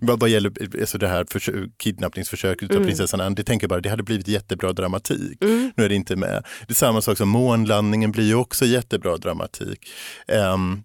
vad, 0.00 0.20
vad 0.20 0.30
gäller 0.30 0.52
alltså 0.80 0.98
det 0.98 1.08
här 1.08 1.24
försö- 1.24 1.70
kidnappningsförsöket 1.76 2.70
av 2.70 2.76
Mm. 2.76 2.86
prinsessan 2.86 3.20
Anne, 3.20 3.34
det 3.34 3.44
tänker 3.44 3.64
jag 3.64 3.68
bara, 3.68 3.80
det 3.80 3.88
hade 3.88 4.02
blivit 4.02 4.28
jättebra 4.28 4.72
dramatik. 4.72 5.44
Mm. 5.44 5.72
Nu 5.76 5.84
är 5.84 5.88
det 5.88 5.94
inte 5.94 6.16
med. 6.16 6.44
Det 6.66 6.72
är 6.72 6.74
samma 6.74 7.00
sak 7.00 7.18
som 7.18 7.28
månlandningen 7.28 8.12
blir 8.12 8.24
ju 8.24 8.34
också 8.34 8.64
jättebra 8.64 9.16
dramatik. 9.16 9.88
Ehm, 10.28 10.82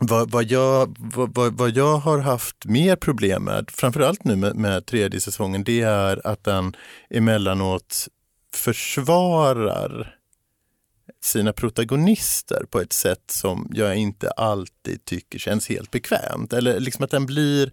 vad, 0.00 0.30
vad, 0.30 0.44
jag, 0.44 0.96
vad, 0.98 1.58
vad 1.58 1.70
jag 1.70 1.96
har 1.98 2.18
haft 2.18 2.64
mer 2.64 2.96
problem 2.96 3.44
med, 3.44 3.70
framförallt 3.70 4.24
nu 4.24 4.36
med, 4.36 4.56
med 4.56 4.86
tredje 4.86 5.20
säsongen, 5.20 5.64
det 5.64 5.80
är 5.80 6.26
att 6.26 6.44
den 6.44 6.76
emellanåt 7.10 8.08
försvarar 8.54 10.14
sina 11.20 11.52
protagonister 11.52 12.64
på 12.70 12.80
ett 12.80 12.92
sätt 12.92 13.22
som 13.26 13.70
jag 13.74 13.96
inte 13.96 14.30
alltid 14.30 15.04
tycker 15.04 15.38
känns 15.38 15.68
helt 15.68 15.90
bekvämt. 15.90 16.52
Eller 16.52 16.80
liksom 16.80 17.04
att 17.04 17.10
den 17.10 17.26
blir 17.26 17.72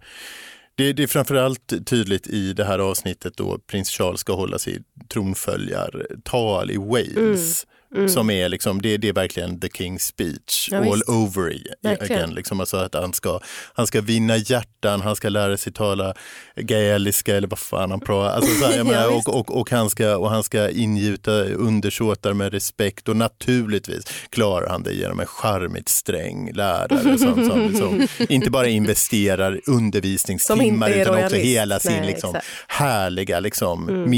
det, 0.74 0.92
det 0.92 1.02
är 1.02 1.06
framförallt 1.06 1.86
tydligt 1.86 2.26
i 2.26 2.52
det 2.52 2.64
här 2.64 2.78
avsnittet 2.78 3.36
då 3.36 3.58
prins 3.58 3.90
Charles 3.90 4.20
ska 4.20 4.34
hålla 4.34 4.58
sitt 4.58 4.82
tronföljartal 5.08 6.70
i 6.70 6.76
Wales. 6.76 7.16
Mm. 7.16 7.75
Som 8.08 8.30
är 8.30 8.48
liksom, 8.48 8.82
det, 8.82 8.96
det 8.96 9.08
är 9.08 9.12
verkligen 9.12 9.60
the 9.60 9.68
king's 9.68 9.98
speech 9.98 10.68
Ja, 10.70 10.78
all 10.78 10.84
visst. 10.94 11.08
over 11.08 11.58
again. 12.00 12.30
Liksom, 12.34 12.60
alltså 12.60 12.76
att 12.76 12.94
han 12.94 13.12
ska, 13.12 13.40
han 13.74 13.86
ska 13.86 14.00
vinna 14.00 14.36
hjärtan, 14.36 15.00
han 15.00 15.16
ska 15.16 15.28
lära 15.28 15.56
sig 15.56 15.72
tala 15.72 16.14
gaeliska 16.56 17.36
eller 17.36 17.48
vad 17.48 17.58
fan 17.58 17.90
han 17.90 18.00
pratar. 18.00 18.36
Alltså, 18.36 18.54
så 18.60 18.66
här, 18.66 18.76
Ja, 18.78 18.84
menar, 18.84 19.10
visst. 19.16 19.28
och, 19.28 19.34
och, 19.40 19.60
och, 19.60 19.70
han 19.70 19.90
ska, 19.90 20.16
och 20.16 20.30
han 20.30 20.42
ska 20.44 20.70
ingjuta 20.70 21.44
undersåtar 21.44 22.32
med 22.32 22.52
respekt 22.52 23.08
och 23.08 23.16
naturligtvis 23.16 24.04
klarar 24.30 24.68
han 24.68 24.82
det 24.82 24.92
genom 24.92 25.20
en 25.20 25.26
charmigt 25.26 25.88
sträng 25.88 26.52
lärare 26.52 27.18
som, 27.18 27.48
som, 27.48 27.74
som 27.76 28.06
inte 28.28 28.50
bara 28.50 28.68
investerar 28.68 29.60
undervisningstimmar 29.66 30.90
utan 30.90 31.24
också 31.24 31.36
hela 31.36 31.78
sin 31.80 31.92
Nej, 31.92 32.06
liksom, 32.06 32.30
exakt. 32.36 32.46
härliga 32.68 33.40
liksom, 33.40 33.88
Mm. 33.88 34.10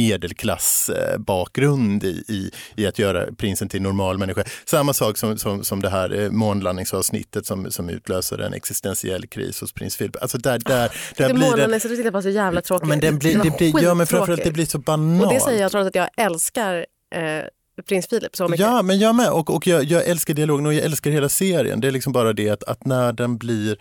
medelklassbakgrund 0.88 2.04
i, 2.04 2.24
i, 2.28 2.50
i 2.76 2.86
att 2.86 2.98
göra 2.98 3.32
prinsen 3.32 3.67
till 3.68 3.83
normal 3.83 4.18
människa. 4.18 4.44
Samma 4.64 4.92
sak 4.92 5.18
som, 5.18 5.38
som, 5.38 5.64
som 5.64 5.83
det 5.83 5.90
här 5.90 6.20
eh, 6.20 6.31
månlandningsavsnittet 6.31 7.46
som, 7.46 7.70
som 7.70 7.88
utlöser 7.88 8.38
en 8.38 8.54
existentiell 8.54 9.26
kris 9.26 9.61
hos 9.61 9.72
prins 9.72 9.96
Philip. 9.96 10.16
Alltså 10.22 10.38
där, 10.38 10.59
där, 10.59 10.92
där 11.16 11.28
Det 11.28 11.35
blir 11.35 11.44
månaden 11.44 11.70
den, 11.70 11.81
så 11.81 11.88
tittade 11.88 12.12
på 12.12 12.22
så 12.22 12.28
jävla 12.28 12.61
tråkigt. 12.61 12.88
men 12.88 13.00
den 13.00 13.18
blir, 13.18 13.42
det 13.42 13.59
blir, 13.59 13.83
ja 13.83 13.94
men 13.94 14.07
framförallt 14.07 14.44
det 14.44 14.52
blir 14.52 14.66
så 14.66 14.78
banalt. 14.78 15.26
Och 15.26 15.35
det 15.35 15.40
säger 15.40 15.62
jag 15.62 15.70
trots 15.70 15.88
att 15.88 15.94
jag 15.94 16.09
älskar 16.16 16.87
eh, 17.14 17.44
prins 17.83 18.07
Philip 18.07 18.37
så 18.37 18.48
mycket. 18.48 18.66
Ja, 18.66 18.83
men 18.83 18.98
jag 18.98 19.14
med. 19.14 19.31
Och, 19.31 19.50
och 19.50 19.66
jag, 19.66 19.85
jag 19.85 20.07
älskar 20.07 20.35
dialogen 20.35 20.66
och 20.66 20.74
jag 20.74 20.85
älskar 20.85 21.11
hela 21.11 21.28
serien. 21.28 21.81
Det 21.81 21.88
är 21.88 21.92
liksom 21.92 22.12
bara 22.12 22.33
det 22.33 22.48
att, 22.48 22.64
att 22.64 22.87
när 22.87 23.12
den 23.12 23.38
blir, 23.38 23.76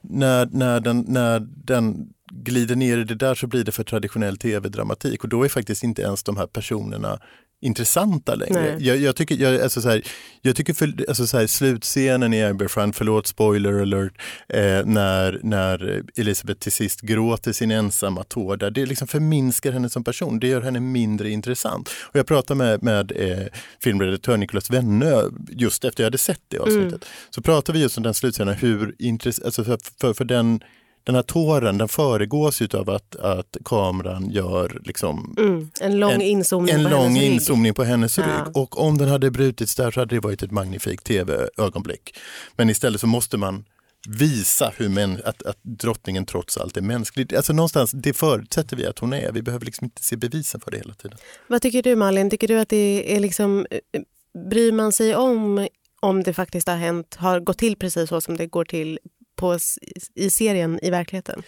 när, 0.00 0.48
när, 0.52 0.80
den, 0.80 1.04
när 1.08 1.40
den 1.40 2.08
glider 2.32 2.76
ner 2.76 2.98
i 2.98 3.04
det 3.04 3.14
där 3.14 3.34
så 3.34 3.46
blir 3.46 3.64
det 3.64 3.72
för 3.72 3.84
traditionell 3.84 4.36
tv-dramatik 4.36 5.24
och 5.24 5.28
då 5.28 5.44
är 5.44 5.48
faktiskt 5.48 5.84
inte 5.84 6.02
ens 6.02 6.22
de 6.22 6.36
här 6.36 6.46
personerna 6.46 7.20
intressanta 7.60 8.34
längre. 8.34 8.76
Jag, 8.78 8.96
jag 8.96 9.16
tycker, 9.16 9.34
jag, 9.34 9.60
alltså 9.60 9.82
så 9.82 9.88
här, 9.88 10.02
jag 10.42 10.56
tycker 10.56 10.74
för, 10.74 10.94
alltså 11.08 11.26
så 11.26 11.38
här, 11.38 11.46
slutscenen 11.46 12.34
i 12.34 12.44
Aberfront, 12.44 12.96
förlåt 12.96 13.26
spoiler 13.26 13.82
alert, 13.82 14.12
eh, 14.48 14.84
när, 14.84 15.40
när 15.42 16.02
Elisabeth 16.16 16.60
till 16.60 16.72
sist 16.72 17.00
gråter 17.00 17.52
sin 17.52 17.70
ensamma 17.70 18.24
tår 18.24 18.56
där, 18.56 18.70
det 18.70 18.86
liksom 18.86 19.08
förminskar 19.08 19.72
henne 19.72 19.88
som 19.88 20.04
person, 20.04 20.40
det 20.40 20.46
gör 20.46 20.62
henne 20.62 20.80
mindre 20.80 21.30
intressant. 21.30 21.90
Och 22.02 22.16
jag 22.16 22.26
pratade 22.26 22.58
med, 22.58 22.82
med 22.82 23.12
eh, 23.16 23.46
filmredaktör 23.82 24.36
Nicolas 24.36 24.70
Wennö 24.70 25.22
just 25.48 25.84
efter 25.84 26.02
jag 26.02 26.06
hade 26.06 26.18
sett 26.18 26.40
det 26.48 26.58
avsnittet. 26.58 27.04
Så 27.30 27.42
pratade 27.42 27.78
vi 27.78 27.82
just 27.82 27.96
om 27.96 28.02
den 28.02 28.14
slutscenen, 28.14 28.54
hur 28.54 28.94
intressant, 28.98 29.44
alltså 29.44 29.64
för, 29.64 29.78
för, 30.00 30.14
för 30.14 30.24
den 30.24 30.60
den 31.04 31.14
här 31.14 31.22
tåren 31.22 31.78
den 31.78 31.88
föregås 31.88 32.62
av 32.62 32.90
att, 32.90 33.16
att 33.16 33.56
kameran 33.64 34.30
gör 34.30 34.80
liksom 34.84 35.34
Mm, 35.38 35.70
en 35.80 35.98
lång 36.00 36.10
En- 36.12 36.20
inzoomning 36.22 36.74
en 36.74 36.84
på 36.84 36.90
lång 36.90 37.16
inzoomning 37.16 37.74
på 37.74 37.84
hennes 37.84 38.18
Ja. 38.18 38.24
rygg. 38.24 38.56
Och 38.56 38.80
om 38.80 38.98
den 38.98 39.08
hade 39.08 39.30
brutits 39.30 39.74
där 39.74 39.90
så 39.90 40.00
hade 40.00 40.14
det 40.16 40.20
varit 40.20 40.42
ett 40.42 40.50
magnifikt 40.50 41.04
tv-ögonblick. 41.04 42.16
Men 42.56 42.70
istället 42.70 43.00
så 43.00 43.06
måste 43.06 43.36
man 43.36 43.64
visa 44.08 44.72
hur 44.76 44.88
män, 44.88 45.20
att, 45.24 45.42
att 45.42 45.58
drottningen 45.62 46.26
trots 46.26 46.56
allt 46.56 46.76
är 46.76 46.80
mänsklig. 46.80 47.34
Alltså 47.34 47.52
någonstans, 47.52 47.90
det 47.90 48.12
förutsätter 48.12 48.76
vi 48.76 48.86
att 48.86 48.98
hon 48.98 49.12
är. 49.12 49.32
Vi 49.32 49.42
behöver 49.42 49.64
liksom 49.66 49.84
inte 49.84 50.02
se 50.04 50.16
bevisen 50.16 50.60
för 50.60 50.70
det 50.70 50.76
hela 50.76 50.94
tiden. 50.94 51.18
Vad 51.46 51.62
tycker 51.62 51.82
du 51.82 51.96
Malin? 51.96 52.30
Tycker 52.30 52.48
du 52.48 52.58
att 52.58 52.68
det 52.68 53.16
är 53.16 53.20
liksom, 53.20 53.66
eh, 53.70 54.00
bryr 54.50 54.72
man 54.72 54.92
sig 54.92 55.16
om 55.16 55.68
om 56.02 56.22
det 56.22 56.32
faktiskt 56.34 56.68
har 56.68 56.76
hänt, 56.76 57.14
har 57.14 57.40
gått 57.40 57.58
till 57.58 57.76
precis 57.76 58.08
så 58.08 58.20
som 58.20 58.36
det 58.36 58.46
går 58.46 58.64
till 58.64 58.98
på, 59.40 59.58
i 60.14 60.30
serien 60.30 60.78
i 60.82 60.90
verkligheten? 60.90 61.42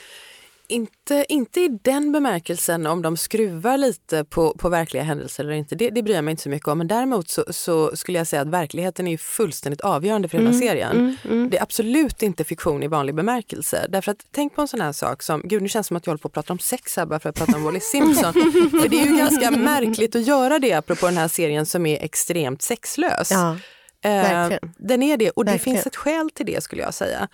Inte, 0.68 1.24
inte 1.28 1.60
i 1.60 1.78
den 1.82 2.12
bemärkelsen 2.12 2.86
om 2.86 3.02
de 3.02 3.16
skruvar 3.16 3.76
lite 3.76 4.24
på, 4.24 4.54
på 4.58 4.68
verkliga 4.68 5.02
händelser 5.02 5.44
eller 5.44 5.52
inte. 5.52 5.74
Det, 5.74 5.90
det 5.90 6.02
bryr 6.02 6.14
jag 6.14 6.24
mig 6.24 6.32
inte 6.32 6.42
så 6.42 6.48
mycket 6.48 6.68
om. 6.68 6.78
Men 6.78 6.88
däremot 6.88 7.28
så, 7.28 7.44
så 7.50 7.96
skulle 7.96 8.18
jag 8.18 8.26
säga 8.26 8.42
att 8.42 8.48
verkligheten 8.48 9.06
är 9.06 9.10
ju 9.10 9.18
fullständigt 9.18 9.80
avgörande 9.80 10.28
för 10.28 10.38
hela 10.38 10.52
serien. 10.52 10.92
Mm, 10.92 11.16
mm. 11.24 11.50
Det 11.50 11.58
är 11.58 11.62
absolut 11.62 12.22
inte 12.22 12.44
fiktion 12.44 12.82
i 12.82 12.88
vanlig 12.88 13.14
bemärkelse. 13.14 13.86
Därför 13.88 14.12
att 14.12 14.26
tänk 14.30 14.54
på 14.54 14.60
en 14.60 14.68
sån 14.68 14.80
här 14.80 14.92
sak 14.92 15.22
som, 15.22 15.42
gud 15.44 15.62
nu 15.62 15.68
känns 15.68 15.86
det 15.86 15.88
som 15.88 15.96
att 15.96 16.06
jag 16.06 16.10
håller 16.10 16.22
på 16.22 16.28
att 16.28 16.34
prata 16.34 16.52
om 16.52 16.58
sex 16.58 16.96
här 16.96 17.06
bara 17.06 17.20
för 17.20 17.28
att 17.28 17.36
prata 17.36 17.56
om 17.56 17.64
Wally 17.64 17.80
Simpson. 17.80 18.32
för 18.80 18.88
det 18.88 19.00
är 19.00 19.06
ju 19.06 19.16
ganska 19.16 19.50
märkligt 19.50 20.16
att 20.16 20.26
göra 20.26 20.58
det 20.58 20.72
apropå 20.72 21.06
den 21.06 21.16
här 21.16 21.28
serien 21.28 21.66
som 21.66 21.86
är 21.86 22.02
extremt 22.02 22.62
sexlös. 22.62 23.30
Ja, 23.30 23.56
Eh, 24.04 24.52
den 24.76 25.02
är 25.02 25.16
det 25.16 25.30
och 25.30 25.44
det 25.44 25.52
Verkligen. 25.52 25.76
finns 25.76 25.86
ett 25.86 25.96
skäl 25.96 26.30
till 26.30 26.46
det 26.46 26.62
skulle 26.62 26.82
jag 26.82 26.94
säga. 26.94 27.28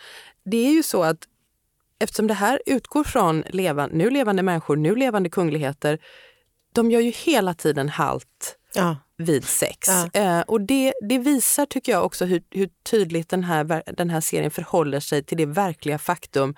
Det 0.50 0.66
är 0.66 0.72
ju 0.72 0.82
så 0.82 1.02
att 1.02 1.18
eftersom 1.98 2.26
det 2.26 2.34
här 2.34 2.62
utgår 2.66 3.04
från 3.04 3.44
levan, 3.48 3.90
nu 3.92 4.10
levande 4.10 4.42
människor, 4.42 4.76
nu 4.76 4.94
levande 4.96 5.28
kungligheter, 5.28 5.98
de 6.72 6.90
gör 6.90 7.00
ju 7.00 7.10
hela 7.10 7.54
tiden 7.54 7.88
halt 7.88 8.56
Ja. 8.74 8.96
vid 9.16 9.44
sex. 9.44 9.88
Ja. 9.88 10.20
Eh, 10.20 10.40
och 10.40 10.60
det, 10.60 10.94
det 11.08 11.18
visar 11.18 11.66
tycker 11.66 11.92
jag 11.92 12.04
också 12.04 12.24
hur, 12.24 12.42
hur 12.50 12.68
tydligt 12.90 13.28
den 13.28 13.44
här, 13.44 13.82
den 13.96 14.10
här 14.10 14.20
serien 14.20 14.50
förhåller 14.50 15.00
sig 15.00 15.24
till 15.24 15.36
det 15.36 15.46
verkliga 15.46 15.98
faktum 15.98 16.54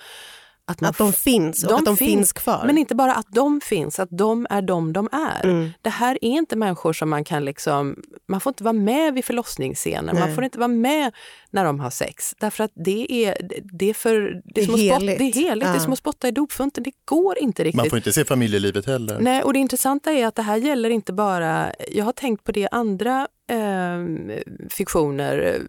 att, 0.71 0.81
man 0.81 0.91
Att 0.91 0.99
de 0.99 1.13
finns 1.13 1.65
och 1.65 1.71
de 1.71 1.79
att 1.79 1.85
de 1.85 1.97
finns, 1.97 2.11
finns 2.11 2.33
kvar. 2.33 2.63
Men 2.67 2.79
inte 2.79 2.95
bara 2.95 3.15
att 3.15 3.27
de 3.33 3.61
finns, 3.61 3.99
att 4.01 4.09
de 4.13 4.47
är 4.51 4.63
de 4.63 4.93
de 4.93 5.09
är. 5.13 5.45
Mm. 5.45 5.71
Det 5.83 5.91
här 5.91 6.19
är 6.23 6.29
inte 6.29 6.57
människor 6.57 6.93
som 6.93 7.11
man 7.11 7.25
kan 7.25 7.45
liksom, 7.45 7.97
man 8.29 8.41
får 8.41 8.51
inte 8.51 8.65
vara 8.65 8.73
med 8.73 9.15
vid 9.15 9.25
förlossningsscener, 9.25 10.13
man 10.13 10.23
Nej. 10.23 10.35
får 10.35 10.45
inte 10.45 10.59
vara 10.59 10.69
med 10.69 11.13
när 11.51 11.65
de 11.65 11.81
har 11.81 11.91
sex. 11.91 12.35
Därför 12.41 12.65
att 12.65 12.73
det 12.75 13.13
är, 13.27 13.37
det 13.73 13.91
är 13.91 13.95
för, 13.95 14.43
det 14.45 14.61
är, 14.61 14.63
är 14.63 14.67
som, 14.67 14.75
att 14.75 14.81
spotta, 14.81 14.99
heligt. 15.01 15.19
det 15.19 15.25
är 15.25 15.33
heligt, 15.49 15.65
det 15.65 15.71
är 15.71 15.75
Ja. 15.75 15.81
som 15.81 15.93
att 15.93 15.99
spotta 15.99 16.29
i 16.29 16.31
dopfunten, 16.31 16.85
det 16.85 16.93
går 17.05 17.39
inte 17.39 17.65
riktigt. 17.65 17.77
Man 17.77 17.91
får 17.91 17.99
inte 17.99 18.13
se 18.13 18.25
familjelivet 18.25 18.87
heller. 18.87 19.21
Nej, 19.21 19.43
och 19.43 19.53
det 19.53 19.59
intressanta 19.59 20.13
är 20.13 20.27
att 20.27 20.35
det 20.35 20.43
här 20.43 20.57
gäller 20.57 20.91
inte 20.91 21.13
bara, 21.13 21.73
jag 21.93 22.05
har 22.05 22.13
tänkt 22.13 22.45
på 22.45 22.53
det 22.53 22.69
andra 22.69 23.29
eh, 23.51 24.27
fiktioner, 24.71 25.61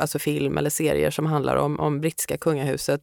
alltså 0.00 0.18
film 0.18 0.58
eller 0.58 0.70
serier 0.70 1.10
som 1.10 1.26
handlar 1.26 1.56
om, 1.56 1.80
om 1.80 2.00
brittiska 2.00 2.36
kungahuset. 2.36 3.00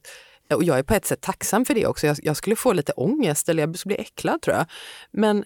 Och 0.54 0.64
jag 0.64 0.78
är 0.78 0.82
på 0.82 0.94
ett 0.94 1.06
sätt 1.06 1.20
tacksam 1.20 1.64
för 1.64 1.74
det 1.74 1.86
också. 1.86 2.06
Jag, 2.06 2.16
jag 2.22 2.36
skulle 2.36 2.56
få 2.56 2.72
lite 2.72 2.92
ångest 2.92 3.48
eller 3.48 3.62
jag 3.62 3.78
skulle 3.78 3.94
bli 3.94 4.04
äcklad 4.04 4.42
tror 4.42 4.56
jag. 4.56 4.66
Men 5.10 5.44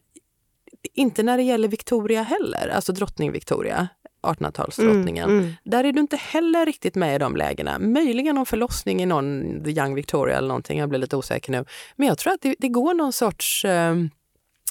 inte 0.94 1.22
när 1.22 1.36
det 1.36 1.42
gäller 1.42 1.68
Victoria 1.68 2.22
heller, 2.22 2.68
alltså 2.68 2.92
drottning 2.92 3.32
Victoria. 3.32 3.88
1800-talsdrottningen. 4.22 5.24
Mm, 5.24 5.38
mm. 5.38 5.52
Där 5.64 5.84
är 5.84 5.92
du 5.92 6.00
inte 6.00 6.16
heller 6.16 6.66
riktigt 6.66 6.94
med 6.94 7.14
i 7.14 7.18
de 7.18 7.36
lägena. 7.36 7.78
Möjligen 7.78 8.38
om 8.38 8.46
förlossning 8.46 9.02
i 9.02 9.06
någon 9.06 9.60
The 9.64 9.70
Young 9.70 9.94
Victoria 9.94 10.36
eller 10.36 10.48
någonting, 10.48 10.78
jag 10.78 10.88
blir 10.88 10.98
lite 10.98 11.16
osäker 11.16 11.52
nu. 11.52 11.64
Men 11.96 12.08
jag 12.08 12.18
tror 12.18 12.32
att 12.32 12.40
det, 12.40 12.54
det 12.58 12.68
går 12.68 12.94
någon 12.94 13.12
sorts... 13.12 13.64
Eh, 13.64 13.96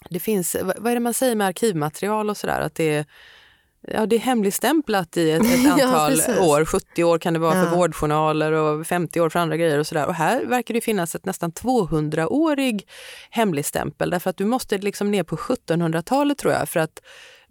det 0.09 0.19
finns, 0.19 0.55
vad 0.63 0.79
vad 0.79 0.91
är 0.91 0.95
det 0.95 0.99
man 0.99 1.13
säger 1.13 1.35
med 1.35 1.47
arkivmaterial 1.47 2.29
och 2.29 2.37
sådär? 2.37 2.61
Att 2.61 2.75
det, 2.75 3.05
ja, 3.87 4.05
det 4.05 4.15
är 4.15 4.19
hemligstämplat 4.19 5.17
i 5.17 5.31
ett, 5.31 5.41
ett 5.41 5.47
Ja, 5.63 5.71
antal 5.85 6.11
precis. 6.11 6.37
år. 6.39 6.65
70 6.65 7.03
år 7.03 7.17
kan 7.17 7.33
det 7.33 7.39
vara 7.39 7.57
Ja. 7.57 7.63
för 7.65 7.75
vårdjournaler 7.77 8.51
och 8.51 8.87
50 8.87 9.21
år 9.21 9.29
för 9.29 9.39
andra 9.39 9.57
grejer 9.57 9.79
och 9.79 9.87
sådär. 9.87 10.05
Och 10.07 10.13
här 10.15 10.45
verkar 10.45 10.73
det 10.73 10.81
finnas 10.81 11.15
ett 11.15 11.25
nästan 11.25 11.51
200-årig 11.51 12.87
hemligstämpel 13.29 14.09
därför 14.09 14.29
att 14.29 14.37
du 14.37 14.45
måste 14.45 14.77
liksom 14.77 15.11
ner 15.11 15.23
på 15.23 15.35
1700-talet 15.35 16.37
tror 16.37 16.53
jag 16.53 16.69
för 16.69 16.79
att 16.79 16.99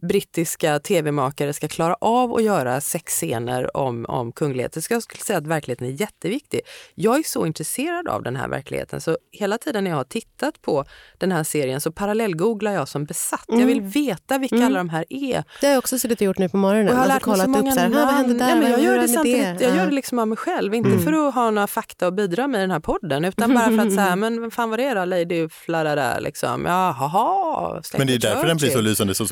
brittiska 0.02 0.78
tv-makare 0.78 1.52
ska 1.52 1.68
klara 1.68 1.94
av 2.00 2.34
att 2.34 2.42
göra 2.42 2.80
sexscener 2.80 3.76
om, 3.76 4.06
om 4.08 4.32
kungligheter. 4.32 4.80
Så 4.80 4.92
jag 4.92 5.02
skulle 5.02 5.20
säga 5.22 5.38
att 5.38 5.46
verkligheten 5.46 5.86
är 5.86 5.90
jätteviktig. 5.90 6.60
Jag 6.94 7.18
är 7.18 7.22
så 7.22 7.46
intresserad 7.46 8.08
av 8.08 8.22
den 8.22 8.36
här 8.36 8.48
verkligheten 8.48 9.00
så 9.00 9.18
hela 9.32 9.58
tiden 9.58 9.84
när 9.84 9.90
jag 9.90 9.96
har 9.98 10.04
tittat 10.04 10.62
på 10.62 10.84
den 11.18 11.32
här 11.32 11.44
serien 11.44 11.80
så 11.80 11.92
parallellgooglar 11.92 12.72
jag 12.72 12.88
som 12.88 13.04
besatt. 13.04 13.44
Jag 13.48 13.66
vill 13.66 13.80
veta 13.80 14.38
vilka 14.38 14.66
alla 14.66 14.78
de 14.78 14.88
här 14.88 15.04
är. 15.10 15.44
Det 15.60 15.66
har 15.66 15.70
jag 15.72 15.78
också 15.78 15.98
suttit 15.98 16.20
och 16.20 16.24
gjort 16.26 16.38
nu 16.38 16.48
på 16.48 16.56
morgonen. 16.56 16.88
Och 16.88 16.92
jag 16.94 16.98
har 16.98 17.10
Alltså 17.10 17.30
lärt 17.30 17.38
mig 17.38 17.46
så 17.46 17.50
många 17.50 17.70
upp 17.70 17.74
så 17.74 17.80
här, 17.80 17.86
"Ah, 17.90 18.06
vad 18.06 18.14
hände 18.14 18.34
där? 18.34 18.46
Nej, 18.46 18.56
men 18.60 18.70
jag 18.70 18.80
gör 18.82 18.98
det 18.98 19.08
samtidigt, 19.08 19.60
jag 19.60 19.70
Ja. 19.70 19.76
gör 19.76 19.86
det 19.86 19.92
liksom 19.94 20.18
av 20.18 20.28
mig 20.28 20.36
själv. 20.36 20.74
Inte 20.74 20.90
Mm. 20.90 21.02
för 21.02 21.28
att 21.28 21.34
ha 21.34 21.50
några 21.50 21.66
fakta 21.66 22.06
att 22.06 22.14
bidra 22.14 22.46
med 22.46 22.58
i 22.58 22.60
den 22.60 22.70
här 22.70 22.80
podden 22.80 23.24
utan 23.24 23.54
bara 23.54 23.66
för 23.76 23.86
att 23.86 23.94
säga, 23.94 24.16
men 24.16 24.40
vad 24.40 24.52
fan 24.52 24.70
var 24.70 24.76
det 24.76 24.94
då? 24.94 25.04
Lady 25.04 25.48
Flarada 25.48 26.18
liksom. 26.18 26.64
Ja, 26.66 26.90
haha, 26.98 27.82
Men 27.98 28.06
det 28.06 28.14
är 28.14 28.18
därför 28.18 28.46
den 28.46 28.56
blir 28.56 28.70
så 28.70 28.80
lysande 28.80 29.14
som 29.14 29.26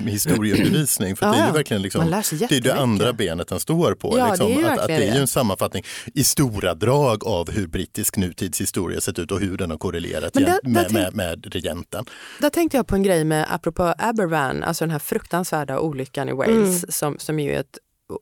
historieundervisning. 0.59 1.17
För 1.17 1.27
Ja, 1.27 1.33
det 1.33 1.39
är 1.39 1.47
ju 1.47 1.53
verkligen 1.53 1.83
liksom, 1.83 2.11
det 2.49 2.57
är 2.57 2.61
det 2.61 2.75
andra 2.75 3.13
benet 3.13 3.49
den 3.49 3.61
står 3.61 3.95
på. 3.95 4.19
Ja, 4.19 4.29
liksom, 4.29 4.47
det 4.47 4.53
är 4.55 4.59
ju 4.59 4.67
att, 4.67 4.79
att 4.79 4.87
det 4.87 4.95
är 4.95 5.15
ju 5.15 5.21
en 5.21 5.27
sammanfattning 5.27 5.85
i 6.15 6.25
stora 6.25 6.75
drag 6.75 7.25
av 7.25 7.51
hur 7.51 7.67
brittisk 7.67 8.17
nutidshistoria 8.17 9.01
sett 9.01 9.19
ut 9.19 9.33
och 9.33 9.41
hur 9.41 9.57
den 9.57 9.71
har 9.71 9.79
korrelerat 9.79 10.33
där- 10.33 10.41
där 10.41 10.59
med, 10.63 10.83
tänk- 10.89 10.93
med, 10.93 11.15
med 11.15 11.55
regenten. 11.55 12.05
Där 12.41 12.51
tänkte 12.51 12.77
jag 12.77 12.87
på 12.87 12.95
en 12.95 13.03
grej 13.03 13.25
med, 13.25 13.47
apropå 13.51 13.95
Abervan, 13.99 14.63
alltså 14.63 14.85
den 14.85 14.91
här 14.91 14.99
fruktansvärda 14.99 15.79
olyckan 15.81 16.29
i 16.29 16.33
Wales 16.33 16.49
Mm. 16.85 16.93
som, 16.93 17.19
som 17.19 17.41
ju 17.41 17.53
är 17.53 17.61
ett 17.61 17.79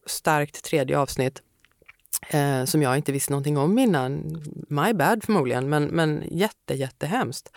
starkt 0.07 0.65
tredje 0.65 0.99
avsnitt 0.99 1.43
eh, 2.31 2.65
som 2.65 2.83
jag 2.83 2.97
inte 2.97 3.13
visste 3.13 3.33
någonting 3.33 3.59
om 3.59 3.79
innan. 3.79 4.43
My 4.69 4.93
bad 4.93 5.25
förmodligen, 5.25 5.69
men, 5.69 5.85
men 5.85 6.23
jätte, 6.31 6.75
jättehemskt. 6.75 7.49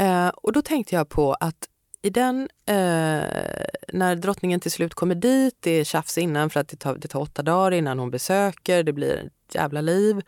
Eh, 0.00 0.28
och 0.28 0.52
då 0.52 0.62
tänkte 0.62 0.94
jag 0.94 1.08
på 1.08 1.32
att 1.34 1.56
i 2.04 2.10
den, 2.10 2.48
eh, 2.66 2.74
när 3.92 4.14
drottningen 4.16 4.60
till 4.60 4.70
slut 4.70 4.94
kommer 4.94 5.14
dit, 5.14 5.54
det 5.60 5.70
är 5.70 5.84
tjafs 5.84 6.18
innan 6.18 6.50
för 6.50 6.60
att 6.60 6.68
det 6.68 6.76
tar, 6.76 6.94
det 6.96 7.08
tar 7.08 7.20
åtta 7.20 7.42
dagar 7.42 7.70
innan 7.72 7.98
hon 7.98 8.10
besöker, 8.10 8.82
det 8.82 8.92
blir 8.92 9.16
ett 9.48 9.54
jävla 9.54 9.80
liv. 9.80 10.20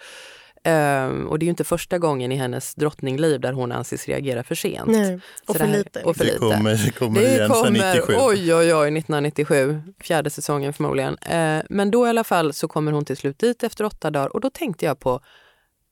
Ehm, 0.65 1.29
och 1.29 1.39
det 1.39 1.45
är 1.45 1.47
ju 1.47 1.51
inte 1.51 1.65
första 1.65 1.99
gången 1.99 2.33
i 2.33 2.37
hennes 2.37 2.75
drottningliv 2.75 3.41
där 3.41 3.53
hon 3.53 3.73
anses 3.73 4.07
reagera 4.09 4.43
för 4.45 4.55
sent. 4.55 4.87
Nej, 4.87 5.21
och 5.49 5.57
för 5.57 5.65
det 5.65 5.71
här- 5.71 5.79
lite. 5.79 6.03
Och 6.03 6.17
för 6.17 6.25
Det 6.25 6.31
lite. 6.33 6.39
kommer, 6.39 6.85
det 6.87 6.91
kommer 6.91 7.21
Det 7.21 7.27
igen 7.35 7.49
sen 7.53 7.65
kommer, 7.65 7.95
97. 7.95 8.13
oj 8.17 8.55
oj 8.55 8.75
oj, 8.75 8.91
1997, 8.99 9.83
fjärde 10.01 10.31
säsongen 10.31 10.73
förmodligen. 10.73 11.17
Eh, 11.19 11.63
men 11.71 11.91
då 11.91 12.07
i 12.07 12.11
alla 12.11 12.25
fall 12.25 12.53
så 12.53 12.69
kommer 12.69 12.93
hon 12.93 13.05
till 13.05 13.17
slut 13.17 13.39
dit 13.39 13.63
efter 13.63 13.85
åtta 13.85 14.11
dagar 14.11 14.29
och 14.29 14.41
då 14.41 14.51
tänkte 14.51 14.85
jag 14.87 14.99
på, 15.01 15.21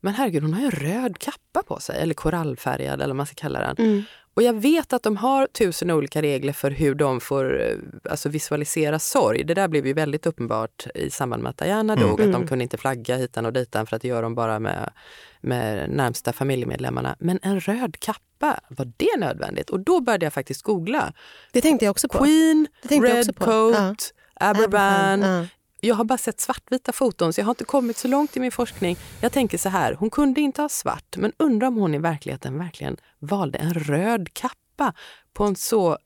men 0.01 0.15
herregud 0.15 0.43
hon 0.43 0.55
har 0.55 0.61
ju 0.61 0.67
en 0.67 0.71
röd 1.03 1.19
kappa 1.19 1.63
på 1.63 1.81
sig, 1.81 2.01
eller 2.03 2.15
korallfärgad 2.15 2.95
eller 2.95 3.07
vad 3.07 3.17
man 3.17 3.27
ska 3.27 3.35
kalla 3.35 3.61
den. 3.61 3.77
Mm. 3.87 4.03
Och 4.35 4.43
jag 4.43 4.53
vet 4.53 4.93
att 4.93 5.03
de 5.03 5.17
har 5.17 5.47
tusen 5.47 5.91
olika 5.91 6.23
regler 6.23 6.53
för 6.53 6.71
hur 6.71 6.95
de 6.95 7.21
får 7.21 7.61
eh, 7.63 7.77
alltså 8.11 8.29
visualisera 8.29 8.99
sorg. 8.99 9.45
Det 9.45 9.55
där 9.55 9.69
blev 9.69 9.87
ju 9.87 9.93
väldigt 9.93 10.27
uppenbart 10.27 10.87
i 10.95 11.11
samband 11.11 11.43
med 11.43 11.51
att 11.51 11.59
Diana 11.59 11.97
dog, 11.97 12.21
att 12.23 12.33
de 12.33 12.47
kunde 12.47 12.63
inte 12.63 12.77
flagga 12.77 13.17
hitan 13.17 13.47
och 13.47 13.53
ditan 13.53 13.87
för 13.87 13.97
att 13.97 14.03
det 14.03 14.09
gör 14.09 14.23
de 14.23 14.35
bara 14.35 14.59
med, 14.59 14.93
med 15.41 15.91
närmsta 15.91 16.33
familjemedlemmarna. 16.33 17.17
Men 17.19 17.39
en 17.43 17.61
röd 17.61 18.01
kappa, 18.01 18.61
var 18.69 18.93
det 18.97 19.17
nödvändigt? 19.19 19.71
Och 19.71 19.81
då 19.81 20.01
började 20.01 20.27
jag 20.27 20.33
faktiskt 20.33 20.63
googla. 20.63 21.13
Det 21.53 21.61
tänkte 21.61 21.85
jag 21.85 21.91
också 21.91 22.09
på. 22.09 22.19
Queen, 22.19 22.67
Det 22.83 22.89
tänkte 22.89 23.09
jag 23.09 23.19
också 23.19 23.33
Red. 23.33 23.39
Coat, 23.39 24.13
Aberban. 24.35 25.23
Ja. 25.23 25.47
Jag 25.87 25.95
har 25.95 26.05
bara 26.05 26.19
sett 26.19 26.41
svartvita 26.41 26.93
foton 26.93 27.33
så 27.33 27.41
jag 27.41 27.47
har 27.47 27.51
inte 27.53 27.65
kommit 27.65 27.97
så 27.97 28.09
långt 28.09 28.37
i 28.37 28.41
min 28.41 28.53
forskning. 28.53 28.97
Jag 29.21 29.33
tänker 29.33 29.59
så 29.59 29.69
här, 29.69 29.95
hon 29.95 30.11
kunde 30.11 30.41
inte 30.41 30.63
ha 30.63 30.69
svart 30.69 31.17
men 31.17 31.33
undrar 31.37 31.69
om 31.69 31.77
hon 31.77 31.95
i 31.95 31.99
verkligheten 31.99 32.59
verkligen 32.59 32.97
valde 33.19 33.59
en 33.59 33.75
röd 33.75 34.35
kappa 34.35 34.93
på 35.35 35.45
en 35.45 35.57
så 35.57 35.99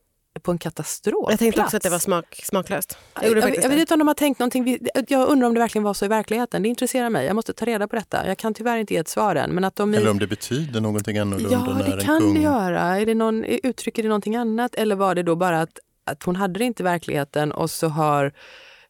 på 0.42 0.50
en 0.50 0.58
katastrofplats. 0.58 1.30
Jag 1.30 1.38
tänkte 1.38 1.62
också 1.62 1.76
att 1.76 1.82
det 1.82 1.90
var 1.90 1.98
smak, 1.98 2.40
smaklöst. 2.44 2.98
Jag 3.14 3.24
Jag, 3.24 3.36
jag, 3.38 3.44
vet 3.46 3.62
det. 3.70 3.80
inte 3.80 3.94
om 3.94 3.98
de 3.98 4.08
har 4.08 4.14
tänkt 4.14 4.38
någonting. 4.38 4.78
Jag 5.08 5.28
undrar 5.28 5.48
om 5.48 5.54
det 5.54 5.60
verkligen 5.60 5.82
var 5.82 5.94
så 5.94 6.04
i 6.04 6.08
verkligheten. 6.08 6.62
Det 6.62 6.68
intresserar 6.68 7.10
mig. 7.10 7.26
Jag 7.26 7.36
måste 7.36 7.52
ta 7.52 7.64
reda 7.64 7.88
på 7.88 7.96
detta. 7.96 8.26
Jag 8.26 8.38
kan 8.38 8.54
tyvärr 8.54 8.78
inte 8.78 8.94
ge 8.94 9.00
ett 9.00 9.08
svar 9.08 9.36
än. 9.36 9.50
Men 9.50 9.64
att 9.64 9.76
de 9.76 9.94
Eller 9.94 10.10
om 10.10 10.18
det 10.18 10.26
betyder 10.26 10.80
någonting 10.80 11.18
annorlunda 11.18 11.52
Ja, 11.52 11.74
när 11.74 11.84
det 11.84 11.92
en 11.92 12.00
kan 12.00 12.20
kung... 12.20 12.34
det 12.34 12.40
göra. 12.40 12.80
Är 12.80 13.06
det 13.06 13.14
någon, 13.14 13.44
uttrycker 13.44 14.02
det 14.02 14.08
någonting 14.08 14.36
annat 14.36 14.74
eller 14.74 14.96
var 14.96 15.14
det 15.14 15.22
då 15.22 15.36
bara 15.36 15.60
att, 15.60 15.78
att 16.04 16.22
hon 16.22 16.36
hade 16.36 16.58
det 16.58 16.64
inte 16.64 16.82
i 16.82 16.84
verkligheten 16.84 17.52
och 17.52 17.70
så 17.70 17.88
har 17.88 18.32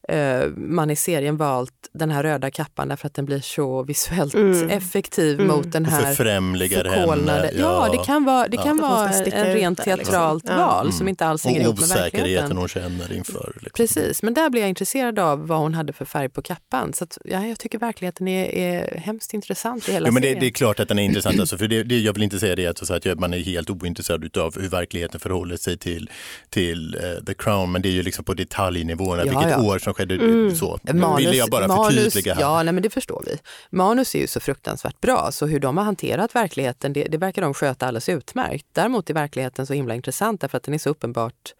eh, 0.09 0.47
man 0.57 0.91
i 0.91 0.97
serien 0.97 1.37
valt 1.37 1.73
den 1.93 2.11
här 2.11 2.23
röda 2.23 2.51
kappan 2.51 2.89
därför 2.89 3.07
att 3.07 3.15
den 3.15 3.25
blir 3.25 3.41
så 3.41 3.83
visuellt 3.83 4.35
Mm. 4.35 4.71
effektiv 4.71 5.41
Mm. 5.41 5.57
mot 5.57 5.73
den 5.73 5.85
här 5.85 6.03
förfrämligar 6.03 6.85
förkolnade. 6.85 7.47
henne. 7.47 7.61
Ja, 7.61 7.89
det 7.93 8.05
kan 8.05 8.25
vara, 8.25 8.49
det 8.49 8.57
Ja. 8.57 8.63
kan 8.63 8.77
vara 8.77 9.09
en 9.11 9.55
rent 9.55 9.79
liksom. 9.79 9.97
teatralt 9.97 10.45
Ja. 10.49 10.57
val 10.57 10.93
som 10.93 11.09
inte 11.09 11.27
alls 11.27 11.45
hänger 11.45 11.59
Och 11.61 11.65
ihop 11.65 11.77
med 11.77 11.85
osäkerheten 11.85 12.13
verkligheten. 12.21 12.57
hon 12.57 12.69
känner 12.69 13.13
inför. 13.13 13.53
Liksom. 13.55 13.71
Precis, 13.75 14.23
men 14.23 14.35
där 14.35 14.51
blir 14.51 14.61
jag 14.61 14.69
intresserad 14.69 15.19
av 15.19 15.47
vad 15.47 15.59
hon 15.59 15.75
hade 15.75 15.93
för 15.93 16.05
färg 16.05 16.29
på 16.29 16.43
kappan. 16.43 16.93
Så 16.93 17.05
att, 17.05 17.19
ja, 17.25 17.47
jag 17.47 17.59
tycker 17.59 17.79
verkligheten 17.79 18.29
är, 18.29 18.55
är 18.55 18.99
hemskt 18.99 19.35
intressant 19.35 19.89
i 19.89 19.93
hela 19.93 20.07
Ja, 20.09 20.13
men 20.13 20.23
det, 20.23 20.29
serien. 20.29 20.41
det 20.41 20.47
är 20.47 20.51
klart 20.51 20.81
att 20.81 20.89
den 20.89 20.99
är 20.99 21.03
intressant. 21.03 21.41
Alltså, 21.41 21.59
för 21.59 21.69
det, 21.69 21.83
det, 21.83 21.99
jag 21.99 22.13
vill 22.13 22.23
inte 22.23 22.39
säga 22.39 22.57
det 22.57 22.67
att, 22.67 22.87
så 22.87 22.95
att 22.95 23.05
jag- 23.05 23.21
man 23.21 23.35
är 23.35 23.39
helt 23.39 23.71
ointresserad 23.71 24.37
av 24.39 24.61
hur 24.61 24.69
verkligheten 24.69 25.21
förhåller 25.21 25.57
sig 25.57 25.79
till, 25.79 26.11
till 26.51 26.95
eh, 26.95 27.25
The 27.25 27.35
Crown. 27.35 27.73
Men 27.73 27.83
det 27.83 27.89
är 27.89 27.93
ju 27.93 28.03
liksom 28.03 28.25
på 28.25 28.35
detaljnivåerna, 28.35 29.23
Ja, 29.27 29.39
vilket 29.41 29.59
ja. 29.59 29.63
år 29.65 29.79
som 29.89 29.95
skedde. 29.95 30.15
Mm. 30.15 30.55
Så 30.55 30.79
Manus, 30.95 31.21
ville 31.21 31.37
jag 31.37 31.51
bara 31.51 31.69
manus, 31.69 31.95
förtydliga 31.95 32.35
här. 32.35 32.41
Ja, 32.41 32.63
nej, 32.63 32.75
men 32.75 32.83
det 32.83 32.91
förstår 32.91 33.23
vi. 33.27 33.39
Manus 33.71 34.15
är 34.15 34.19
ju 34.19 34.27
så 34.27 34.41
fruktansvärt 34.41 35.01
bra, 35.01 35.29
så 35.33 35.47
hur 35.47 35.61
de 35.61 35.77
har 35.77 35.85
hanterat 35.85 36.35
verkligheten, 36.35 36.93
det, 36.93 37.05
det 37.05 37.19
verkar 37.19 37.43
de 37.43 37.55
sköta 37.55 37.87
alldeles 37.87 38.09
utmärkt. 38.09 38.67
Däremot 38.73 39.11
är 39.11 39.15
verkligheten 39.15 39.67
så 39.67 39.73
himla 39.73 39.95
intressant 39.95 40.41
därför 40.41 40.57
att 40.57 40.63
den 40.63 40.75
är 40.75 40.79
så 40.79 40.91
uppenbart, 40.91 41.55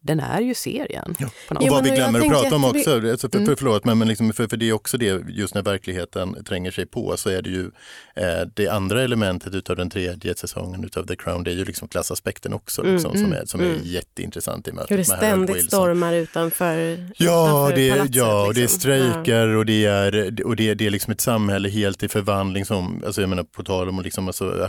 den 0.00 0.20
är 0.20 0.40
ju 0.40 0.54
serien. 0.54 1.14
Något 1.18 1.62
Och 1.62 1.68
vad 1.68 1.84
vi 1.84 1.90
glömmer 1.90 2.20
att 2.20 2.28
prata 2.28 2.56
om 2.56 2.64
också, 2.64 3.10
alltså 3.10 3.30
för, 3.30 3.44
för, 3.46 3.54
förlåt, 3.56 3.84
men, 3.84 3.98
men 3.98 4.08
liksom, 4.08 4.32
för, 4.32 4.46
för 4.46 4.56
det 4.56 4.68
är 4.68 4.72
också 4.72 4.98
det, 4.98 5.22
just 5.28 5.54
när 5.54 5.62
verkligheten 5.62 6.44
tränger 6.44 6.70
sig 6.70 6.86
på 6.86 7.16
så 7.16 7.30
är 7.30 7.42
det 7.42 7.50
ju 7.50 7.70
eh, 8.16 8.48
det 8.54 8.68
andra 8.68 9.02
elementet 9.02 9.54
utav 9.54 9.76
den 9.76 9.90
tredje 9.90 10.34
säsongen 10.34 10.84
utav 10.84 11.06
The 11.06 11.16
Crown, 11.16 11.44
det 11.44 11.50
är 11.50 11.54
ju 11.54 11.64
liksom 11.64 11.88
klassaspekten 11.88 12.52
också, 12.52 12.82
liksom, 12.82 13.18
som, 13.18 13.32
är, 13.32 13.44
som 13.46 13.60
är 13.60 13.78
jätteintressant 13.82 14.68
i 14.68 14.72
mötet 14.72 14.90
Hur 14.90 14.96
det 14.98 15.04
ständigt 15.04 15.56
Wilson. 15.56 15.68
stormar 15.68 16.12
utanför, 16.14 16.76
Ja, 17.16 17.68
utanför 17.70 17.76
det, 17.76 17.90
palatset. 17.90 18.14
ja 18.16 18.46
och 18.46 18.54
det 18.54 18.60
är 18.60 18.62
liksom. 18.62 18.80
strejker 18.80 19.48
och 19.48 19.66
det 19.66 19.84
är, 19.84 20.44
och 20.46 20.56
det 20.56 20.68
är, 20.68 20.74
det 20.74 20.86
är 20.86 20.90
liksom 20.90 21.12
ett 21.12 21.20
samhälle 21.20 21.68
helt 21.68 22.02
i 22.02 22.08
förvandling 22.08 22.64
som, 22.64 23.02
alltså 23.06 23.20
jag 23.20 23.30
menar 23.30 23.42
på 23.44 23.62
tal 23.64 23.88
om 23.88 23.98
att, 23.98 24.04
liksom, 24.04 24.26
alltså, 24.26 24.68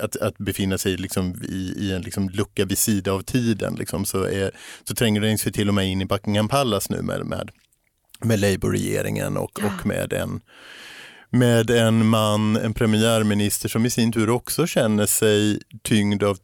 att, 0.00 0.16
att 0.16 0.38
befinna 0.38 0.78
sig 0.78 0.96
liksom 0.96 1.42
i, 1.48 1.74
i 1.76 1.92
en 1.92 2.02
liksom 2.02 2.28
lucka 2.28 2.64
vid 2.64 2.78
sida 2.78 3.12
av 3.12 3.22
tiden 3.22 3.74
liksom, 3.74 4.04
så, 4.04 4.24
är, 4.24 4.51
så 4.88 4.94
tränger 4.94 5.20
den 5.20 5.38
sig 5.38 5.52
till 5.52 5.68
och 5.68 5.74
med 5.74 5.88
in 5.88 6.02
i 6.02 6.06
Buckingham 6.06 6.48
Palace 6.48 6.92
nu 6.92 7.02
med, 7.02 7.26
med, 7.26 7.50
med 8.24 8.40
Labour-regeringen 8.40 9.36
och, 9.36 9.60
och 9.64 9.86
med 9.86 10.12
en 10.12 10.40
med 11.34 11.70
en 11.70 12.06
man, 12.06 12.56
en 12.56 12.74
premiärminister 12.74 13.68
som 13.68 13.86
i 13.86 13.90
sin 13.90 14.12
tur 14.12 14.30
också 14.30 14.66
känner 14.66 15.06
sig 15.06 15.60
tyngd 15.82 16.22
av 16.22 16.38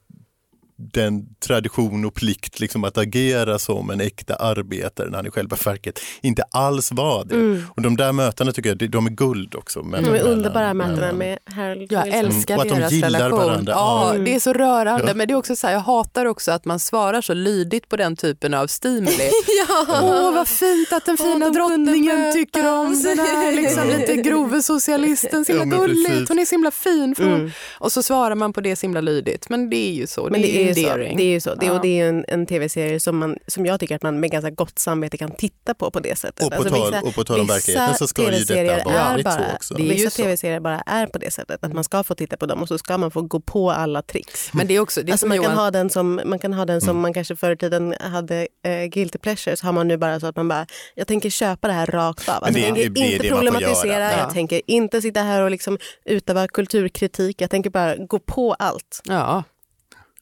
den 0.81 1.27
tradition 1.47 2.05
och 2.05 2.15
plikt 2.15 2.61
liksom 2.61 2.85
att 2.85 2.99
agera 2.99 3.59
som 3.59 3.91
en 3.91 4.01
äkta 4.01 4.35
arbetare 4.35 5.09
när 5.11 5.17
han 5.17 5.27
i 5.27 5.31
själva 5.31 5.57
verket 5.65 6.01
inte 6.23 6.43
alls 6.51 6.93
var 6.93 7.25
det. 7.25 7.63
Och 7.77 7.83
de 7.83 7.97
där 7.97 8.13
mötena 8.13 8.53
tycker 8.53 8.77
jag, 8.81 8.91
de 8.91 9.07
är 9.07 9.11
guld 9.11 9.55
också. 9.55 9.83
De 9.83 9.95
är 9.95 10.21
underbara 10.23 10.75
mötena 10.75 11.13
med 11.13 11.39
Harold 11.45 11.93
Jag 11.93 12.05
Wilson. 12.05 12.25
älskar 12.25 12.57
de 12.57 12.69
deras 12.69 12.93
gillar 12.93 13.11
relation. 13.11 13.39
varandra. 13.39 13.73
Ja, 13.73 14.15
Ja. 14.15 14.19
Det 14.25 14.35
är 14.35 14.41
så 14.41 14.53
rörande, 14.53 15.05
Ja. 15.09 15.15
men 15.15 15.29
det 15.29 15.33
är 15.35 15.37
också 15.37 15.57
så 15.57 15.67
här, 15.67 15.75
jag 15.75 15.81
hatar 15.81 16.27
också 16.27 16.51
att 16.53 16.65
man 16.65 16.81
svarar 16.81 17.21
så 17.21 17.35
lydigt 17.35 17.89
på 17.89 17.97
den 17.97 18.17
typen 18.17 18.55
av 18.55 18.67
stimuli. 18.67 19.31
Åh, 19.89 20.35
vad 20.35 20.49
fint 20.49 20.93
att 20.93 21.07
den 21.07 21.17
fina 21.17 21.33
de 21.35 21.41
kunde 21.41 21.59
drottningen 21.59 22.33
tycker 22.33 22.69
om 22.73 23.03
den 23.03 23.19
här 23.19 23.53
liksom, 23.57 23.89
lite 23.89 24.17
grove 24.17 24.63
socialisten. 24.63 25.45
Så 25.45 25.53
himla 25.59 25.77
Ja, 25.77 25.83
gulligt, 25.83 26.29
hon 26.29 26.39
är 26.39 26.45
så 26.45 26.55
himla 26.55 26.71
fin. 26.71 27.15
För 27.15 27.25
hon... 27.25 27.35
Mm. 27.35 27.51
Och 27.79 27.93
så 27.93 28.03
svarar 28.03 28.35
man 28.35 28.53
på 28.53 28.61
det 28.61 28.77
så 28.77 28.83
himla 28.87 29.01
lydigt. 29.01 29.49
Men 29.49 29.71
det 29.71 29.77
är 29.77 29.93
ju 29.93 30.07
så, 30.07 30.29
Men 30.31 30.43
det 30.43 30.68
är 30.68 30.68
ju 30.69 30.75
så. 30.75 30.97
Det 30.97 31.23
är 31.23 31.31
ju 31.31 31.41
så. 31.41 31.55
Det, 31.55 31.67
Ja. 31.67 31.73
och 31.73 31.81
det 31.83 32.01
är 32.01 32.09
en, 32.09 32.25
en 32.29 32.47
tv-serie 32.47 33.01
som, 33.01 33.19
man, 33.19 33.37
som 33.47 33.67
jag 33.67 33.81
tycker 33.81 33.97
att 33.97 34.03
man 34.03 34.21
med 34.21 34.31
ganska 34.31 34.51
gott 34.51 34.79
samvete 34.79 35.17
kan 35.17 35.31
titta 35.31 35.75
på 35.75 35.91
på 35.91 36.01
det 36.01 36.19
sättet. 36.19 36.45
Och 36.47 36.53
på, 36.53 36.65
tal, 36.65 36.95
och 37.05 37.15
på 37.15 37.25
tal 37.25 37.41
om 37.41 37.47
verkligheten 37.47 37.95
så 37.95 38.07
ska 38.07 38.23
ju 38.23 38.29
TV-serier 38.29 38.77
detta 38.77 38.91
är 38.91 39.11
varit 39.13 39.33
så 39.33 39.39
bara, 39.39 39.55
också. 39.55 39.75
Det 39.75 39.83
är 39.83 39.85
ju 39.85 39.93
Vissa 39.93 40.11
så. 40.11 40.23
tv-serier 40.23 40.61
bara 40.61 40.81
är 40.81 41.07
på 41.07 41.19
det 41.19 41.31
sättet. 41.31 41.65
Att 41.65 41.73
man 41.73 41.85
ska 41.85 42.03
få 42.03 42.15
titta 42.15 42.37
på 42.37 42.47
dem 42.47 42.63
och 42.63 42.69
så 42.69 42.79
ska 42.79 42.99
man 42.99 43.11
få 43.11 43.23
gå 43.23 43.41
på 43.41 43.71
alla 43.71 44.03
tricks. 44.03 44.53
Men 44.53 44.67
det 44.67 44.75
är 44.75 44.81
också, 44.81 45.03
det 45.03 45.11
är 45.11 45.13
Alltså 45.13 45.27
man, 45.27 45.37
Johan, 45.37 45.49
kan 45.51 45.59
ha 45.59 45.71
den 45.71 45.91
som, 45.91 46.21
man 46.25 46.39
kan 46.39 46.53
ha 46.53 46.65
den 46.65 46.75
Mm. 46.79 46.81
som 46.87 47.01
man 47.01 47.13
kanske 47.15 47.37
förr 47.37 47.53
i 47.53 47.57
tiden 47.57 47.95
hade 48.01 48.49
eh, 48.65 48.85
guilty 48.85 49.19
pleasures. 49.19 49.63
Har 49.63 49.73
man 49.73 49.89
nu 49.89 49.97
bara 49.97 50.21
så 50.21 50.27
att 50.27 50.37
man 50.37 50.49
bara, 50.49 50.67
jag 50.95 51.07
tänker 51.07 51.31
köpa 51.31 51.69
det 51.69 51.75
här 51.75 51.87
rakt 51.87 52.29
av. 52.29 52.35
Alltså, 52.35 52.53
det 52.53 52.61
är- 52.61 52.67
jag 52.67 52.75
tänker 52.77 52.91
det 53.01 53.13
inte 53.15 53.29
problematisera. 53.29 54.13
Ja. 54.13 54.19
jag 54.19 54.33
tänker 54.33 54.61
inte 54.67 55.03
sitta 55.03 55.21
här 55.21 55.43
och 55.43 55.51
liksom 55.51 55.79
utöva 56.05 56.49
kulturkritik. 56.49 57.41
Jag 57.41 57.51
tänker 57.51 57.71
bara 57.71 57.97
gå 57.97 58.19
på 58.19 58.55
allt. 58.55 59.01
Ja. 59.05 59.43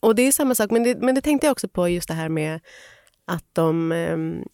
Och 0.06 0.14
det 0.14 0.22
är 0.22 0.32
samma 0.32 0.54
sak, 0.54 0.70
men 0.70 0.82
det, 0.82 0.96
men 1.02 1.14
det 1.14 1.20
tänkte 1.20 1.46
jag 1.46 1.52
också 1.52 1.68
på 1.68 1.88
just 1.88 2.08
det 2.08 2.14
här 2.14 2.28
med 2.28 2.60
att 3.24 3.44
de 3.52 3.92
ehm, 3.92 4.44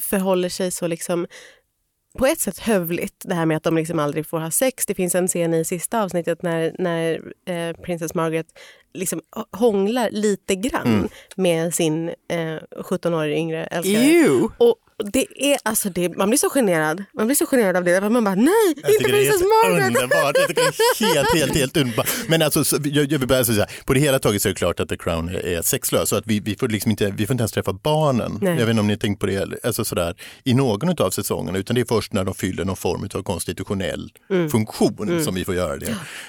förhåller 0.00 0.48
sig 0.48 0.70
så 0.70 0.86
liksom 0.86 1.26
på 2.18 2.26
ett 2.26 2.40
sätt 2.40 2.58
hövligt, 2.58 3.22
det 3.24 3.34
här 3.34 3.46
med 3.46 3.56
att 3.56 3.62
de 3.62 3.76
liksom 3.76 3.98
aldrig 3.98 4.26
får 4.26 4.38
ha 4.38 4.50
sex. 4.50 4.86
Det 4.86 4.94
finns 4.94 5.14
en 5.14 5.28
scen 5.28 5.54
i 5.54 5.64
sista 5.64 6.02
avsnittet 6.02 6.42
när, 6.42 6.76
när 6.78 7.32
eh, 7.46 7.76
Princess 7.76 8.14
Margaret 8.14 8.46
liksom 8.94 9.20
hånglar 9.52 10.10
lite 10.10 10.54
grann 10.54 10.86
Mm. 10.86 11.08
med 11.36 11.74
sin 11.74 12.08
eh, 12.08 12.58
17-årige 12.70 13.36
yngre 13.36 13.64
älskare. 13.64 14.02
Ew. 14.04 14.48
Och 14.58 14.76
det 15.04 15.52
är, 15.52 15.58
alltså 15.62 15.90
det, 15.90 16.16
man 16.16 16.28
blir 16.30 16.38
så 16.38 16.50
generad. 16.50 17.04
Man 17.14 17.26
blir 17.26 17.36
så 17.36 17.46
generad 17.46 17.76
av 17.76 17.84
det. 17.84 18.00
Man 18.00 18.24
bara, 18.24 18.34
nej, 18.34 18.52
Jag 18.82 18.90
inte 18.92 19.10
det 19.10 19.16
helt 19.24 19.40
Margaret! 19.64 19.86
underbart. 19.86 20.36
Jag 20.38 20.48
tycker 20.48 20.62
det 20.62 21.04
är 21.04 21.14
helt, 21.14 21.34
helt, 21.34 21.54
helt 21.56 21.76
underbart. 21.76 22.08
Men 22.28 22.42
alltså, 22.42 22.64
så- 22.64 22.76
jag, 22.84 23.12
jag 23.12 23.18
vill 23.18 23.28
bara 23.28 23.44
säga, 23.44 23.66
på 23.84 23.94
det 23.94 24.00
hela 24.00 24.18
taget 24.18 24.42
så 24.42 24.48
är 24.48 24.50
det 24.52 24.56
klart 24.58 24.80
att 24.80 24.88
The 24.88 24.96
Crown 24.96 25.28
är, 25.28 25.62
sexlös. 25.62 26.08
Så 26.08 26.16
att 26.16 26.26
vi, 26.26 26.40
vi, 26.40 26.56
får 26.56 26.68
liksom 26.68 26.90
inte, 26.90 27.10
vi 27.16 27.26
får 27.26 27.34
inte 27.34 27.42
ens 27.42 27.52
träffa 27.52 27.72
barnen. 27.72 28.38
Nej. 28.42 28.50
Jag 28.58 28.66
vet 28.66 28.68
inte 28.70 28.80
om 28.80 28.86
ni 28.86 28.92
har 28.92 28.98
tänkt 28.98 29.20
på 29.20 29.26
det 29.26 29.64
alltså 29.64 29.84
sådär, 29.84 30.14
i 30.44 30.54
någon 30.54 31.00
av 31.02 31.10
säsongerna. 31.10 31.58
Utan 31.58 31.74
det 31.74 31.80
är 31.80 31.84
först 31.84 32.12
när 32.12 32.24
de 32.24 32.34
fyller 32.34 32.64
någon 32.64 32.76
form 32.76 33.08
av 33.14 33.22
konstitutionell 33.22 34.10
funktion 34.50 35.24
som 35.24 35.34
vi 35.34 35.44
får 35.44 35.54
göra 35.54 35.76
det. 35.76 35.86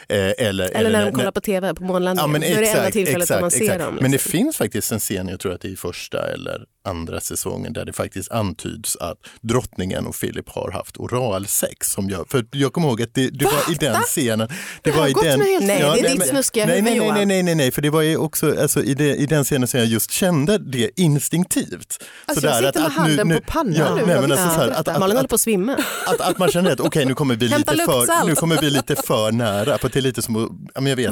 Eh, 0.09 0.47
eller, 0.47 0.69
Eller 0.69 0.89
när 0.91 1.05
de 1.05 1.11
kollar 1.11 1.31
på 1.31 1.41
tv 1.41 1.73
på 1.73 1.83
månlandningen. 1.83 2.31
men 2.31 2.41
Då 2.41 2.47
är 2.47 2.61
det 2.61 2.67
enda 2.67 2.91
tillfället 2.91 3.29
då 3.29 3.39
man 3.39 3.51
ser 3.51 3.61
exakt. 3.63 3.79
dem. 3.79 3.95
Men 3.95 4.03
det 4.03 4.09
liksom. 4.09 4.31
finns 4.31 4.57
faktiskt 4.57 4.91
en 4.91 4.99
scen, 4.99 5.27
jag 5.27 5.39
tror 5.39 5.53
att 5.53 5.61
det 5.61 5.67
är 5.67 5.71
i 5.71 5.75
första 5.75 6.27
eller 6.33 6.65
andra 6.87 7.19
säsongen, 7.19 7.73
där 7.73 7.85
det 7.85 7.93
faktiskt 7.93 8.31
antyds 8.31 8.95
att 8.95 9.17
drottningen 9.41 10.05
och 10.07 10.15
Philip 10.19 10.49
har 10.49 10.71
haft 10.71 10.97
oralsex. 10.97 11.91
Som 11.91 12.09
jag, 12.09 12.29
för 12.29 12.45
jag 12.51 12.73
kommer 12.73 12.87
ihåg 12.87 13.01
att 13.01 13.13
det, 13.13 13.29
det 13.29 13.45
var 13.45 13.71
i 13.71 13.75
den 13.79 14.01
scenen. 14.01 14.49
Det 14.81 14.91
har 14.91 14.99
var 14.99 15.07
i 15.07 15.13
den, 15.13 15.39
Nej, 15.39 15.57
det 15.59 15.73
är 15.73 15.93
ditt 16.01 16.55
nej, 16.55 16.81
nej, 16.81 16.99
nej, 17.11 17.25
nej, 17.25 17.43
nej, 17.43 17.55
nej, 17.55 17.71
för 17.71 17.81
det 17.81 17.89
var 17.89 18.01
ju 18.01 18.17
också 18.17 18.61
alltså, 18.61 18.83
i, 18.83 18.93
det, 18.93 19.15
i 19.15 19.25
den 19.25 19.43
scenen 19.43 19.67
som 19.67 19.79
jag 19.79 19.87
just 19.89 20.11
kände 20.11 20.57
det 20.57 20.89
instinktivt. 20.95 22.03
Alltså, 22.25 22.47
jag 22.47 22.55
sitter 22.55 22.81
med 22.81 22.91
handen 22.91 23.29
på 23.29 23.41
pannan 23.47 23.97
nu. 23.97 24.05
Nej, 24.05 24.21
men 24.21 24.31
alltså, 24.31 24.47
Ja. 24.47 24.53
så 24.53 24.59
här, 24.59 24.69
att, 24.69 24.87
att, 24.87 24.99
Malin 24.99 25.15
håller 25.17 25.29
på 25.29 25.35
att 25.35 25.41
svimma. 25.41 25.77
att, 26.07 26.21
att 26.21 26.37
man 26.37 26.51
känner 26.51 26.71
att 26.71 26.79
okej 26.79 27.05
nu 27.05 27.13
kommer 27.15 27.35
vi 27.35 27.47
lite 27.47 27.75
för, 27.75 28.27
nu 28.27 28.35
kommer 28.35 28.61
vi 28.61 28.69
lite 28.69 28.95
för 28.95 29.31
nära. 29.31 29.77
För 29.77 29.89
det 29.89 29.99
är 29.99 30.01
lite 30.01 30.21
som 30.21 30.69
ja, 30.75 30.81
men 30.81 30.89
jag 30.89 30.97
vet. 30.97 31.11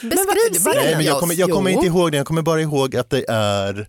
Beskriv 0.00 0.62
vad- 0.64 0.74
Nej, 0.74 0.84
scenen. 0.84 0.96
men 0.96 1.06
jag 1.06 1.20
kommer, 1.20 1.34
jag 1.34 1.50
kommer 1.50 1.70
inte 1.70 1.86
ihåg 1.86 2.12
det, 2.12 2.16
jag 2.16 2.26
kommer 2.26 2.42
bara 2.42 2.60
ihåg 2.60 2.96
att 2.96 3.10
det 3.10 3.24
är 3.28 3.86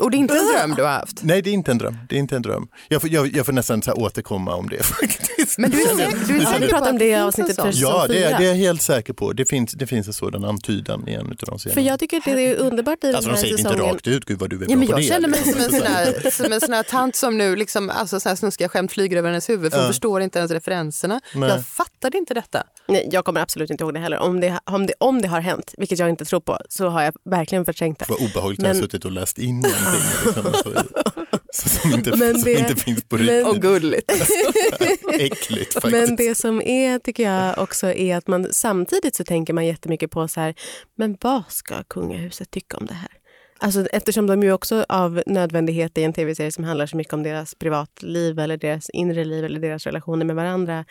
Och 0.00 0.10
det 0.10 0.16
är 0.16 0.18
inte 0.18 0.34
en 0.38 0.46
dröm 0.46 0.74
du 0.76 0.82
har 0.82 0.90
haft? 0.90 1.22
Nej, 1.22 1.42
det 1.42 1.50
är 1.50 1.54
inte 1.54 1.70
en 1.70 1.78
dröm. 1.78 1.98
Det 2.08 2.14
är 2.16 2.18
inte 2.18 2.36
en 2.36 2.42
dröm. 2.42 2.68
Jag 2.88 3.00
får, 3.00 3.10
jag, 3.10 3.36
jag 3.36 3.46
får 3.46 3.52
nästan 3.52 3.82
så 3.82 3.92
återkomma 3.92 4.54
om 4.54 4.68
det 4.68 4.82
faktiskt. 4.82 5.58
Men 5.58 5.70
du 5.70 5.82
är 5.82 5.96
säker, 5.96 6.18
du 6.28 6.36
är 6.36 6.42
Ja, 6.42 6.50
säker 6.52 6.68
på 6.68 6.76
att 6.76 6.90
om 6.90 6.98
det 6.98 7.04
finns 7.04 7.16
en 7.18 7.22
avsnittet 7.26 7.56
sån? 7.56 7.72
för 7.72 7.80
Ja, 7.80 8.06
det 8.08 8.24
är, 8.24 8.38
det 8.38 8.44
är 8.44 8.48
jag 8.48 8.54
helt 8.54 8.82
säker 8.82 9.12
på. 9.12 9.32
Det 9.32 9.44
finns, 9.44 9.72
det 9.72 9.86
finns 9.86 10.06
en 10.06 10.12
sådan 10.12 10.44
antydan 10.44 11.08
i 11.08 11.12
en 11.14 11.20
av 11.20 11.26
de 11.26 11.58
scenerna. 11.58 11.74
För 11.74 11.80
jag 11.80 11.98
tycker 12.00 12.16
att 12.16 12.24
det 12.24 12.30
är 12.46 12.56
underbart 12.56 13.04
i 13.04 13.06
alltså 13.06 13.20
den 13.20 13.22
de 13.22 13.30
här 13.30 13.36
säger 13.36 13.56
det 13.56 13.70
inte 13.80 13.82
rakt 13.94 14.06
ut, 14.06 14.24
gud 14.24 14.38
vad 14.38 14.50
du 14.50 14.56
är 14.56 14.60
Ja, 14.60 14.66
bra 14.66 14.76
men 14.76 14.86
på 14.86 14.92
jag 14.92 14.98
det. 15.00 15.02
känner 15.02 15.28
mig 15.28 15.42
som 15.44 15.60
en, 15.60 15.70
sån 15.70 15.82
här, 15.86 16.30
som 16.42 16.52
en 16.52 16.60
sån 16.60 16.72
här 16.72 16.82
tant 16.82 17.16
som 17.16 17.38
nu 17.38 17.56
liksom, 17.56 17.90
alltså 17.90 18.20
så 18.20 18.28
här 18.28 18.36
snuskiga 18.36 18.68
skämt 18.68 18.92
flyger 18.92 19.16
över 19.16 19.28
hennes 19.28 19.48
huvud 19.48 19.72
för 19.72 19.78
hon 19.78 19.86
Ja. 19.86 19.92
förstår 19.92 20.20
inte 20.22 20.38
ens 20.38 20.50
referenserna. 20.52 21.20
Nej. 21.34 21.48
Jag 21.48 21.66
fattade 21.66 22.18
inte 22.18 22.34
detta. 22.34 22.62
Nej, 22.88 23.08
jag 23.12 23.24
kommer 23.24 23.40
absolut 23.40 23.70
inte 23.70 23.84
ihåg 23.84 23.94
det 23.94 24.00
heller. 24.00 24.18
Om 24.18 24.40
det, 24.40 24.60
om, 24.64 24.86
det, 24.86 24.92
om 24.98 25.22
det 25.22 25.28
har 25.28 25.40
hänt, 25.40 25.74
vilket 25.78 25.98
jag 25.98 26.08
inte 26.08 26.24
tror 26.24 26.40
på, 26.40 26.58
så 26.68 26.88
har 26.88 27.02
jag 27.02 27.14
verkligen 27.30 27.64
förträngt 27.64 27.98
det. 27.98 28.04
Vad 28.08 28.18
obehagligt 28.22 28.58
att 28.60 28.62
jag 28.64 28.68
har 28.68 28.74
Men- 28.74 28.82
suttit 28.82 29.04
och 29.04 29.12
läst 29.12 29.38
in 29.38 29.60
så, 31.52 31.68
som, 31.68 31.92
inte, 31.92 32.16
Men 32.16 32.34
som 32.34 32.44
det- 32.44 32.58
inte 32.58 32.76
finns 32.76 33.04
på 33.04 33.16
riktigt. 33.16 33.46
Och 33.46 33.56
gulligt. 33.56 34.12
Äckligt 35.12 35.72
faktiskt. 35.72 35.92
Men 35.92 36.16
det 36.16 36.34
som 36.34 36.62
är, 36.62 36.98
tycker 36.98 37.22
jag 37.22 37.58
också, 37.58 37.86
är 37.86 38.16
att 38.16 38.26
man 38.28 38.46
samtidigt 38.52 39.14
så 39.16 39.24
tänker 39.24 39.52
man 39.52 39.66
jättemycket 39.66 40.10
på 40.10 40.28
så 40.28 40.40
här, 40.40 40.54
men 40.96 41.16
vad 41.20 41.42
ska 41.48 41.82
kungahuset 41.82 42.50
tycka 42.50 42.76
om 42.76 42.86
det 42.86 42.94
här? 42.94 43.10
Alltså, 43.58 43.86
eftersom 43.86 44.26
de 44.26 44.42
ju 44.42 44.52
också 44.52 44.84
av 44.88 45.22
nödvändighet 45.26 45.98
i 45.98 46.02
en 46.04 46.12
tv-serie 46.12 46.52
som 46.52 46.64
handlar 46.64 46.86
så 46.86 46.96
mycket 46.96 47.12
om 47.14 47.22
deras 47.22 47.54
privatliv 47.54 48.38
eller 48.38 48.56
deras 48.56 48.90
inre 48.90 49.24
liv 49.24 49.44
eller 49.44 49.60
deras 49.60 49.86
relationer 49.86 50.24
med 50.24 50.36
varandra 50.36 50.84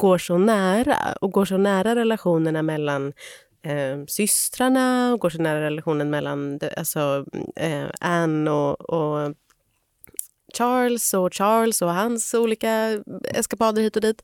går 0.00 0.18
så 0.18 0.38
nära 0.38 0.96
och 1.20 1.30
går 1.32 1.44
så 1.44 1.56
nära 1.56 1.94
relationerna 1.94 2.62
mellan 2.62 3.12
eh, 3.62 4.04
systrarna 4.08 5.12
och 5.12 5.20
går 5.20 5.30
så 5.30 5.42
nära 5.42 5.60
relationen 5.60 6.10
mellan 6.10 6.60
alltså, 6.76 7.24
eh, 7.56 7.86
Anne 8.00 8.50
och, 8.50 8.80
och 8.80 9.34
Charles 10.58 11.14
och 11.14 11.34
Charles 11.34 11.82
och 11.82 11.94
hans 11.94 12.34
olika 12.34 13.02
eskapader 13.24 13.82
hit 13.82 13.96
och 13.96 14.02
dit. 14.02 14.22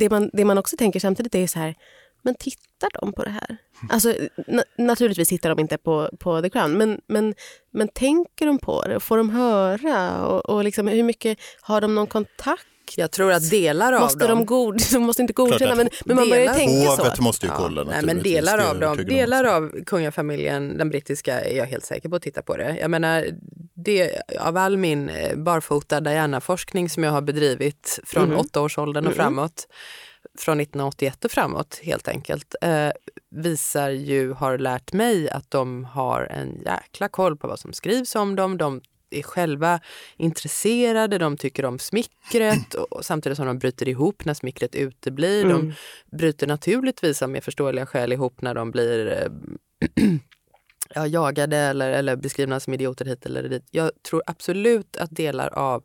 Det 0.00 0.10
man, 0.10 0.30
det 0.32 0.44
man 0.44 0.58
också 0.58 0.76
tänker 0.76 1.00
samtidigt 1.00 1.34
är 1.34 1.46
så 1.46 1.58
här, 1.58 1.74
men 2.22 2.34
tittar 2.34 3.00
de 3.00 3.12
på 3.12 3.24
det 3.24 3.30
här? 3.30 3.56
Alltså, 3.88 4.14
na 4.46 4.62
naturligtvis 4.78 5.28
tittar 5.28 5.50
de 5.50 5.58
inte 5.58 5.78
på, 5.78 6.10
på 6.18 6.42
The 6.42 6.50
Crown, 6.50 6.72
men, 6.72 7.00
men, 7.06 7.34
men 7.70 7.88
tänker 7.88 8.46
de 8.46 8.58
på 8.58 8.82
det? 8.82 9.00
Får 9.00 9.16
de 9.16 9.30
höra? 9.30 10.26
Och, 10.26 10.50
och 10.50 10.64
liksom, 10.64 10.88
hur 10.88 11.02
mycket 11.02 11.38
har 11.60 11.80
de 11.80 11.94
någon 11.94 12.06
kontakt? 12.06 12.66
Jag 12.96 13.10
tror 13.10 13.32
att 13.32 13.50
delar 13.50 13.92
av 13.92 14.00
Måste 14.00 14.26
dem... 14.26 14.38
de, 14.38 14.46
god, 14.46 14.80
de 14.92 14.98
måste 14.98 15.22
inte 15.22 15.32
godkänna, 15.34 15.74
men, 15.74 15.88
men 16.04 16.16
man 16.16 16.28
börjar 16.28 16.42
delar- 16.42 16.54
tänka 16.54 16.90
så. 16.90 17.02
Hovet 17.02 17.20
måste 17.20 17.46
ju 17.46 17.52
Ja, 17.52 17.58
kolla 17.58 17.84
nej, 17.84 18.02
men 18.02 18.22
delar 18.22 18.58
av, 18.70 18.80
dem, 18.80 18.96
delar 18.96 19.44
av 19.44 19.84
kungafamiljen, 19.86 20.78
den 20.78 20.88
brittiska, 20.88 21.40
är 21.40 21.56
jag 21.56 21.66
helt 21.66 21.84
säker 21.84 22.08
på 22.08 22.16
att 22.16 22.22
titta 22.22 22.42
på 22.42 22.56
det. 22.56 22.76
Jag 22.80 22.90
menar, 22.90 23.26
det, 23.74 24.22
av 24.40 24.56
all 24.56 24.76
min 24.76 25.08
eh, 25.08 25.36
barfota 25.36 26.00
Diana-forskning 26.00 26.88
som 26.90 27.04
jag 27.04 27.10
har 27.12 27.20
bedrivit 27.22 27.98
från 28.04 28.28
Mhm. 28.28 28.38
åttaårsåldern 28.38 29.04
och 29.06 29.10
Mhm. 29.12 29.16
framåt, 29.16 29.66
från 30.38 30.60
1981 30.60 31.24
och 31.24 31.30
framåt 31.30 31.80
helt 31.82 32.08
enkelt, 32.08 32.54
eh, 32.62 32.88
visar 33.30 33.90
ju, 33.90 34.32
har 34.32 34.58
lärt 34.58 34.92
mig 34.92 35.30
att 35.30 35.50
de 35.50 35.84
har 35.84 36.22
en 36.22 36.62
jäkla 36.64 37.08
koll 37.08 37.36
på 37.36 37.48
vad 37.48 37.58
som 37.58 37.72
skrivs 37.72 38.14
om 38.14 38.36
dem. 38.36 38.56
De 38.58 38.80
är 39.10 39.22
själva 39.22 39.80
intresserade, 40.16 41.18
de 41.18 41.36
tycker 41.36 41.64
om 41.64 41.78
smickret 41.78 42.74
och, 42.74 43.04
samtidigt 43.04 43.36
som 43.36 43.46
de 43.46 43.58
bryter 43.58 43.88
ihop 43.88 44.24
när 44.24 44.34
smickret 44.34 44.74
uteblir. 44.74 45.42
De 45.44 45.50
Mm. 45.60 45.72
bryter 46.12 46.46
naturligtvis 46.46 47.22
av 47.22 47.30
med 47.30 47.44
förståeliga 47.44 47.86
skäl 47.86 48.12
ihop 48.12 48.42
när 48.42 48.54
de 48.54 48.70
blir 48.70 49.06
eh, 49.12 49.28
ja, 50.94 51.06
jagade 51.06 51.56
eller, 51.56 51.90
eller 51.90 52.16
beskrivna 52.16 52.60
som 52.60 52.74
idioter 52.74 53.04
hit 53.04 53.26
eller 53.26 53.42
dit. 53.48 53.64
Jag 53.70 53.90
tror 54.10 54.22
absolut 54.26 54.96
att 54.96 55.10
delar 55.10 55.48
av 55.48 55.82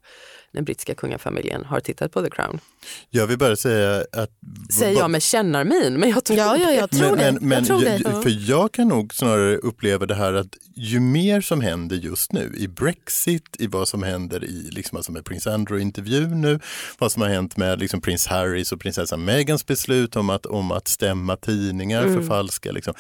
den 0.52 0.66
brittiska 0.66 0.96
kungafamiljen 0.96 1.66
har 1.66 1.80
tittat 1.80 2.12
på 2.12 2.22
The 2.22 2.30
Crown. 2.30 2.60
Jag 3.10 3.28
vill 3.28 3.38
bara 3.38 3.56
säga 3.56 4.06
att... 4.12 4.30
Säger 4.80 5.00
jag 5.00 5.12
med 5.12 5.22
kännarmin, 5.22 5.94
men 6.00 6.10
jag 6.10 6.24
tror 6.26 6.40
Ja, 6.40 6.58
ja, 6.58 6.72
jag 6.72 6.92
tror 6.92 7.16
men, 7.16 7.18
det. 7.18 7.32
men, 7.32 7.50
men 7.50 7.58
jag 7.58 7.68
tror 7.68 7.82
det. 7.82 8.22
För 8.24 8.50
jag 8.50 8.72
kan 8.72 8.88
nog 8.88 9.14
snarare 9.14 9.58
uppleva 9.58 10.06
det 10.06 10.16
här 10.16 10.34
att 10.34 10.58
ju 10.76 11.00
mer 11.00 11.42
som 11.42 11.62
händer 11.62 11.96
just 11.96 12.32
nu 12.32 12.54
i 12.58 12.68
Brexit, 12.68 13.56
i 13.60 13.68
vad 13.68 13.88
som 13.88 14.04
händer 14.04 14.44
i 14.44 14.70
liksom, 14.72 14.96
alltså 14.98 15.12
med 15.12 15.26
prins 15.26 15.48
Andrew-intervjun 15.48 16.42
nu, 16.42 16.60
vad 17.00 17.12
som 17.12 17.22
har 17.22 17.30
hänt 17.30 17.58
med 17.58 17.80
liksom, 17.80 18.02
prins 18.02 18.28
Harrys 18.28 18.72
och 18.72 18.80
prinsessan 18.80 19.26
Megans 19.26 19.66
beslut 19.66 20.16
om 20.16 20.30
att, 20.30 20.46
om 20.46 20.72
att 20.72 20.88
stämma 20.88 21.36
tidningar 21.36 22.04
Mm. 22.04 22.14
för 22.22 22.28
falska. 22.28 22.72
Liksom. 22.72 22.94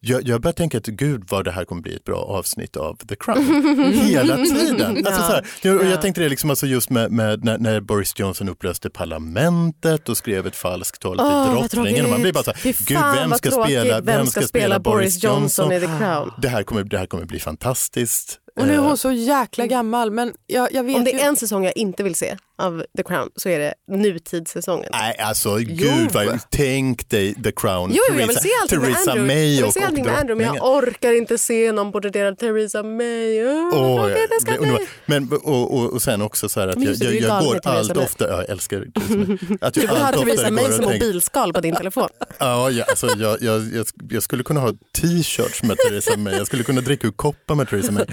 Jag, 0.00 0.28
jag 0.28 0.40
börjar 0.40 0.52
tänka 0.52 0.78
att 0.78 0.86
gud 0.86 1.24
vad 1.28 1.44
det 1.44 1.50
här 1.50 1.64
kommer 1.64 1.82
bli 1.82 1.96
ett 1.96 2.04
bra 2.04 2.16
avsnitt 2.16 2.76
av 2.76 2.94
The 2.94 3.16
Crown. 3.16 3.92
Hela 3.94 4.36
tiden. 4.44 4.96
Alltså, 4.96 5.22
så 5.22 5.32
här, 5.32 5.46
jag, 5.62 5.76
och 5.76 5.86
jag 5.86 6.02
tänkte 6.02 6.20
det 6.20 6.28
liksom 6.28 6.50
alltså 6.50 6.66
just 6.66 6.90
med, 6.90 7.12
med 7.12 7.44
när, 7.44 7.58
när 7.58 7.80
Boris 7.80 8.18
Johnson 8.18 8.48
upplöste 8.48 8.90
parlamentet 8.90 10.08
och 10.08 10.16
skrev 10.16 10.46
ett 10.46 10.56
falskt 10.56 11.02
tal 11.02 11.16
till 11.16 11.26
vad 11.26 11.70
drottningen. 11.70 12.04
Och 12.04 12.10
man 12.10 12.22
blir 12.22 12.32
bara 12.32 12.44
så 12.44 12.52
här, 12.52 12.62
gud 12.62 12.98
vem 13.14 13.32
ska, 13.32 13.50
spela, 13.50 14.00
Vem 14.00 14.26
ska 14.26 14.42
spela 14.42 14.78
Boris 14.78 15.24
Johnson 15.24 15.72
i 15.72 15.80
The 15.80 15.86
Crown? 15.86 16.32
Det 16.38 16.48
här 16.48 16.62
kommer, 16.62 16.84
det 16.84 16.98
här 16.98 17.06
kommer 17.06 17.24
bli 17.24 17.38
fantastiskt. 17.38 18.40
Och 18.60 18.66
nu 18.66 18.72
är 18.72 18.76
Eh, 18.76 18.82
hon 18.82 18.96
så 18.96 19.12
jäkla 19.12 19.66
gammal 19.66 20.10
men 20.10 20.32
jag, 20.46 20.72
jag 20.72 20.84
vet 20.84 20.96
Om 20.96 21.04
det 21.04 21.10
ju... 21.10 21.18
är 21.18 21.28
en 21.28 21.36
säsong 21.36 21.64
jag 21.64 21.76
inte 21.76 22.02
vill 22.02 22.14
se 22.14 22.36
av 22.60 22.84
The 22.96 23.02
Crown 23.02 23.30
så 23.36 23.48
är 23.48 23.58
det 23.58 23.74
nutidssäsongen. 23.92 24.88
Nej, 24.92 25.16
alltså 25.18 25.56
gud, 25.56 26.10
vad, 26.12 26.38
tänk 26.50 27.08
dig 27.10 27.34
The 27.34 27.52
Crown. 27.52 27.90
Jo, 27.94 28.02
jo, 28.10 28.20
jag 28.20 28.26
vill 28.26 28.36
se 28.36 28.48
allting 28.62 28.78
med 28.80 28.88
Theresa 28.94 29.10
Andrew. 29.10 29.34
May 29.34 29.54
jag 29.54 29.56
vill 29.56 29.64
och, 29.64 29.72
se 29.74 29.82
allting 29.82 30.04
och 30.04 30.10
med 30.10 30.20
Andrew, 30.20 30.46
men 30.46 30.54
jag 30.56 30.66
orkar 30.76 31.12
inte 31.12 31.38
se 31.38 31.72
någon 31.72 31.92
porträtterad 31.92 32.38
Theresa 32.38 32.82
May. 32.82 33.42
Oh, 33.44 34.10
jag 34.10 34.42
ska 34.42 34.52
det 34.52 34.58
bli. 34.58 34.86
Men, 35.06 35.32
och, 35.32 35.74
och, 35.74 35.92
och 35.92 36.02
sen 36.02 36.22
också 36.22 36.48
så 36.48 36.60
här 36.60 36.68
att 36.68 36.82
jag, 36.82 36.94
jag, 36.94 36.98
du 36.98 37.18
jag 37.18 37.44
går 37.44 37.58
Theresa 37.58 37.70
allt 37.70 37.96
ofta, 37.96 38.28
ja, 38.28 38.36
jag 38.36 38.50
älskar 38.50 38.78
Theresa. 38.94 39.56
Att 39.60 39.74
Du 39.74 39.80
jag 39.80 39.88
vill 39.88 39.96
ha 40.02 40.06
allt 40.06 40.26
Theresa 40.26 40.50
May 40.50 40.64
och 40.64 40.72
som 40.72 40.84
mobilskal 40.84 41.52
på 41.52 41.60
din 41.60 41.76
telefon. 41.76 42.08
Ja, 42.38 42.70
ja, 42.70 42.84
alltså, 42.88 43.06
jag, 43.18 43.42
jag, 43.42 43.62
jag, 43.74 43.86
jag 44.10 44.22
skulle 44.22 44.42
kunna 44.42 44.60
ha 44.60 44.72
t-shirts 45.00 45.62
med 45.62 45.76
Theresa 45.78 46.16
May, 46.16 46.34
jag 46.36 46.46
skulle 46.46 46.62
kunna 46.64 46.80
dricka 46.80 47.06
ur 47.06 47.12
koppar 47.12 47.54
med 47.54 47.68
Theresa 47.68 47.92
May. 47.92 48.04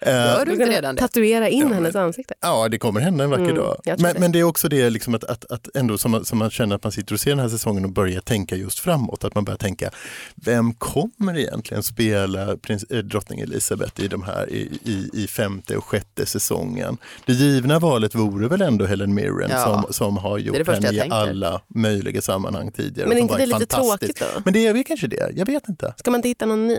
Eh, 0.00 0.14
Gör 0.14 0.38
du 0.38 0.44
Du 0.44 0.52
inte 0.52 0.76
redan 0.76 0.94
det? 0.94 1.00
tatuera 1.00 1.48
in 1.48 1.72
hennes 1.72 1.96
ansikte. 1.96 2.34
Ja, 2.40 2.68
det 2.68 2.78
kommer 2.78 3.00
hända 3.00 3.24
en 3.24 3.30
vacker 3.30 3.42
Mm, 3.44 3.56
dag. 3.56 3.76
Jag 4.00 4.06
Men, 4.06 4.14
det. 4.14 4.20
men 4.20 4.32
det 4.32 4.38
är 4.38 4.44
också 4.44 4.68
det 4.68 4.90
liksom 4.90 5.14
att, 5.14 5.24
att, 5.24 5.50
att 5.50 5.68
ändå 5.76 5.98
som 5.98 6.10
man, 6.10 6.24
som 6.24 6.38
man 6.38 6.50
känner 6.50 6.76
att 6.76 6.82
man 6.82 6.92
sitter 6.92 7.14
och 7.14 7.20
ser 7.20 7.30
den 7.30 7.38
här 7.38 7.48
säsongen 7.48 7.84
och 7.84 7.90
börjar 7.92 8.20
tänka 8.20 8.56
just 8.56 8.78
framåt. 8.78 9.24
Att 9.24 9.34
man 9.34 9.44
börjar 9.44 9.58
tänka, 9.58 9.90
vem 10.34 10.74
kommer 10.74 11.38
egentligen 11.38 11.82
spela 11.82 12.56
prins, 12.56 12.84
eh, 12.84 12.98
drottning 12.98 13.40
Elizabeth 13.40 14.00
i, 14.04 14.08
de 14.08 14.22
här, 14.22 14.50
i, 14.50 14.78
i, 14.84 15.10
i 15.12 15.26
femte 15.26 15.76
och 15.76 15.84
sjätte 15.84 16.26
säsongen? 16.26 16.96
Det 17.26 17.32
givna 17.32 17.78
valet 17.78 18.14
vore 18.14 18.48
väl 18.48 18.62
ändå 18.62 18.86
Helen 18.86 19.14
Mirren 19.14 19.50
Ja. 19.50 19.64
som, 19.64 19.92
som 19.92 20.16
har 20.16 20.38
gjort 20.38 20.56
det 20.56 20.64
första 20.64 20.86
henne 20.86 20.96
i 20.96 21.00
tänker. 21.00 21.16
alla 21.16 21.60
möjliga 21.74 22.20
sammanhang 22.22 22.72
tidigare. 22.72 23.08
Men 23.08 23.18
är 23.18 23.22
inte 23.22 23.36
det 23.36 23.46
lite 23.46 23.66
tråkigt 23.66 24.20
då? 24.20 24.40
Men 24.44 24.52
det 24.54 24.66
är 24.66 24.72
väl 24.72 24.84
kanske 24.84 25.06
det, 25.06 25.30
jag 25.34 25.46
vet 25.46 25.68
inte. 25.68 25.94
Ska 25.96 26.10
man 26.10 26.18
inte 26.18 26.28
hitta 26.28 26.46
någon 26.46 26.66
ny? 26.66 26.78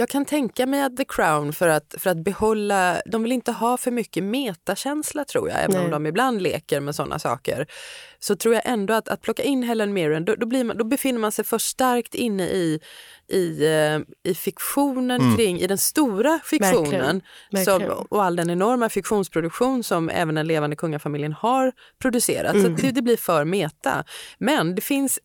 Jag 0.00 0.08
kan 0.08 0.24
tänka 0.24 0.66
mig 0.66 0.82
att 0.82 0.96
The 0.96 1.04
Crown 1.04 1.52
för 1.52 1.68
att, 1.68 1.94
för 1.98 2.10
att 2.10 2.24
behålla, 2.24 3.02
de 3.06 3.22
vill 3.22 3.32
inte 3.32 3.52
ha 3.52 3.76
för 3.76 3.90
mycket 3.90 4.24
metakänsla 4.24 5.24
tror 5.24 5.48
jag, 5.48 5.58
även 5.58 5.76
Nej. 5.76 5.84
om 5.84 5.90
de 5.90 6.06
ibland 6.06 6.42
leker 6.42 6.80
med 6.80 6.94
sådana 6.94 7.18
saker. 7.18 7.66
Så 8.18 8.36
tror 8.36 8.54
jag 8.54 8.62
ändå 8.66 8.94
att, 8.94 9.08
att 9.08 9.22
plocka 9.22 9.42
in 9.42 9.62
Helen 9.62 9.92
Mirren, 9.92 10.24
då, 10.24 10.34
då, 10.34 10.46
blir 10.46 10.64
man, 10.64 10.76
då 10.76 10.84
befinner 10.84 11.20
man 11.20 11.32
sig 11.32 11.44
för 11.44 11.58
starkt 11.58 12.14
inne 12.14 12.48
i, 12.48 12.80
i, 13.28 13.66
eh, 13.66 14.30
i 14.30 14.34
fiktionen 14.34 15.36
kring, 15.36 15.60
i 15.60 15.66
den 15.66 15.78
stora 15.78 16.40
fiktionen 16.44 17.22
Verkligen. 17.50 17.80
Som, 17.88 18.06
och 18.10 18.24
all 18.24 18.36
den 18.36 18.50
enorma 18.50 18.88
fiktionsproduktion 18.88 19.82
som 19.82 20.08
även 20.08 20.34
den 20.34 20.46
levande 20.46 20.76
kungafamiljen 20.76 21.32
har 21.32 21.72
producerat. 22.02 22.60
Så 22.60 22.66
att 22.66 22.76
det, 22.76 22.90
det 22.90 23.02
blir 23.02 23.16
för 23.16 23.44
meta. 23.44 24.04
Men 24.38 24.74
det 24.74 24.82
finns, 24.82 25.18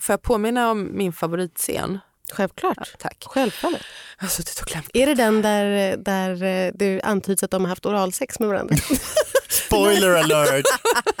får 0.00 0.12
jag 0.12 0.22
påminna 0.22 0.70
om 0.70 0.90
min 0.92 1.12
favoritscen? 1.12 1.98
Självklart. 2.30 2.98
Tack. 2.98 3.24
Självfallet. 3.26 3.82
Jag 4.18 4.24
har 4.24 4.30
suttit 4.30 4.60
och 4.60 4.66
klämt 4.66 4.90
Är 4.94 5.06
det 5.06 5.14
den 5.14 5.42
där, 5.42 5.96
där 5.96 6.42
eh, 6.42 6.72
det 6.74 7.02
antyds 7.02 7.42
att 7.42 7.50
de 7.50 7.62
har 7.62 7.68
haft 7.68 7.86
oralsex 7.86 8.38
med 8.38 8.48
varandra? 8.48 8.76
Spoiler 9.52 10.10
alert! 10.10 10.64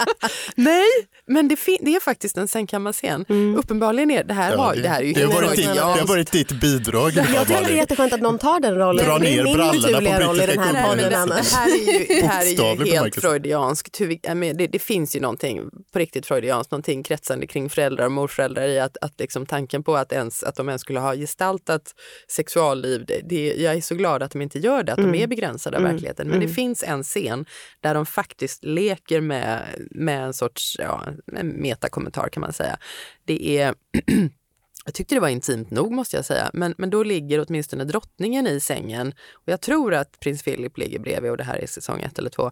Nej, 0.54 0.86
men 1.26 1.48
det, 1.48 1.58
det 1.80 1.94
är 1.94 2.00
faktiskt 2.00 2.36
en 2.36 2.48
sängkammarscen. 2.48 3.26
Uppenbarligen 3.58 4.10
är 4.10 4.24
det 4.24 4.34
här, 4.34 4.52
Ja, 4.52 4.58
har, 4.58 4.76
det, 4.76 4.88
här 4.88 5.00
är 5.00 5.04
ju 5.04 5.12
det, 5.12 5.22
har 5.22 5.32
varit 5.32 5.56
ditt, 5.56 5.74
det 5.74 5.80
har 5.80 6.06
varit 6.06 6.32
ditt 6.32 6.52
bidrag. 6.60 7.12
Jag 7.16 7.46
tycker 7.46 7.64
det 7.64 7.72
är 7.72 7.76
jätteskönt 7.76 8.12
att 8.12 8.20
någon 8.20 8.38
tar 8.38 8.60
den 8.60 8.74
rollen. 8.74 9.06
Dra 9.06 9.18
det 9.18 9.24
ner 9.24 9.44
min 9.44 9.54
brallorna 9.54 9.98
på 9.98 10.04
naturliga 10.04 10.20
roll 10.20 10.40
i 10.40 10.46
den 10.46 10.58
här 10.58 10.88
podden 10.88 11.10
det, 11.10 11.18
annars. 11.18 11.50
det 11.50 11.56
här 11.56 11.68
är 11.68 12.00
ju, 12.00 12.20
det 12.20 12.26
här 12.26 12.46
är 12.46 12.86
ju 12.86 12.92
helt 12.92 13.14
freudianskt. 13.14 13.98
Det, 13.98 14.66
det 14.66 14.78
finns 14.78 15.16
ju 15.16 15.20
någonting 15.20 15.60
på 15.92 15.98
riktigt 15.98 16.26
freudianskt, 16.26 16.70
någonting 16.70 17.02
kretsande 17.02 17.46
kring 17.46 17.70
föräldrar 17.70 18.04
och 18.04 18.12
morföräldrar 18.12 18.68
i 18.68 18.80
att, 18.80 18.96
att 19.00 19.20
liksom 19.20 19.46
tanken 19.46 19.82
på 19.82 19.96
att, 19.96 20.12
ens, 20.12 20.42
att 20.42 20.54
de 20.54 20.68
ens 20.68 20.82
skulle 20.82 21.00
ha 21.00 21.14
gestaltat 21.14 21.82
sexualliv, 22.28 23.04
det, 23.06 23.20
det, 23.28 23.54
jag 23.54 23.74
är 23.74 23.80
så 23.80 23.94
glad 23.94 24.22
att 24.22 24.30
de 24.30 24.42
inte 24.42 24.58
gör 24.58 24.82
det, 24.82 24.92
att 24.92 24.98
de 24.98 25.14
är 25.14 25.26
begränsade 25.26 25.76
av 25.76 25.82
verkligheten. 25.82 26.28
Men 26.28 26.40
det 26.40 26.48
finns 26.48 26.82
en 26.82 27.02
scen 27.02 27.44
där 27.80 27.94
de 27.94 28.06
faktiskt 28.06 28.21
leker 28.62 29.20
med, 29.20 29.62
med 29.90 30.24
en 30.24 30.32
sorts 30.32 30.76
ja, 30.78 31.04
en 31.36 31.48
metakommentar 31.48 32.28
kan 32.28 32.40
man 32.40 32.52
säga. 32.52 32.78
Det 33.24 33.58
är 33.58 33.74
Jag 34.84 34.94
tyckte 34.94 35.14
det 35.14 35.20
var 35.20 35.28
intimt 35.28 35.70
nog 35.70 35.92
måste 35.92 36.16
jag 36.16 36.24
säga, 36.24 36.50
men, 36.52 36.74
men 36.78 36.90
då 36.90 37.02
ligger 37.02 37.44
åtminstone 37.48 37.84
drottningen 37.84 38.46
i 38.46 38.60
sängen 38.60 39.14
och 39.32 39.48
jag 39.48 39.60
tror 39.60 39.94
att 39.94 40.20
prins 40.20 40.42
Philip 40.42 40.78
ligger 40.78 40.98
bredvid 40.98 41.30
och 41.30 41.36
det 41.36 41.44
här 41.44 41.56
är 41.56 41.66
säsong 41.66 42.00
ett 42.00 42.18
eller 42.18 42.30
två. 42.30 42.50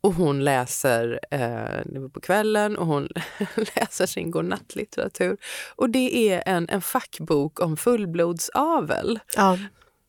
Och 0.00 0.14
hon 0.14 0.44
läser, 0.44 1.20
eh, 1.30 2.00
var 2.00 2.08
på 2.08 2.20
kvällen, 2.20 2.76
och 2.76 2.86
hon 2.86 3.08
läser 3.76 4.06
sin 4.06 4.30
godnattlitteratur. 4.30 5.36
Och 5.76 5.90
det 5.90 6.30
är 6.30 6.42
en, 6.46 6.68
en 6.68 6.82
fackbok 6.82 7.60
om 7.60 7.76
fullblodsavel. 7.76 9.20
Ja. 9.36 9.58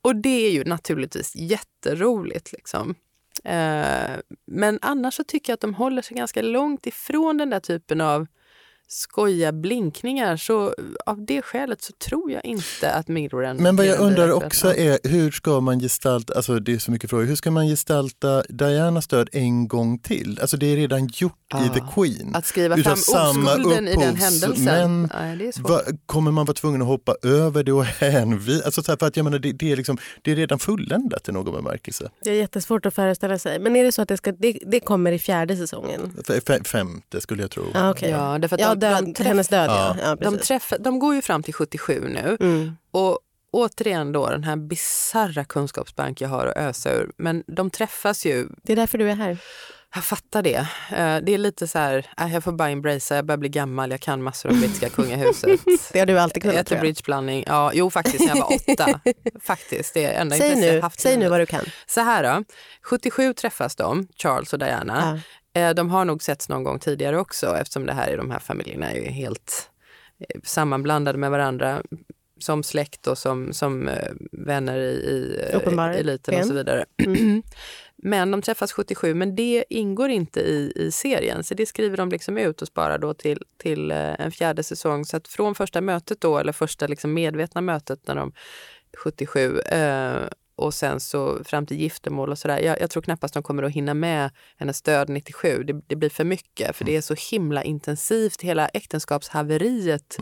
Och 0.02 0.16
det 0.16 0.48
är 0.48 0.52
ju 0.52 0.64
naturligtvis 0.64 1.36
jätteroligt. 1.36 2.52
Liksom. 2.52 2.96
Eh, 3.44 4.20
men 4.46 4.80
annars 4.82 5.14
så 5.14 5.24
tycker 5.24 5.52
jag 5.52 5.56
att 5.56 5.62
de 5.62 5.74
håller 5.74 6.02
sig 6.02 6.18
ganska 6.18 6.42
långt 6.42 6.88
ifrån 6.88 7.38
den 7.38 7.50
där 7.50 7.60
typen 7.60 8.02
av 8.02 8.28
skoja 8.94 9.52
blinkningar. 9.52 10.38
Så 10.38 10.74
av 11.06 11.26
det 11.26 11.42
skälet 11.42 11.82
så 11.82 11.94
tror 11.94 12.32
jag 12.32 12.46
inte 12.46 12.92
att 12.92 13.08
Mirren... 13.08 13.58
Men 13.58 13.76
vad 13.76 13.86
jag 13.86 14.00
undrar 14.00 14.32
också 14.32 14.76
är 14.76 15.00
hur 15.04 15.32
ska 15.32 15.60
man 15.60 15.80
gestalta, 15.80 16.34
alltså 16.36 16.60
det 16.60 16.74
är 16.74 16.80
så 16.80 16.92
mycket 16.92 17.10
frågor, 17.10 17.26
hur 17.26 17.36
ska 17.36 17.52
man 17.52 17.68
gestalta 17.68 18.44
Dianas 18.50 19.08
död 19.08 19.30
en 19.32 19.68
gång 19.68 20.00
till? 20.00 20.40
Alltså 20.42 20.58
det 20.58 20.66
är 20.66 20.76
redan 20.76 21.08
gjort 21.14 21.34
i 21.54 21.56
Ah, 21.56 21.74
The 21.74 21.82
Queen. 21.96 22.36
Att 22.36 22.46
skriva 22.46 22.78
Utav 22.78 22.90
fram 22.90 22.98
samma 22.98 23.52
oskulden 23.52 23.88
i 23.88 23.96
den 23.96 24.16
händelsen. 24.16 24.64
men 24.66 25.10
Nej, 25.20 25.38
det 25.38 25.48
är 25.48 25.52
svårt. 25.52 25.70
Va, 25.70 25.82
kommer 26.06 26.32
man 26.32 26.46
vara 26.46 26.56
tvungen 26.56 26.82
att 26.82 26.88
hoppa 26.88 27.16
över 27.24 27.64
det 27.64 27.72
och 27.74 27.86
hänvisa? 28.00 28.66
Alltså 28.66 28.84
för 28.84 29.06
att 29.08 29.18
jag 29.18 29.24
menar, 29.24 29.40
det, 29.40 29.52
det, 29.52 29.72
är 29.72 29.76
liksom, 29.76 29.98
det 30.22 30.32
är 30.32 30.36
redan 30.36 30.60
fulländat 30.60 31.30
i 31.30 31.32
någon 31.32 31.54
bemärkelse. 31.56 32.10
Det 32.24 32.30
är 32.30 32.34
jättesvårt 32.36 32.86
att 32.86 32.94
föreställa 32.94 33.40
sig. 33.40 33.60
Men 33.60 33.76
är 33.76 33.84
det 33.84 33.92
så 33.92 34.02
att 34.02 34.08
det, 34.08 34.18
ska, 34.18 34.32
det, 34.32 34.60
det 34.66 34.80
kommer 34.80 35.12
i 35.12 35.20
fjärde 35.20 35.58
säsongen? 35.58 36.18
F- 36.30 36.62
femte 36.66 37.22
skulle 37.22 37.42
jag 37.44 37.52
tro. 37.52 37.64
Ah, 37.74 37.90
okay. 37.92 38.10
Ja, 38.10 38.38
därför 38.40 38.56
att 38.56 38.62
ja, 38.62 38.76
död, 38.90 39.04
de 39.06 39.14
träff- 39.14 39.24
hennes 39.28 39.48
död 39.48 39.70
ja. 39.70 39.96
Ja. 40.02 40.18
ja 40.22 40.30
De, 40.32 40.38
träffar, 40.38 40.78
de 40.80 41.00
går 41.00 41.16
ju 41.16 41.22
fram 41.22 41.44
till 41.44 41.54
77 41.54 42.08
nu. 42.08 42.38
mm. 42.40 42.78
Och 42.92 43.20
återigen 43.52 44.12
då 44.12 44.30
den 44.30 44.44
här 44.44 44.56
bizarra 44.56 45.46
kunskapsbank 45.46 46.22
jag 46.22 46.30
har 46.30 46.46
att 46.46 46.58
ösa 46.58 46.92
ur. 46.94 47.12
Men 47.18 47.44
de 47.48 47.70
träffas 47.70 48.26
ju, 48.26 48.48
Det 48.64 48.72
är 48.72 48.76
därför 48.76 48.98
du 48.98 49.10
är 49.12 49.16
här. 49.16 49.38
jag 49.96 50.04
fattar 50.04 50.42
det. 50.42 50.56
Eh, 50.92 51.18
Det 51.24 51.34
är 51.34 51.38
lite 51.38 51.68
så 51.68 51.80
här, 51.80 52.06
äh, 52.22 52.34
jag 52.34 52.44
får 52.44 52.52
bara 52.52 52.70
embracea, 52.70 53.16
jag 53.18 53.26
börjar 53.26 53.38
bli 53.38 53.50
gammal, 53.50 53.92
jag 53.92 54.00
kan 54.02 54.24
massor 54.24 54.50
om 54.50 54.60
brittiska 54.60 54.90
kungahuset. 54.96 55.60
Det 55.92 56.00
har 56.00 56.06
du 56.06 56.20
alltid 56.20 56.42
kunnat. 56.44 56.56
Äter 56.56 56.64
tror 56.66 56.78
jag. 56.78 56.82
bridgeblandning, 56.82 57.44
ja 57.48 57.72
jo 57.74 57.90
faktiskt 57.90 58.20
när 58.20 58.28
jag 58.28 58.36
var 58.36 58.54
åtta. 58.72 59.00
faktiskt, 59.44 59.94
det 59.94 60.06
är 60.06 60.22
enda 60.22 60.36
Säg 60.36 60.48
intresse 60.48 60.68
jag 60.68 60.76
nu, 60.76 60.82
haft. 60.82 61.00
säg 61.00 61.18
nu 61.18 61.30
vad 61.30 61.40
du 61.40 61.46
kan. 61.46 61.66
Så 61.86 62.02
här 62.02 62.24
då, 62.24 62.44
77 62.82 63.34
träffas 63.34 63.76
de, 63.76 64.08
Charles 64.18 64.54
och 64.54 64.60
Diana. 64.60 65.00
Ja. 65.16 65.20
Eh, 65.54 65.74
De 65.74 65.90
har 65.90 66.06
nog 66.06 66.24
setts 66.24 66.50
någon 66.50 66.64
gång 66.64 66.80
tidigare 66.80 67.20
också 67.20 67.58
eftersom 67.58 67.86
det 67.86 67.94
här 67.94 68.08
är 68.08 68.18
de 68.18 68.32
här 68.32 68.40
familjerna 68.40 68.92
är 68.92 68.96
ju 68.96 69.10
helt 69.10 69.70
eh, 70.20 70.42
sammanblandade 70.44 71.18
med 71.18 71.32
varandra 71.32 71.84
som 72.40 72.64
släkt 72.64 73.08
och 73.08 73.18
som, 73.18 73.54
som 73.54 73.88
eh, 73.88 74.12
vänner 74.32 74.78
i, 74.78 74.92
i 74.92 76.00
eliten 76.00 76.40
och 76.40 76.46
så 76.46 76.54
vidare. 76.54 76.86
men 77.96 78.32
de 78.32 78.42
träffas 78.42 78.72
77, 78.72 79.14
men 79.14 79.36
det 79.36 79.66
ingår 79.70 80.10
inte 80.10 80.40
i, 80.40 80.74
i 80.76 80.92
serien. 80.92 81.44
Så 81.44 81.54
det 81.54 81.66
skriver 81.66 81.98
de 81.98 82.10
liksom 82.10 82.38
ut 82.38 82.62
och 82.62 82.68
sparar 82.68 82.98
då 82.98 83.14
till, 83.14 83.44
till 83.58 83.92
en 83.92 84.32
fjärde 84.32 84.64
säsong. 84.64 85.06
Så 85.06 85.18
att 85.18 85.28
från 85.28 85.56
första 85.56 85.82
mötet 85.82 86.22
då, 86.22 86.38
eller 86.38 86.52
första 86.52 86.88
liksom 86.88 87.14
medvetna 87.14 87.62
mötet 87.62 88.08
när 88.08 88.16
de 88.16 88.34
77 88.98 89.60
eh, 89.60 90.28
och 90.64 90.74
sen 90.74 91.00
så 91.00 91.44
fram 91.44 91.66
till 91.66 91.80
giftermål 91.80 92.30
och 92.32 92.38
sådär. 92.38 92.60
Jag, 92.60 92.82
jag 92.82 92.90
tror 92.90 93.04
knappast 93.04 93.34
de 93.34 93.44
kommer 93.44 93.64
att 93.64 93.72
hinna 93.72 93.94
med 93.94 94.32
hennes 94.58 94.82
död 94.82 95.10
97. 95.10 95.64
Det, 95.64 95.82
det 95.88 95.96
blir 95.96 96.10
för 96.10 96.24
mycket 96.24 96.76
för 96.76 96.86
det 96.86 96.96
är 96.96 97.02
så 97.02 97.16
himla 97.32 97.64
intensivt. 97.64 98.42
Hela 98.42 98.68
äktenskapshaveriet 98.68 100.18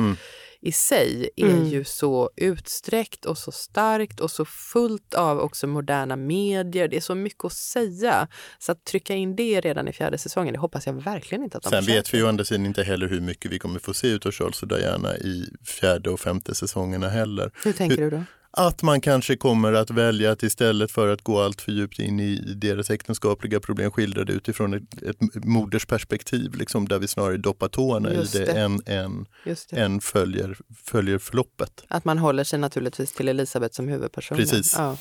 i 0.64 0.72
sig 0.72 1.30
är 1.36 1.46
Mm. 1.46 1.68
ju 1.68 1.84
så 1.84 2.30
utsträckt 2.36 3.26
och 3.26 3.38
så 3.38 3.52
starkt 3.52 4.20
och 4.20 4.32
så 4.32 4.46
fullt 4.46 5.14
av 5.14 5.40
också 5.40 5.68
moderna 5.68 6.16
medier. 6.16 6.88
Det 6.88 6.98
är 6.98 7.02
så 7.02 7.16
mycket 7.16 7.46
att 7.46 7.54
säga. 7.54 8.28
Så 8.60 8.72
att 8.72 8.86
trycka 8.86 9.16
in 9.16 9.36
det 9.36 9.62
redan 9.62 9.88
i 9.88 9.94
fjärde 9.94 10.18
säsongen, 10.18 10.54
det 10.54 10.60
hoppas 10.60 10.86
jag 10.88 10.94
verkligen 10.94 11.44
inte 11.44 11.58
att 11.58 11.64
de 11.64 11.70
Sen 11.70 11.80
försöker. 11.82 12.00
vet 12.00 12.14
vi 12.14 12.18
ju 12.18 12.28
andra 12.28 12.46
sidan 12.46 12.66
inte 12.66 12.84
heller 12.84 13.08
hur 13.08 13.22
mycket 13.22 13.52
vi 13.52 13.60
kommer 13.60 13.80
få 13.80 13.94
se 13.94 14.08
ut 14.08 14.26
av 14.26 14.32
Charles 14.32 14.62
och 14.62 14.68
Diana 14.68 15.18
i 15.18 15.46
fjärde 15.66 16.10
och 16.10 16.20
femte 16.20 16.56
säsongerna 16.56 17.10
heller. 17.10 17.52
Hur 17.64 17.74
tänker 17.74 17.98
du 17.98 18.10
då? 18.10 18.24
Att 18.52 18.82
man 18.82 19.02
kanske 19.02 19.36
kommer 19.38 19.74
att 19.74 19.90
välja 19.90 20.32
att 20.32 20.44
istället 20.44 20.92
för 20.92 21.08
att 21.08 21.22
gå 21.22 21.42
allt 21.42 21.62
för 21.62 21.72
djupt 21.72 22.00
in 22.00 22.20
i 22.20 22.36
deras 22.56 22.90
äktenskapliga 22.90 23.60
problem 23.60 23.92
skildra 23.92 24.24
det 24.24 24.34
utifrån 24.34 24.74
ett, 24.74 25.02
ett 25.02 25.46
modersperspektiv, 25.46 26.56
liksom, 26.56 26.88
där 26.88 27.00
vi 27.00 27.08
snarare 27.08 27.38
doppar 27.38 27.68
tårna 27.68 28.14
Just 28.14 28.36
i 28.36 28.40
det, 28.40 28.46
det. 28.46 28.52
än, 28.52 28.82
än, 28.86 29.26
det. 29.44 29.72
än 29.72 30.02
följer, 30.02 30.58
följer 30.86 31.18
förloppet. 31.18 31.84
Att 31.88 32.06
man 32.06 32.18
håller 32.18 32.44
sig 32.44 32.60
naturligtvis 32.60 33.14
till 33.14 33.28
Elisabeth 33.28 33.76
som 33.76 33.88
huvudperson. 33.88 34.38
Precis. 34.38 34.76
Ja. 34.78 34.98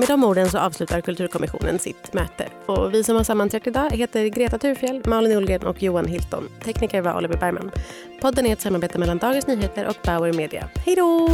Med 0.00 0.08
de 0.08 0.24
orden 0.24 0.50
så 0.50 0.58
avslutar 0.58 1.00
Kulturkommissionen 1.00 1.78
sitt 1.78 2.12
möte. 2.12 2.48
Och 2.66 2.94
vi 2.94 3.04
som 3.04 3.16
har 3.16 3.24
sammanträtt 3.24 3.66
idag 3.66 3.90
heter 3.90 4.26
Greta 4.26 4.58
Thurfjell, 4.58 5.02
Malin 5.06 5.36
Olgren 5.36 5.62
och 5.62 5.82
Johan 5.82 6.06
Hilton. 6.06 6.48
Tekniker 6.64 7.00
var 7.00 7.16
Oliver 7.16 7.36
Bergman. 7.36 7.70
Podden 8.20 8.46
är 8.46 8.52
ett 8.52 8.60
samarbete 8.60 8.98
mellan 8.98 9.18
Dagens 9.18 9.46
Nyheter 9.46 9.88
och 9.88 9.96
Bauer 10.04 10.32
Media. 10.32 10.68
Hej 10.86 10.96
då! 10.96 11.28